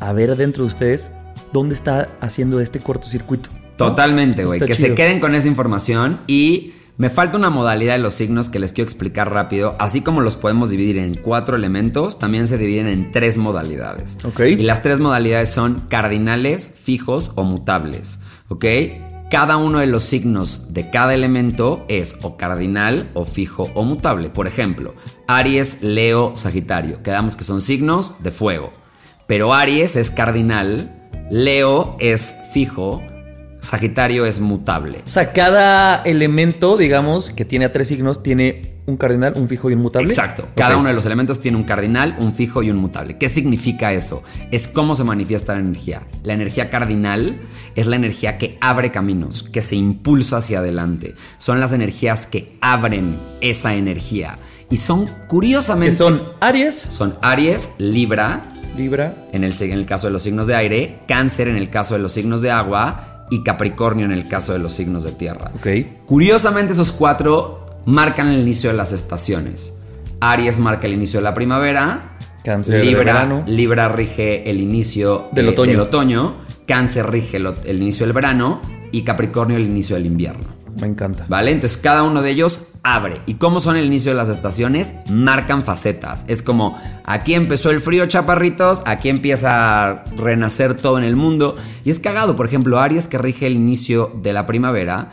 a 0.00 0.12
ver 0.14 0.34
dentro 0.36 0.64
de 0.64 0.68
ustedes 0.68 1.12
dónde 1.52 1.74
está 1.74 2.08
haciendo 2.20 2.60
este 2.60 2.80
cortocircuito. 2.80 3.50
Totalmente, 3.76 4.44
güey. 4.44 4.58
Que 4.60 4.74
se 4.74 4.94
queden 4.94 5.20
con 5.20 5.34
esa 5.34 5.48
información 5.48 6.20
y 6.26 6.72
me 6.96 7.10
falta 7.10 7.38
una 7.38 7.50
modalidad 7.50 7.94
de 7.94 7.98
los 7.98 8.14
signos 8.14 8.48
que 8.48 8.60
les 8.60 8.72
quiero 8.72 8.86
explicar 8.86 9.32
rápido. 9.32 9.74
Así 9.80 10.00
como 10.00 10.20
los 10.20 10.36
podemos 10.36 10.70
dividir 10.70 10.98
en 10.98 11.16
cuatro 11.16 11.56
elementos, 11.56 12.18
también 12.18 12.46
se 12.46 12.56
dividen 12.56 12.86
en 12.86 13.10
tres 13.10 13.36
modalidades. 13.36 14.18
Ok. 14.24 14.40
Y 14.40 14.56
las 14.62 14.82
tres 14.82 15.00
modalidades 15.00 15.50
son 15.50 15.86
cardinales, 15.88 16.72
fijos 16.82 17.32
o 17.34 17.42
mutables. 17.42 18.20
¿Ok? 18.48 18.64
Cada 19.30 19.56
uno 19.56 19.80
de 19.80 19.88
los 19.88 20.04
signos 20.04 20.72
de 20.72 20.90
cada 20.90 21.14
elemento 21.14 21.84
es 21.88 22.16
o 22.22 22.36
cardinal 22.36 23.10
o 23.14 23.24
fijo 23.24 23.68
o 23.74 23.82
mutable. 23.82 24.30
Por 24.30 24.46
ejemplo, 24.46 24.94
Aries, 25.26 25.82
Leo, 25.82 26.36
Sagitario. 26.36 27.02
Quedamos 27.02 27.34
que 27.34 27.42
son 27.42 27.60
signos 27.60 28.22
de 28.22 28.30
fuego. 28.30 28.72
Pero 29.26 29.52
Aries 29.52 29.96
es 29.96 30.12
cardinal, 30.12 31.10
Leo 31.30 31.96
es 31.98 32.36
fijo, 32.52 33.02
Sagitario 33.64 34.26
es 34.26 34.40
mutable. 34.40 35.00
O 35.06 35.08
sea, 35.08 35.32
cada 35.32 36.02
elemento, 36.02 36.76
digamos, 36.76 37.30
que 37.30 37.44
tiene 37.44 37.64
a 37.64 37.72
tres 37.72 37.88
signos, 37.88 38.22
tiene 38.22 38.74
un 38.86 38.98
cardinal, 38.98 39.32
un 39.36 39.48
fijo 39.48 39.70
y 39.70 39.74
un 39.74 39.80
mutable. 39.80 40.08
Exacto. 40.10 40.48
Cada 40.54 40.76
uno 40.76 40.88
de 40.88 40.94
los 40.94 41.06
elementos 41.06 41.40
tiene 41.40 41.56
un 41.56 41.64
cardinal, 41.64 42.16
un 42.18 42.34
fijo 42.34 42.62
y 42.62 42.70
un 42.70 42.76
mutable. 42.76 43.16
¿Qué 43.16 43.30
significa 43.30 43.92
eso? 43.92 44.22
Es 44.50 44.68
cómo 44.68 44.94
se 44.94 45.04
manifiesta 45.04 45.54
la 45.54 45.60
energía. 45.60 46.02
La 46.22 46.34
energía 46.34 46.68
cardinal 46.68 47.40
es 47.74 47.86
la 47.86 47.96
energía 47.96 48.36
que 48.36 48.58
abre 48.60 48.92
caminos, 48.92 49.42
que 49.42 49.62
se 49.62 49.76
impulsa 49.76 50.38
hacia 50.38 50.58
adelante. 50.58 51.14
Son 51.38 51.58
las 51.58 51.72
energías 51.72 52.26
que 52.26 52.58
abren 52.60 53.18
esa 53.40 53.74
energía. 53.74 54.38
Y 54.68 54.76
son, 54.76 55.06
Que 55.06 55.12
curiosamente, 55.26 55.96
son 55.96 56.22
Aries, 56.40 56.74
son 56.76 57.14
Aries, 57.22 57.76
Libra, 57.78 58.60
Libra, 58.76 59.28
en 59.32 59.44
el, 59.44 59.54
en 59.58 59.72
el 59.72 59.86
caso 59.86 60.08
de 60.08 60.12
los 60.12 60.22
signos 60.22 60.46
de 60.46 60.56
aire, 60.56 60.98
Cáncer 61.08 61.48
en 61.48 61.56
el 61.56 61.70
caso 61.70 61.94
de 61.94 62.00
los 62.00 62.12
signos 62.12 62.42
de 62.42 62.50
agua 62.50 63.13
y 63.30 63.42
Capricornio 63.42 64.04
en 64.04 64.12
el 64.12 64.28
caso 64.28 64.52
de 64.52 64.58
los 64.58 64.72
signos 64.72 65.02
de 65.04 65.12
tierra. 65.12 65.50
ok. 65.56 65.66
Curiosamente 66.06 66.72
esos 66.72 66.92
cuatro 66.92 67.66
marcan 67.86 68.28
el 68.28 68.40
inicio 68.40 68.70
de 68.70 68.76
las 68.76 68.92
estaciones. 68.92 69.80
Aries 70.20 70.58
marca 70.58 70.86
el 70.86 70.94
inicio 70.94 71.20
de 71.20 71.24
la 71.24 71.34
primavera. 71.34 72.16
Cáncer 72.44 72.84
Libra. 72.84 73.44
Libra 73.46 73.88
rige 73.88 74.48
el 74.50 74.60
inicio 74.60 75.28
Del 75.32 75.48
otoño. 75.48 75.72
del 75.72 75.80
otoño. 75.80 76.34
Cáncer 76.66 77.10
rige 77.10 77.38
el 77.38 77.76
inicio 77.82 78.06
del 78.06 78.12
verano. 78.12 78.60
Y 78.92 79.02
Capricornio 79.02 79.56
el 79.56 79.64
inicio 79.64 79.96
del 79.96 80.06
invierno. 80.06 80.44
Me 80.80 80.86
encanta. 80.86 81.24
¿Vale? 81.28 81.50
Entonces 81.50 81.78
cada 81.78 82.02
uno 82.02 82.22
de 82.22 82.30
ellos 82.30 82.68
abre. 82.82 83.20
¿Y 83.26 83.34
cómo 83.34 83.60
son 83.60 83.76
el 83.76 83.86
inicio 83.86 84.12
de 84.12 84.18
las 84.18 84.28
estaciones? 84.28 84.94
Marcan 85.10 85.62
facetas. 85.64 86.24
Es 86.28 86.42
como, 86.42 86.78
aquí 87.04 87.34
empezó 87.34 87.70
el 87.70 87.80
frío, 87.80 88.06
chaparritos, 88.06 88.82
aquí 88.84 89.08
empieza 89.08 89.90
a 89.90 90.04
renacer 90.16 90.76
todo 90.76 90.98
en 90.98 91.04
el 91.04 91.16
mundo. 91.16 91.56
Y 91.84 91.90
es 91.90 91.98
cagado, 91.98 92.36
por 92.36 92.46
ejemplo, 92.46 92.78
Aries 92.78 93.08
que 93.08 93.18
rige 93.18 93.46
el 93.46 93.54
inicio 93.54 94.12
de 94.22 94.32
la 94.32 94.46
primavera. 94.46 95.10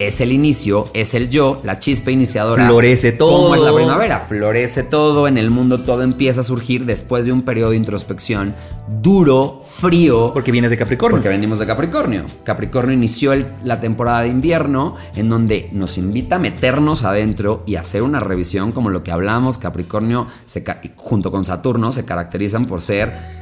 Es 0.00 0.22
el 0.22 0.32
inicio, 0.32 0.86
es 0.94 1.12
el 1.12 1.28
yo, 1.28 1.60
la 1.62 1.78
chispa 1.78 2.10
iniciadora. 2.10 2.64
Florece 2.64 3.12
todo. 3.12 3.36
¿Cómo 3.42 3.54
es 3.54 3.60
la 3.60 3.70
primavera? 3.74 4.20
Florece 4.20 4.82
todo, 4.82 5.28
en 5.28 5.36
el 5.36 5.50
mundo 5.50 5.80
todo 5.82 6.00
empieza 6.00 6.40
a 6.40 6.42
surgir 6.42 6.86
después 6.86 7.26
de 7.26 7.32
un 7.32 7.42
periodo 7.42 7.72
de 7.72 7.76
introspección 7.76 8.54
duro, 9.02 9.60
frío, 9.62 10.32
Porque 10.32 10.52
vienes 10.52 10.70
de 10.70 10.78
Capricornio. 10.78 11.18
porque 11.18 11.28
venimos 11.28 11.58
de 11.58 11.66
Capricornio. 11.66 12.24
Capricornio 12.44 12.94
inició 12.96 13.34
el- 13.34 13.46
la 13.62 13.78
temporada 13.78 14.22
de 14.22 14.28
invierno 14.28 14.94
en 15.16 15.28
donde 15.28 15.68
nos 15.72 15.98
invita 15.98 16.36
a 16.36 16.38
meternos 16.38 17.04
adentro 17.04 17.62
y 17.66 17.74
hacer 17.74 18.02
una 18.02 18.20
revisión 18.20 18.72
como 18.72 18.88
lo 18.88 19.02
que 19.04 19.12
hablamos. 19.12 19.58
Capricornio 19.58 20.26
se 20.46 20.64
junto 20.96 21.30
con 21.30 21.44
Saturno 21.44 21.92
se 21.92 22.06
caracterizan 22.06 22.64
por 22.64 22.80
ser 22.80 23.39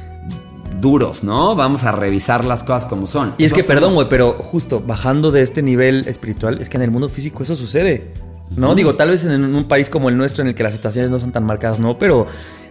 duros, 0.79 1.23
¿no? 1.23 1.55
Vamos 1.55 1.83
a 1.83 1.91
revisar 1.91 2.45
las 2.45 2.63
cosas 2.63 2.85
como 2.85 3.07
son. 3.07 3.35
Y 3.37 3.45
es 3.45 3.53
que, 3.53 3.63
perdón, 3.63 3.93
güey, 3.93 4.07
pero 4.09 4.33
justo 4.39 4.81
bajando 4.85 5.31
de 5.31 5.41
este 5.41 5.61
nivel 5.61 6.07
espiritual, 6.07 6.61
es 6.61 6.69
que 6.69 6.77
en 6.77 6.83
el 6.83 6.91
mundo 6.91 7.09
físico 7.09 7.43
eso 7.43 7.55
sucede. 7.55 8.13
¿No? 8.55 8.73
Digo, 8.73 8.95
tal 8.95 9.11
vez 9.11 9.25
en 9.25 9.43
un 9.43 9.67
país 9.67 9.89
como 9.89 10.09
el 10.09 10.17
nuestro, 10.17 10.41
en 10.41 10.47
el 10.47 10.55
que 10.55 10.63
las 10.63 10.73
estaciones 10.73 11.11
no 11.11 11.19
son 11.19 11.31
tan 11.31 11.43
marcadas, 11.43 11.79
no, 11.79 11.99
pero 11.99 12.25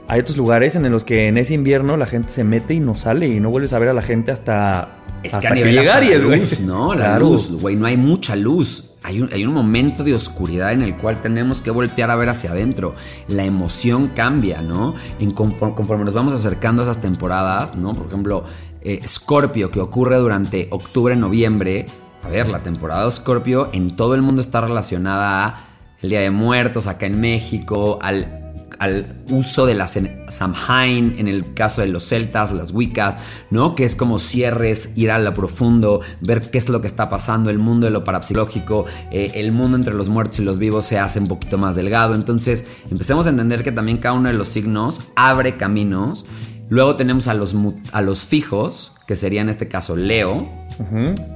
hay 0.09 0.21
otros 0.21 0.37
lugares 0.39 0.75
en 0.75 0.91
los 0.91 1.05
que 1.05 1.29
en 1.29 1.37
ese 1.37 1.55
invierno 1.55 1.97
la 1.97 2.07
gente 2.07 2.33
se 2.33 2.43
mete 2.43 2.75
y 2.75 2.81
no 2.81 2.97
sale 2.97 3.29
y 3.29 3.41
no 3.41 3.51
vuelves 3.51 3.73
a 3.75 3.79
ver 3.79 3.91
a 3.91 3.93
la 3.93 4.01
gente 4.03 4.33
hasta, 4.33 4.97
Es 5.23 5.35
hasta 5.35 5.49
que 5.49 5.53
a 5.53 5.55
nivel 5.57 5.75
llegar 5.75 6.03
y 6.03 6.09
es 6.09 6.23
luz, 6.23 6.61
¿no? 6.61 6.95
La 6.95 7.01
Claro. 7.01 7.27
luz, 7.31 7.51
güey, 7.61 7.77
no 7.77 7.87
hay 7.87 7.97
mucha 7.99 8.35
luz. 8.35 8.85
Hay 9.03 9.21
un, 9.21 9.31
hay 9.33 9.45
un 9.45 9.53
momento 9.53 10.03
de 10.05 10.15
oscuridad 10.15 10.73
en 10.73 10.83
el 10.83 10.97
cual 10.97 11.21
tenemos 11.21 11.61
que 11.61 11.71
voltear 11.71 12.11
a 12.11 12.17
ver 12.17 12.29
hacia 12.31 12.51
adentro. 12.51 12.95
La 13.29 13.45
emoción 13.45 14.09
cambia, 14.09 14.61
¿no? 14.63 14.95
En 15.21 15.33
conforme, 15.33 15.75
conforme 15.77 16.05
nos 16.05 16.15
vamos 16.15 16.33
acercando 16.33 16.83
a 16.83 16.85
esas 16.85 17.01
temporadas, 17.01 17.77
¿no? 17.77 17.93
Por 17.95 18.07
ejemplo, 18.07 18.45
eh, 18.81 19.01
Scorpio, 19.07 19.71
que 19.71 19.81
ocurre 19.81 20.17
durante 20.17 20.69
octubre, 20.71 21.15
noviembre. 21.17 21.85
A 22.25 22.29
ver, 22.29 22.49
la 22.49 22.59
temporada 22.61 23.05
de 23.05 23.11
Scorpio 23.11 23.69
en 23.73 23.95
todo 23.95 24.15
el 24.15 24.23
mundo 24.23 24.41
está 24.41 24.61
relacionada 24.63 25.45
a 25.47 25.65
el 26.01 26.11
Día 26.11 26.21
de 26.21 26.31
Muertos 26.31 26.87
acá 26.87 27.07
en 27.07 27.21
México, 27.21 27.99
al 28.03 28.48
al 28.79 29.25
uso 29.31 29.67
de 29.67 29.75
la 29.75 29.87
Sen- 29.87 30.29
Samhain 30.31 31.17
en 31.19 31.27
el 31.29 31.55
caso 31.55 31.81
de 31.81 31.89
los 31.89 32.05
celtas, 32.05 32.53
las 32.53 32.73
wiccas, 32.73 33.17
¿no? 33.51 33.75
Que 33.75 33.85
es 33.85 33.97
como 33.97 34.19
cierres, 34.19 34.91
ir 34.95 35.11
a 35.11 35.19
lo 35.19 35.35
profundo, 35.35 36.01
ver 36.21 36.51
qué 36.51 36.59
es 36.59 36.69
lo 36.69 36.81
que 36.81 36.87
está 36.87 37.09
pasando, 37.09 37.51
el 37.51 37.59
mundo 37.59 37.87
de 37.87 37.93
lo 37.93 38.05
parapsicológico, 38.05 38.87
eh, 39.11 39.33
el 39.35 39.53
mundo 39.53 39.77
entre 39.77 39.95
los 39.95 40.09
muertos 40.09 40.39
y 40.41 40.45
los 40.45 40.59
vivos 40.59 40.85
se 40.85 40.99
hace 40.99 41.19
un 41.19 41.29
poquito 41.29 41.59
más 41.59 41.75
delgado. 41.77 42.15
Entonces, 42.15 42.67
empecemos 42.91 43.27
a 43.27 43.31
entender 43.31 43.65
que 43.65 43.73
también 43.73 43.99
cada 43.99 44.15
uno 44.15 44.29
de 44.29 44.35
los 44.35 44.49
signos 44.49 45.01
abre 45.17 45.57
caminos. 45.57 46.25
Luego 46.71 46.97
tenemos 46.97 47.29
a 47.29 47.35
los, 47.35 47.55
a 47.93 48.03
los 48.03 48.25
fijos, 48.25 48.93
que 49.07 49.17
sería 49.17 49.41
en 49.41 49.49
este 49.49 49.69
caso 49.69 49.97
Leo, 49.97 50.49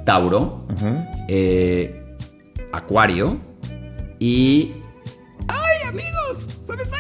Tauro, 0.05 0.67
eh, 1.29 2.17
Acuario 2.73 3.39
y... 4.19 4.75
¡Ay, 5.49 5.89
amigos! 5.89 6.49
¡Se 6.61 6.77
me 6.77 6.83
está 6.83 6.99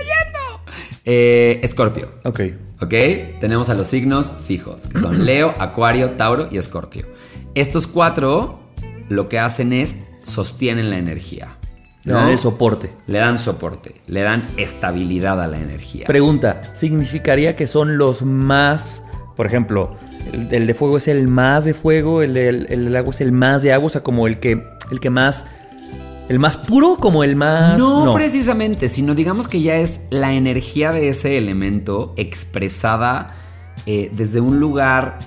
Eh, 1.04 1.60
Escorpio. 1.62 2.10
Ok. 2.24 2.40
¿Ok? 2.80 2.94
Tenemos 3.40 3.68
a 3.68 3.74
los 3.74 3.86
signos 3.88 4.32
fijos, 4.46 4.86
que 4.86 4.98
son 4.98 5.24
Leo, 5.26 5.54
Acuario, 5.58 6.10
Tauro 6.12 6.48
y 6.50 6.58
Escorpio. 6.58 7.06
Estos 7.54 7.86
cuatro 7.86 8.60
lo 9.08 9.28
que 9.28 9.38
hacen 9.38 9.72
es 9.72 10.04
sostienen 10.22 10.90
la 10.90 10.96
energía. 10.98 11.56
Le 12.04 12.14
dan 12.14 12.30
el 12.30 12.38
soporte. 12.38 12.90
Le 13.06 13.18
dan 13.18 13.38
soporte, 13.38 14.00
le 14.08 14.22
dan 14.22 14.48
estabilidad 14.56 15.40
a 15.40 15.46
la 15.46 15.58
energía. 15.60 16.06
Pregunta, 16.06 16.62
¿significaría 16.74 17.54
que 17.54 17.68
son 17.68 17.96
los 17.96 18.22
más, 18.22 19.04
por 19.36 19.46
ejemplo, 19.46 19.96
el, 20.32 20.52
el 20.52 20.66
de 20.66 20.74
fuego 20.74 20.96
es 20.98 21.06
el 21.06 21.28
más 21.28 21.64
de 21.64 21.74
fuego, 21.74 22.22
el, 22.22 22.34
del- 22.34 22.66
el 22.70 22.84
del 22.86 22.96
agua 22.96 23.10
es 23.10 23.20
el 23.20 23.30
más 23.30 23.62
de 23.62 23.72
agua, 23.72 23.86
o 23.86 23.90
sea, 23.90 24.02
como 24.02 24.26
el 24.26 24.40
que, 24.40 24.64
el 24.90 24.98
que 24.98 25.10
más, 25.10 25.46
el 26.28 26.38
más 26.38 26.56
puro, 26.56 26.96
como 26.96 27.24
el 27.24 27.36
más... 27.36 27.78
No, 27.78 28.14
precisamente, 28.14 28.88
sino 28.88 29.14
digamos 29.14 29.48
que 29.48 29.60
ya 29.60 29.76
es 29.76 30.06
la 30.10 30.34
energía 30.34 30.92
de 30.92 31.08
ese 31.08 31.36
elemento 31.36 32.14
expresada 32.16 33.34
eh, 33.86 34.10
desde 34.14 34.40
un 34.40 34.60
lugar. 34.60 35.18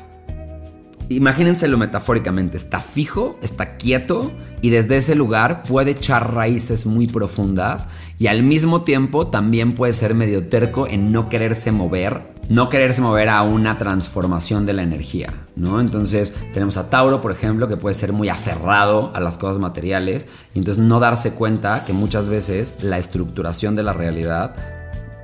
Imagínenselo 1.10 1.78
metafóricamente, 1.78 2.58
está 2.58 2.80
fijo, 2.80 3.38
está 3.44 3.78
quieto 3.78 4.32
y 4.62 4.72
desde 4.72 4.98
ese 4.98 5.14
lugar 5.14 5.62
puede 5.62 5.92
echar 5.92 6.34
raíces 6.34 6.88
muy 6.88 7.06
profundas 7.06 7.88
y 8.18 8.28
al 8.28 8.42
mismo 8.42 8.82
tiempo 8.82 9.28
también 9.28 9.76
puede 9.76 9.94
ser 9.94 10.16
medio 10.16 10.48
terco 10.48 10.88
en 10.88 11.12
no 11.12 11.30
quererse 11.30 11.72
mover, 11.72 12.34
no 12.50 12.70
quererse 12.70 13.02
mover 13.02 13.30
a 13.30 13.42
una 13.42 13.78
transformación 13.78 14.66
de 14.66 14.74
la 14.74 14.84
energía, 14.84 15.34
¿no? 15.56 15.80
Entonces 15.80 16.34
tenemos 16.54 16.78
a 16.78 16.90
Tauro, 16.90 17.22
por 17.22 17.32
ejemplo, 17.32 17.68
que 17.68 17.78
puede 17.78 17.96
ser 17.96 18.14
muy 18.14 18.30
aferrado 18.30 19.12
a 19.14 19.20
las 19.20 19.38
cosas 19.38 19.60
materiales 19.60 20.28
y 20.54 20.60
entonces 20.60 20.84
no 20.84 21.00
darse 21.00 21.34
cuenta 21.34 21.86
que 21.86 21.94
muchas 21.94 22.28
veces 22.28 22.84
la 22.84 22.98
estructuración 22.98 23.76
de 23.76 23.84
la 23.84 23.94
realidad 23.94 24.56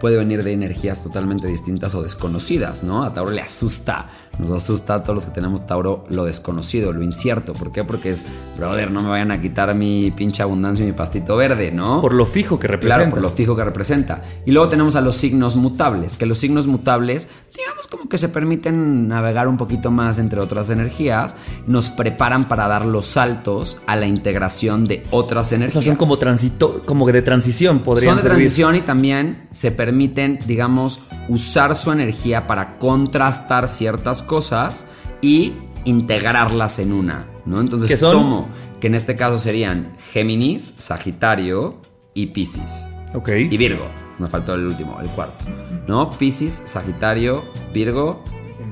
puede 0.02 0.18
venir 0.18 0.44
de 0.44 0.52
energías 0.52 1.04
totalmente 1.04 1.48
distintas 1.48 1.94
o 1.94 2.02
desconocidas, 2.02 2.84
¿no? 2.84 3.04
A 3.04 3.14
Tauro 3.14 3.32
le 3.32 3.42
asusta, 3.42 4.10
nos 4.40 4.50
asusta 4.50 4.96
a 4.96 5.04
todos 5.04 5.16
los 5.16 5.26
que 5.28 5.32
tenemos 5.32 5.68
Tauro 5.68 6.06
lo 6.10 6.26
desconocido, 6.26 6.92
lo 6.92 7.04
incierto. 7.04 7.54
¿Por 7.54 7.72
qué? 7.72 7.84
Porque 7.84 8.10
es, 8.10 8.26
brother, 8.58 8.90
no 8.90 9.04
me 9.04 9.10
vayan 9.10 9.30
a 9.32 9.40
quitar 9.40 9.74
mi 9.76 10.10
pinche 10.10 10.42
abundancia 10.42 10.84
y 10.84 10.88
mi 10.88 10.94
pastito 10.94 11.38
verde, 11.38 11.72
¿no? 11.72 12.02
Por 12.02 12.16
lo 12.16 12.26
fijo 12.26 12.58
que 12.58 12.68
representa. 12.68 12.96
Claro, 13.04 13.12
por 13.12 13.22
lo 13.22 13.30
fijo 13.30 13.56
que 13.56 13.64
representa. 13.64 14.24
Y 14.46 14.52
luego 14.52 14.70
tenemos 14.70 14.96
a 14.96 15.02
los 15.02 15.16
signos 15.16 15.56
mutables, 15.56 16.18
que 16.18 16.26
los 16.26 16.40
signos 16.40 16.66
mutables, 16.66 17.30
digamos 17.56 17.88
como 17.88 18.10
que 18.10 18.18
se 18.18 18.30
permiten 18.30 19.08
navegar 19.08 19.48
un 19.48 19.58
poquito 19.58 19.92
más 19.92 20.18
entre 20.18 20.40
otras 20.40 20.72
energías, 20.72 21.36
nos 21.68 21.90
preparan 21.90 22.48
para 22.48 22.68
dar 22.68 22.86
los 22.86 23.06
saltos 23.06 23.78
a 23.86 23.96
la 23.96 24.08
integración 24.08 24.88
de 24.88 25.04
otras 25.12 25.52
energías. 25.52 25.78
O 25.78 25.82
sea, 25.82 25.92
son 25.92 25.98
como, 25.98 26.18
transito, 26.18 26.82
como 26.86 27.06
de 27.12 27.22
transición, 27.22 27.82
podrían 27.82 28.16
Son 28.18 28.24
de 28.24 28.30
transición 28.30 28.76
y 28.76 28.82
también 28.82 29.48
se 29.52 29.70
permiten, 29.72 29.91
digamos, 29.92 31.02
usar 31.30 31.76
su 31.76 31.92
energía 31.92 32.48
para 32.48 32.78
contrastar 32.78 33.68
ciertas 33.68 34.24
cosas 34.24 34.88
y 35.22 35.54
integrarlas 35.86 36.80
en 36.80 36.94
una, 36.94 37.28
¿no? 37.46 37.60
Entonces, 37.60 38.00
tomo 38.00 38.50
que 38.80 38.88
en 38.88 38.96
este 38.96 39.16
caso 39.16 39.38
serían 39.38 39.96
Géminis, 40.12 40.76
Sagitario 40.78 41.80
y 42.14 42.28
Piscis. 42.28 42.88
Ok. 43.14 43.30
Y 43.30 43.58
Virgo. 43.58 43.90
Me 44.20 44.28
faltó 44.28 44.54
el 44.54 44.66
último, 44.66 45.00
el 45.02 45.08
cuarto. 45.10 45.46
¿No? 45.88 46.12
Piscis, 46.12 46.62
Sagitario, 46.66 47.44
Virgo 47.74 48.24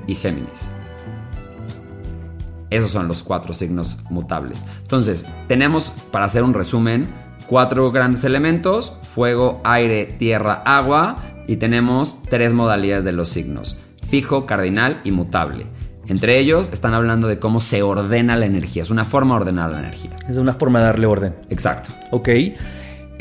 y 0.08 0.16
Géminis. 0.16 0.72
Esos 2.70 2.92
son 2.92 3.08
los 3.08 3.24
cuatro 3.24 3.54
signos 3.54 4.00
mutables. 4.10 4.66
Entonces, 4.82 5.26
tenemos, 5.48 5.92
para 6.12 6.26
hacer 6.26 6.44
un 6.44 6.54
resumen, 6.54 7.10
cuatro 7.50 7.92
grandes 7.92 8.24
elementos, 8.24 8.94
fuego, 9.02 9.60
aire, 9.64 10.06
tierra, 10.06 10.62
agua, 10.66 11.18
y 11.48 11.56
tenemos 11.56 12.22
tres 12.30 12.54
modalidades 12.54 13.04
de 13.04 13.12
los 13.12 13.30
signos, 13.30 13.80
fijo, 14.08 14.46
cardinal 14.46 15.02
y 15.04 15.12
mutable. 15.12 15.66
Entre 16.08 16.38
ellos 16.38 16.70
están 16.72 16.94
hablando 16.94 17.28
de 17.28 17.40
cómo 17.40 17.60
se 17.60 17.82
ordena 17.82 18.36
la 18.36 18.46
energía, 18.46 18.84
es 18.84 18.92
una 18.92 19.04
forma 19.04 19.36
de 19.36 19.42
ordenar 19.42 19.72
la 19.72 19.80
energía. 19.80 20.12
Es 20.28 20.38
una 20.38 20.54
forma 20.54 20.80
de 20.80 20.86
darle 20.86 21.08
orden. 21.08 21.36
Exacto. 21.50 21.90
Ok. 22.12 22.30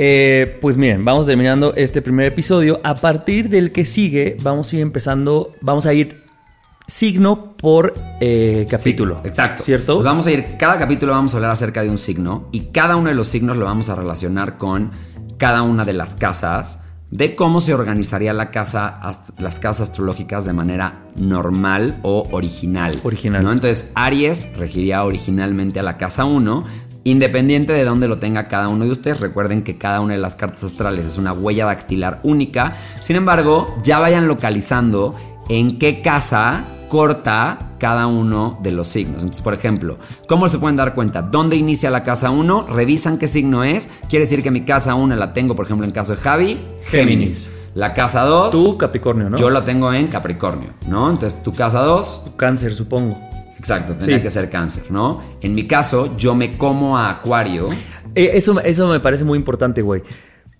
Eh, 0.00 0.58
pues 0.60 0.76
miren, 0.76 1.04
vamos 1.04 1.26
terminando 1.26 1.74
este 1.74 2.02
primer 2.02 2.26
episodio. 2.26 2.80
A 2.84 2.94
partir 2.94 3.48
del 3.48 3.72
que 3.72 3.84
sigue, 3.84 4.36
vamos 4.42 4.72
a 4.72 4.76
ir 4.76 4.82
empezando, 4.82 5.52
vamos 5.60 5.86
a 5.86 5.94
ir 5.94 6.27
signo 6.88 7.54
por 7.56 7.94
eh, 8.20 8.66
capítulo. 8.68 9.20
Sí, 9.22 9.28
exacto. 9.28 9.62
¿Cierto? 9.62 9.94
Pues 9.94 10.04
vamos 10.04 10.26
a 10.26 10.32
ir, 10.32 10.56
cada 10.58 10.78
capítulo 10.78 11.12
vamos 11.12 11.34
a 11.34 11.36
hablar 11.36 11.52
acerca 11.52 11.82
de 11.82 11.90
un 11.90 11.98
signo 11.98 12.48
y 12.50 12.72
cada 12.72 12.96
uno 12.96 13.10
de 13.10 13.14
los 13.14 13.28
signos 13.28 13.58
lo 13.58 13.66
vamos 13.66 13.90
a 13.90 13.94
relacionar 13.94 14.56
con 14.56 14.90
cada 15.36 15.62
una 15.62 15.84
de 15.84 15.92
las 15.92 16.16
casas 16.16 16.84
de 17.10 17.34
cómo 17.36 17.60
se 17.60 17.74
organizaría 17.74 18.32
la 18.32 18.50
casa, 18.50 19.00
las 19.38 19.60
casas 19.60 19.90
astrológicas 19.90 20.44
de 20.44 20.52
manera 20.54 21.04
normal 21.16 22.00
o 22.02 22.26
original. 22.32 22.98
Original. 23.02 23.44
¿no? 23.44 23.52
Entonces, 23.52 23.92
Aries 23.94 24.56
regiría 24.56 25.04
originalmente 25.04 25.80
a 25.80 25.82
la 25.82 25.96
casa 25.96 26.24
1, 26.24 26.64
Independiente 27.04 27.72
de 27.72 27.84
dónde 27.84 28.06
lo 28.06 28.18
tenga 28.18 28.48
cada 28.48 28.68
uno 28.68 28.84
de 28.84 28.90
ustedes, 28.90 29.20
recuerden 29.20 29.62
que 29.62 29.78
cada 29.78 30.00
una 30.02 30.12
de 30.12 30.20
las 30.20 30.36
cartas 30.36 30.64
astrales 30.64 31.06
es 31.06 31.16
una 31.16 31.32
huella 31.32 31.64
dactilar 31.64 32.20
única. 32.22 32.74
Sin 33.00 33.16
embargo, 33.16 33.80
ya 33.82 33.98
vayan 33.98 34.28
localizando 34.28 35.14
en 35.48 35.78
qué 35.78 36.02
casa 36.02 36.66
corta 36.88 37.72
cada 37.78 38.06
uno 38.06 38.58
de 38.62 38.72
los 38.72 38.88
signos. 38.88 39.22
Entonces, 39.22 39.42
por 39.42 39.54
ejemplo, 39.54 39.98
¿cómo 40.26 40.48
se 40.48 40.58
pueden 40.58 40.76
dar 40.76 40.94
cuenta? 40.94 41.22
¿Dónde 41.22 41.56
inicia 41.56 41.90
la 41.90 42.02
casa 42.02 42.30
1? 42.30 42.66
Revisan 42.68 43.18
qué 43.18 43.26
signo 43.28 43.62
es. 43.64 43.88
Quiere 44.08 44.24
decir 44.24 44.42
que 44.42 44.50
mi 44.50 44.64
casa 44.64 44.94
1 44.94 45.14
la 45.16 45.32
tengo, 45.32 45.54
por 45.54 45.66
ejemplo, 45.66 45.86
en 45.86 45.92
caso 45.92 46.16
de 46.16 46.20
Javi, 46.22 46.60
Géminis. 46.82 47.50
La 47.74 47.94
casa 47.94 48.22
2. 48.22 48.50
Tú, 48.50 48.76
Capricornio, 48.76 49.30
¿no? 49.30 49.36
Yo 49.36 49.50
la 49.50 49.62
tengo 49.62 49.92
en 49.92 50.08
Capricornio, 50.08 50.70
¿no? 50.88 51.08
Entonces, 51.10 51.42
tu 51.42 51.52
casa 51.52 51.80
2. 51.80 52.30
Cáncer, 52.36 52.74
supongo. 52.74 53.16
Exacto, 53.56 53.92
tendría 53.94 54.16
Sí. 54.18 54.22
que 54.22 54.30
ser 54.30 54.50
cáncer, 54.50 54.84
¿no? 54.90 55.20
En 55.40 55.54
mi 55.54 55.66
caso, 55.66 56.16
yo 56.16 56.34
me 56.34 56.56
como 56.56 56.96
a 56.98 57.10
Acuario. 57.10 57.68
Eh, 58.14 58.30
eso, 58.34 58.58
eso 58.60 58.88
me 58.88 59.00
parece 59.00 59.24
muy 59.24 59.36
importante, 59.38 59.82
güey. 59.82 60.02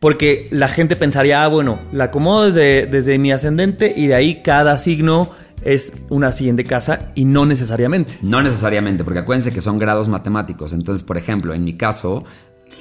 Porque 0.01 0.47
la 0.53 0.69
gente 0.69 0.95
pensaría, 0.95 1.43
ah, 1.43 1.49
bueno, 1.49 1.81
la 1.93 2.05
acomodo 2.05 2.45
desde, 2.47 2.87
desde 2.87 3.19
mi 3.19 3.33
ascendente 3.33 3.93
y 3.97 4.07
de 4.07 4.15
ahí 4.15 4.43
cada 4.43 4.79
signo 4.79 5.31
es 5.63 5.93
una 6.09 6.33
siguiente 6.33 6.65
casa 6.65 7.13
y 7.15 7.25
no 7.25 7.47
necesariamente. 7.47 8.19
No 8.23 8.43
necesariamente, 8.43 9.05
porque 9.05 9.21
acuérdense 9.21 9.53
que 9.53 9.61
son 9.61 9.79
grados 9.79 10.09
matemáticos. 10.09 10.73
Entonces, 10.73 11.03
por 11.03 11.17
ejemplo, 11.17 11.55
en 11.55 11.65
mi 11.65 11.77
caso, 11.77 12.25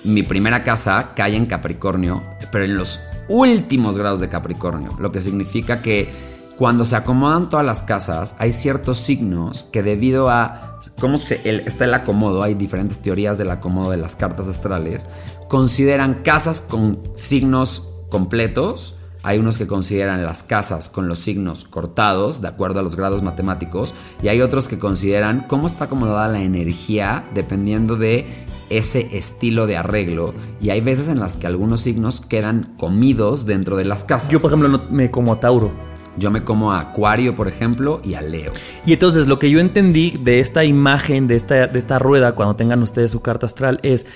mi 0.04 0.24
primera 0.24 0.64
casa 0.64 1.14
cae 1.16 1.36
en 1.36 1.46
Capricornio, 1.46 2.24
pero 2.52 2.66
en 2.66 2.78
los 2.78 3.02
últimos 3.30 3.98
grados 3.98 4.20
de 4.20 4.30
Capricornio, 4.30 4.96
lo 5.00 5.12
que 5.12 5.22
significa 5.22 5.82
que 5.82 6.10
cuando 6.58 6.86
se 6.86 6.96
acomodan 6.96 7.50
todas 7.50 7.66
las 7.66 7.84
casas, 7.84 8.36
hay 8.40 8.52
ciertos 8.52 8.98
signos 8.98 9.68
que 9.72 9.84
debido 9.84 10.30
a 10.30 10.80
cómo 11.00 11.18
se, 11.18 11.48
está 11.68 11.86
el 11.86 11.94
acomodo, 11.94 12.42
hay 12.42 12.56
diferentes 12.56 13.00
teorías 13.00 13.38
del 13.38 13.52
acomodo 13.52 13.92
de 13.92 13.98
las 13.98 14.16
cartas 14.16 14.48
astrales, 14.48 15.06
consideran 15.50 16.24
casas 16.24 16.62
con 16.62 17.04
signos 17.16 17.94
completos, 18.10 18.98
hay 19.28 19.40
unos 19.40 19.58
que 19.58 19.68
consideran 19.68 20.24
las 20.24 20.44
casas 20.44 20.88
con 20.88 21.10
los 21.10 21.20
signos 21.20 21.66
cortados, 21.66 22.40
de 22.40 22.48
acuerdo 22.48 22.80
a 22.80 22.82
los 22.82 22.96
grados 22.96 23.24
matemáticos, 23.24 23.94
y 24.24 24.30
hay 24.30 24.40
otros 24.40 24.70
que 24.70 24.80
consideran 24.80 25.48
cómo 25.50 25.68
está 25.68 25.84
acomodada 25.84 26.30
la 26.30 26.40
energía 26.40 27.26
dependiendo 27.34 27.98
de 27.98 28.26
ese 28.70 29.18
estilo 29.18 29.68
de 29.68 29.76
arreglo. 29.76 30.34
Y 30.62 30.70
hay 30.70 30.80
veces 30.80 31.10
en 31.10 31.20
las 31.20 31.36
que 31.36 31.46
algunos 31.46 31.82
signos 31.82 32.22
quedan 32.22 32.74
comidos 32.78 33.46
dentro 33.46 33.76
de 33.76 33.84
las 33.84 34.06
casas. 34.06 34.30
Yo, 34.30 34.40
por 34.40 34.50
ejemplo, 34.50 34.70
no 34.70 34.84
me 34.90 35.12
como 35.12 35.34
a 35.34 35.42
Tauro. 35.42 35.74
Yo 36.18 36.32
me 36.32 36.46
como 36.46 36.72
a 36.72 36.80
Acuario, 36.80 37.36
por 37.36 37.50
ejemplo, 37.50 38.00
y 38.06 38.14
a 38.14 38.22
Leo. 38.22 38.54
Y 38.86 38.94
entonces 38.94 39.28
lo 39.28 39.40
que 39.40 39.52
yo 39.52 39.60
entendí 39.60 40.12
de 40.12 40.40
esta 40.40 40.64
imagen, 40.64 41.28
de 41.28 41.36
esta, 41.36 41.68
de 41.68 41.78
esta 41.78 42.00
rueda, 42.00 42.34
cuando 42.34 42.56
tengan 42.56 42.82
ustedes 42.82 43.12
su 43.12 43.22
carta 43.22 43.46
astral, 43.46 43.82
es 43.84 44.08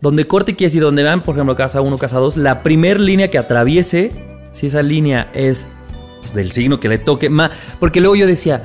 donde 0.00 0.28
corte 0.28 0.52
quiere 0.54 0.68
decir, 0.68 0.82
donde 0.82 1.02
vean, 1.02 1.24
por 1.24 1.34
ejemplo, 1.34 1.56
casa 1.56 1.80
1, 1.80 1.98
casa 1.98 2.18
2, 2.18 2.36
la 2.36 2.62
primer 2.62 3.00
línea 3.00 3.30
que 3.30 3.38
atraviese, 3.38 4.33
si 4.54 4.66
esa 4.68 4.82
línea 4.82 5.30
es 5.34 5.68
pues, 6.20 6.32
del 6.32 6.50
signo 6.52 6.80
que 6.80 6.88
le 6.88 6.96
toque, 6.98 7.28
más, 7.28 7.50
porque 7.78 8.00
luego 8.00 8.16
yo 8.16 8.26
decía, 8.26 8.62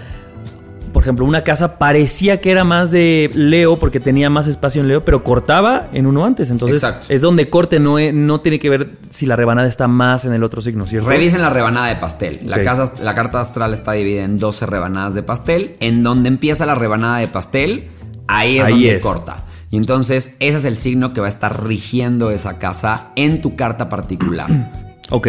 por 0.93 1.03
ejemplo, 1.03 1.23
una 1.25 1.43
casa 1.43 1.77
parecía 1.77 2.41
que 2.41 2.49
era 2.51 2.63
más 2.63 2.89
de 2.89 3.29
Leo 3.33 3.77
porque 3.77 3.99
tenía 3.99 4.29
más 4.29 4.47
espacio 4.47 4.81
en 4.81 4.87
Leo, 4.87 5.05
pero 5.05 5.23
cortaba 5.23 5.87
en 5.93 6.07
uno 6.07 6.25
antes. 6.25 6.49
Entonces 6.49 6.81
Exacto. 6.83 7.07
es 7.09 7.21
donde 7.21 7.47
corte, 7.49 7.79
no, 7.79 7.99
es- 7.99 8.13
no 8.13 8.41
tiene 8.41 8.57
que 8.59 8.69
ver 8.69 8.91
si 9.11 9.25
la 9.27 9.35
rebanada 9.35 9.67
está 9.67 9.87
más 9.87 10.25
en 10.25 10.33
el 10.33 10.43
otro 10.43 10.61
signo, 10.61 10.87
¿cierto? 10.87 11.09
Revisen 11.09 11.41
la 11.41 11.49
rebanada 11.51 11.87
de 11.87 11.95
pastel. 11.97 12.39
La, 12.45 12.63
casa, 12.63 12.91
la 13.03 13.13
carta 13.13 13.39
astral 13.39 13.73
está 13.73 13.91
dividida 13.91 14.23
en 14.23 14.39
12 14.39 14.65
rebanadas 14.65 15.13
de 15.13 15.21
pastel. 15.21 15.75
En 15.79 16.01
donde 16.01 16.29
empieza 16.29 16.65
la 16.65 16.73
rebanada 16.75 17.19
de 17.19 17.27
pastel, 17.27 17.89
ahí 18.27 18.57
es 18.57 18.65
Ahí 18.65 18.71
donde 18.73 18.95
es. 18.95 19.03
corta. 19.03 19.45
Y 19.71 19.77
entonces 19.77 20.37
ese 20.39 20.57
es 20.57 20.65
el 20.65 20.75
signo 20.75 21.13
que 21.13 21.21
va 21.21 21.27
a 21.27 21.29
estar 21.29 21.63
rigiendo 21.67 22.31
esa 22.31 22.57
casa 22.57 23.11
en 23.15 23.41
tu 23.41 23.55
carta 23.55 23.89
particular. 23.89 24.47
Ok, 25.11 25.27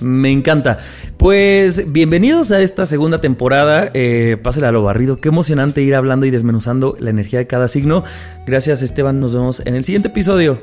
me 0.00 0.30
encanta. 0.30 0.78
Pues 1.16 1.92
bienvenidos 1.92 2.50
a 2.50 2.60
esta 2.60 2.86
segunda 2.86 3.20
temporada. 3.20 3.90
Eh, 3.94 4.36
pásale 4.42 4.66
a 4.66 4.72
lo 4.72 4.82
barrido. 4.82 5.18
Qué 5.18 5.28
emocionante 5.28 5.82
ir 5.82 5.94
hablando 5.94 6.26
y 6.26 6.30
desmenuzando 6.30 6.96
la 6.98 7.10
energía 7.10 7.38
de 7.38 7.46
cada 7.46 7.68
signo. 7.68 8.04
Gracias, 8.46 8.82
Esteban. 8.82 9.20
Nos 9.20 9.34
vemos 9.34 9.62
en 9.64 9.74
el 9.74 9.84
siguiente 9.84 10.08
episodio. 10.08 10.58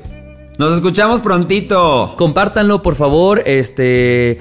Nos 0.58 0.74
escuchamos 0.74 1.20
prontito. 1.22 2.16
Compártanlo, 2.18 2.82
por 2.82 2.96
favor. 2.96 3.42
Este. 3.46 4.38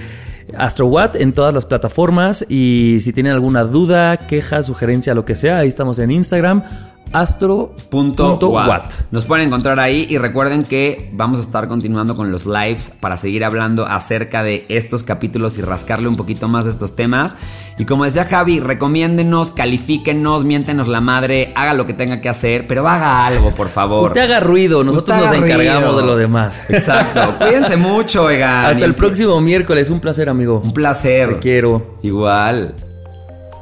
AstroWatt 0.57 1.17
en 1.17 1.33
todas 1.33 1.55
las 1.55 1.67
plataformas. 1.67 2.45
Y 2.49 2.99
si 3.01 3.13
tienen 3.13 3.33
alguna 3.33 3.65
duda, 3.65 4.17
queja, 4.17 4.63
sugerencia, 4.63 5.15
lo 5.15 5.25
que 5.25 5.37
sea, 5.37 5.59
ahí 5.59 5.69
estamos 5.69 5.99
en 5.99 6.11
Instagram. 6.11 6.65
Astro 7.13 7.75
Punto 7.91 8.31
punto 8.31 8.51
watt. 8.51 8.69
watt. 8.69 8.93
Nos 9.11 9.25
pueden 9.25 9.49
encontrar 9.49 9.81
ahí 9.81 10.07
y 10.09 10.19
recuerden 10.19 10.63
que 10.63 11.11
vamos 11.13 11.39
a 11.39 11.43
estar 11.43 11.67
continuando 11.67 12.15
con 12.17 12.31
los 12.31 12.47
lives 12.47 12.91
para 13.01 13.17
seguir 13.17 13.45
hablando 13.45 13.85
acerca 13.85 14.43
de 14.43 14.65
estos 14.69 15.03
capítulos 15.03 15.59
y 15.59 15.63
rascarle 15.63 16.07
un 16.09 16.17
poquito 16.17 16.47
más 16.49 16.67
de 16.67 16.71
estos 16.71 16.95
temas. 16.95 17.37
Y 17.79 17.85
como 17.85 18.05
decía 18.05 18.25
Javi, 18.25 18.61
recomiéndenos, 18.61 19.51
califíquenos, 19.51 20.45
miéntenos 20.45 20.87
la 20.87 21.01
madre, 21.01 21.53
haga 21.57 21.75
lo 21.75 21.87
que 21.87 21.95
tenga 21.95 22.21
que 22.21 22.29
hacer, 22.29 22.67
pero 22.69 22.87
haga 22.89 23.27
algo, 23.27 23.51
por 23.51 23.69
favor. 23.71 24.05
Usted 24.05 24.21
haga 24.23 24.39
ruido, 24.41 24.85
nosotros 24.85 25.19
nos 25.19 25.33
encargamos 25.33 25.83
ruido. 25.95 26.01
de 26.01 26.07
lo 26.07 26.17
demás. 26.17 26.71
Exacto. 26.71 27.35
Cuídense 27.39 27.77
mucho, 27.77 28.25
oigan. 28.25 28.67
Hasta 28.67 28.85
el 28.85 28.95
próximo 28.95 29.41
miércoles. 29.41 29.91
Un 29.91 29.99
placer, 30.01 30.29
amigo. 30.29 30.61
Un 30.65 30.73
placer. 30.73 31.35
Te 31.35 31.39
quiero. 31.41 31.97
Igual. 32.03 32.75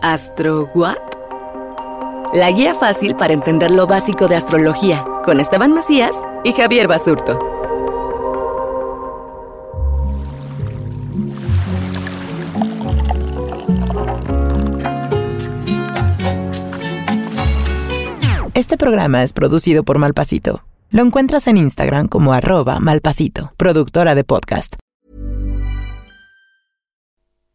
¿Astro 0.02 0.68
What? 0.74 0.96
La 2.34 2.50
guía 2.50 2.74
fácil 2.74 3.16
para 3.16 3.32
entender 3.32 3.70
lo 3.70 3.86
básico 3.86 4.28
de 4.28 4.36
astrología 4.36 5.02
con 5.24 5.40
Esteban 5.40 5.72
Macías 5.72 6.14
y 6.44 6.52
Javier 6.52 6.86
Basurto. 6.86 7.38
Este 18.52 18.76
programa 18.76 19.22
es 19.22 19.32
producido 19.32 19.82
por 19.82 19.98
Malpasito. 19.98 20.62
Lo 20.90 21.02
encuentras 21.02 21.46
en 21.46 21.56
Instagram 21.56 22.08
como 22.08 22.34
arroba 22.34 22.78
malpasito, 22.78 23.52
productora 23.56 24.14
de 24.14 24.24
podcast. 24.24 24.76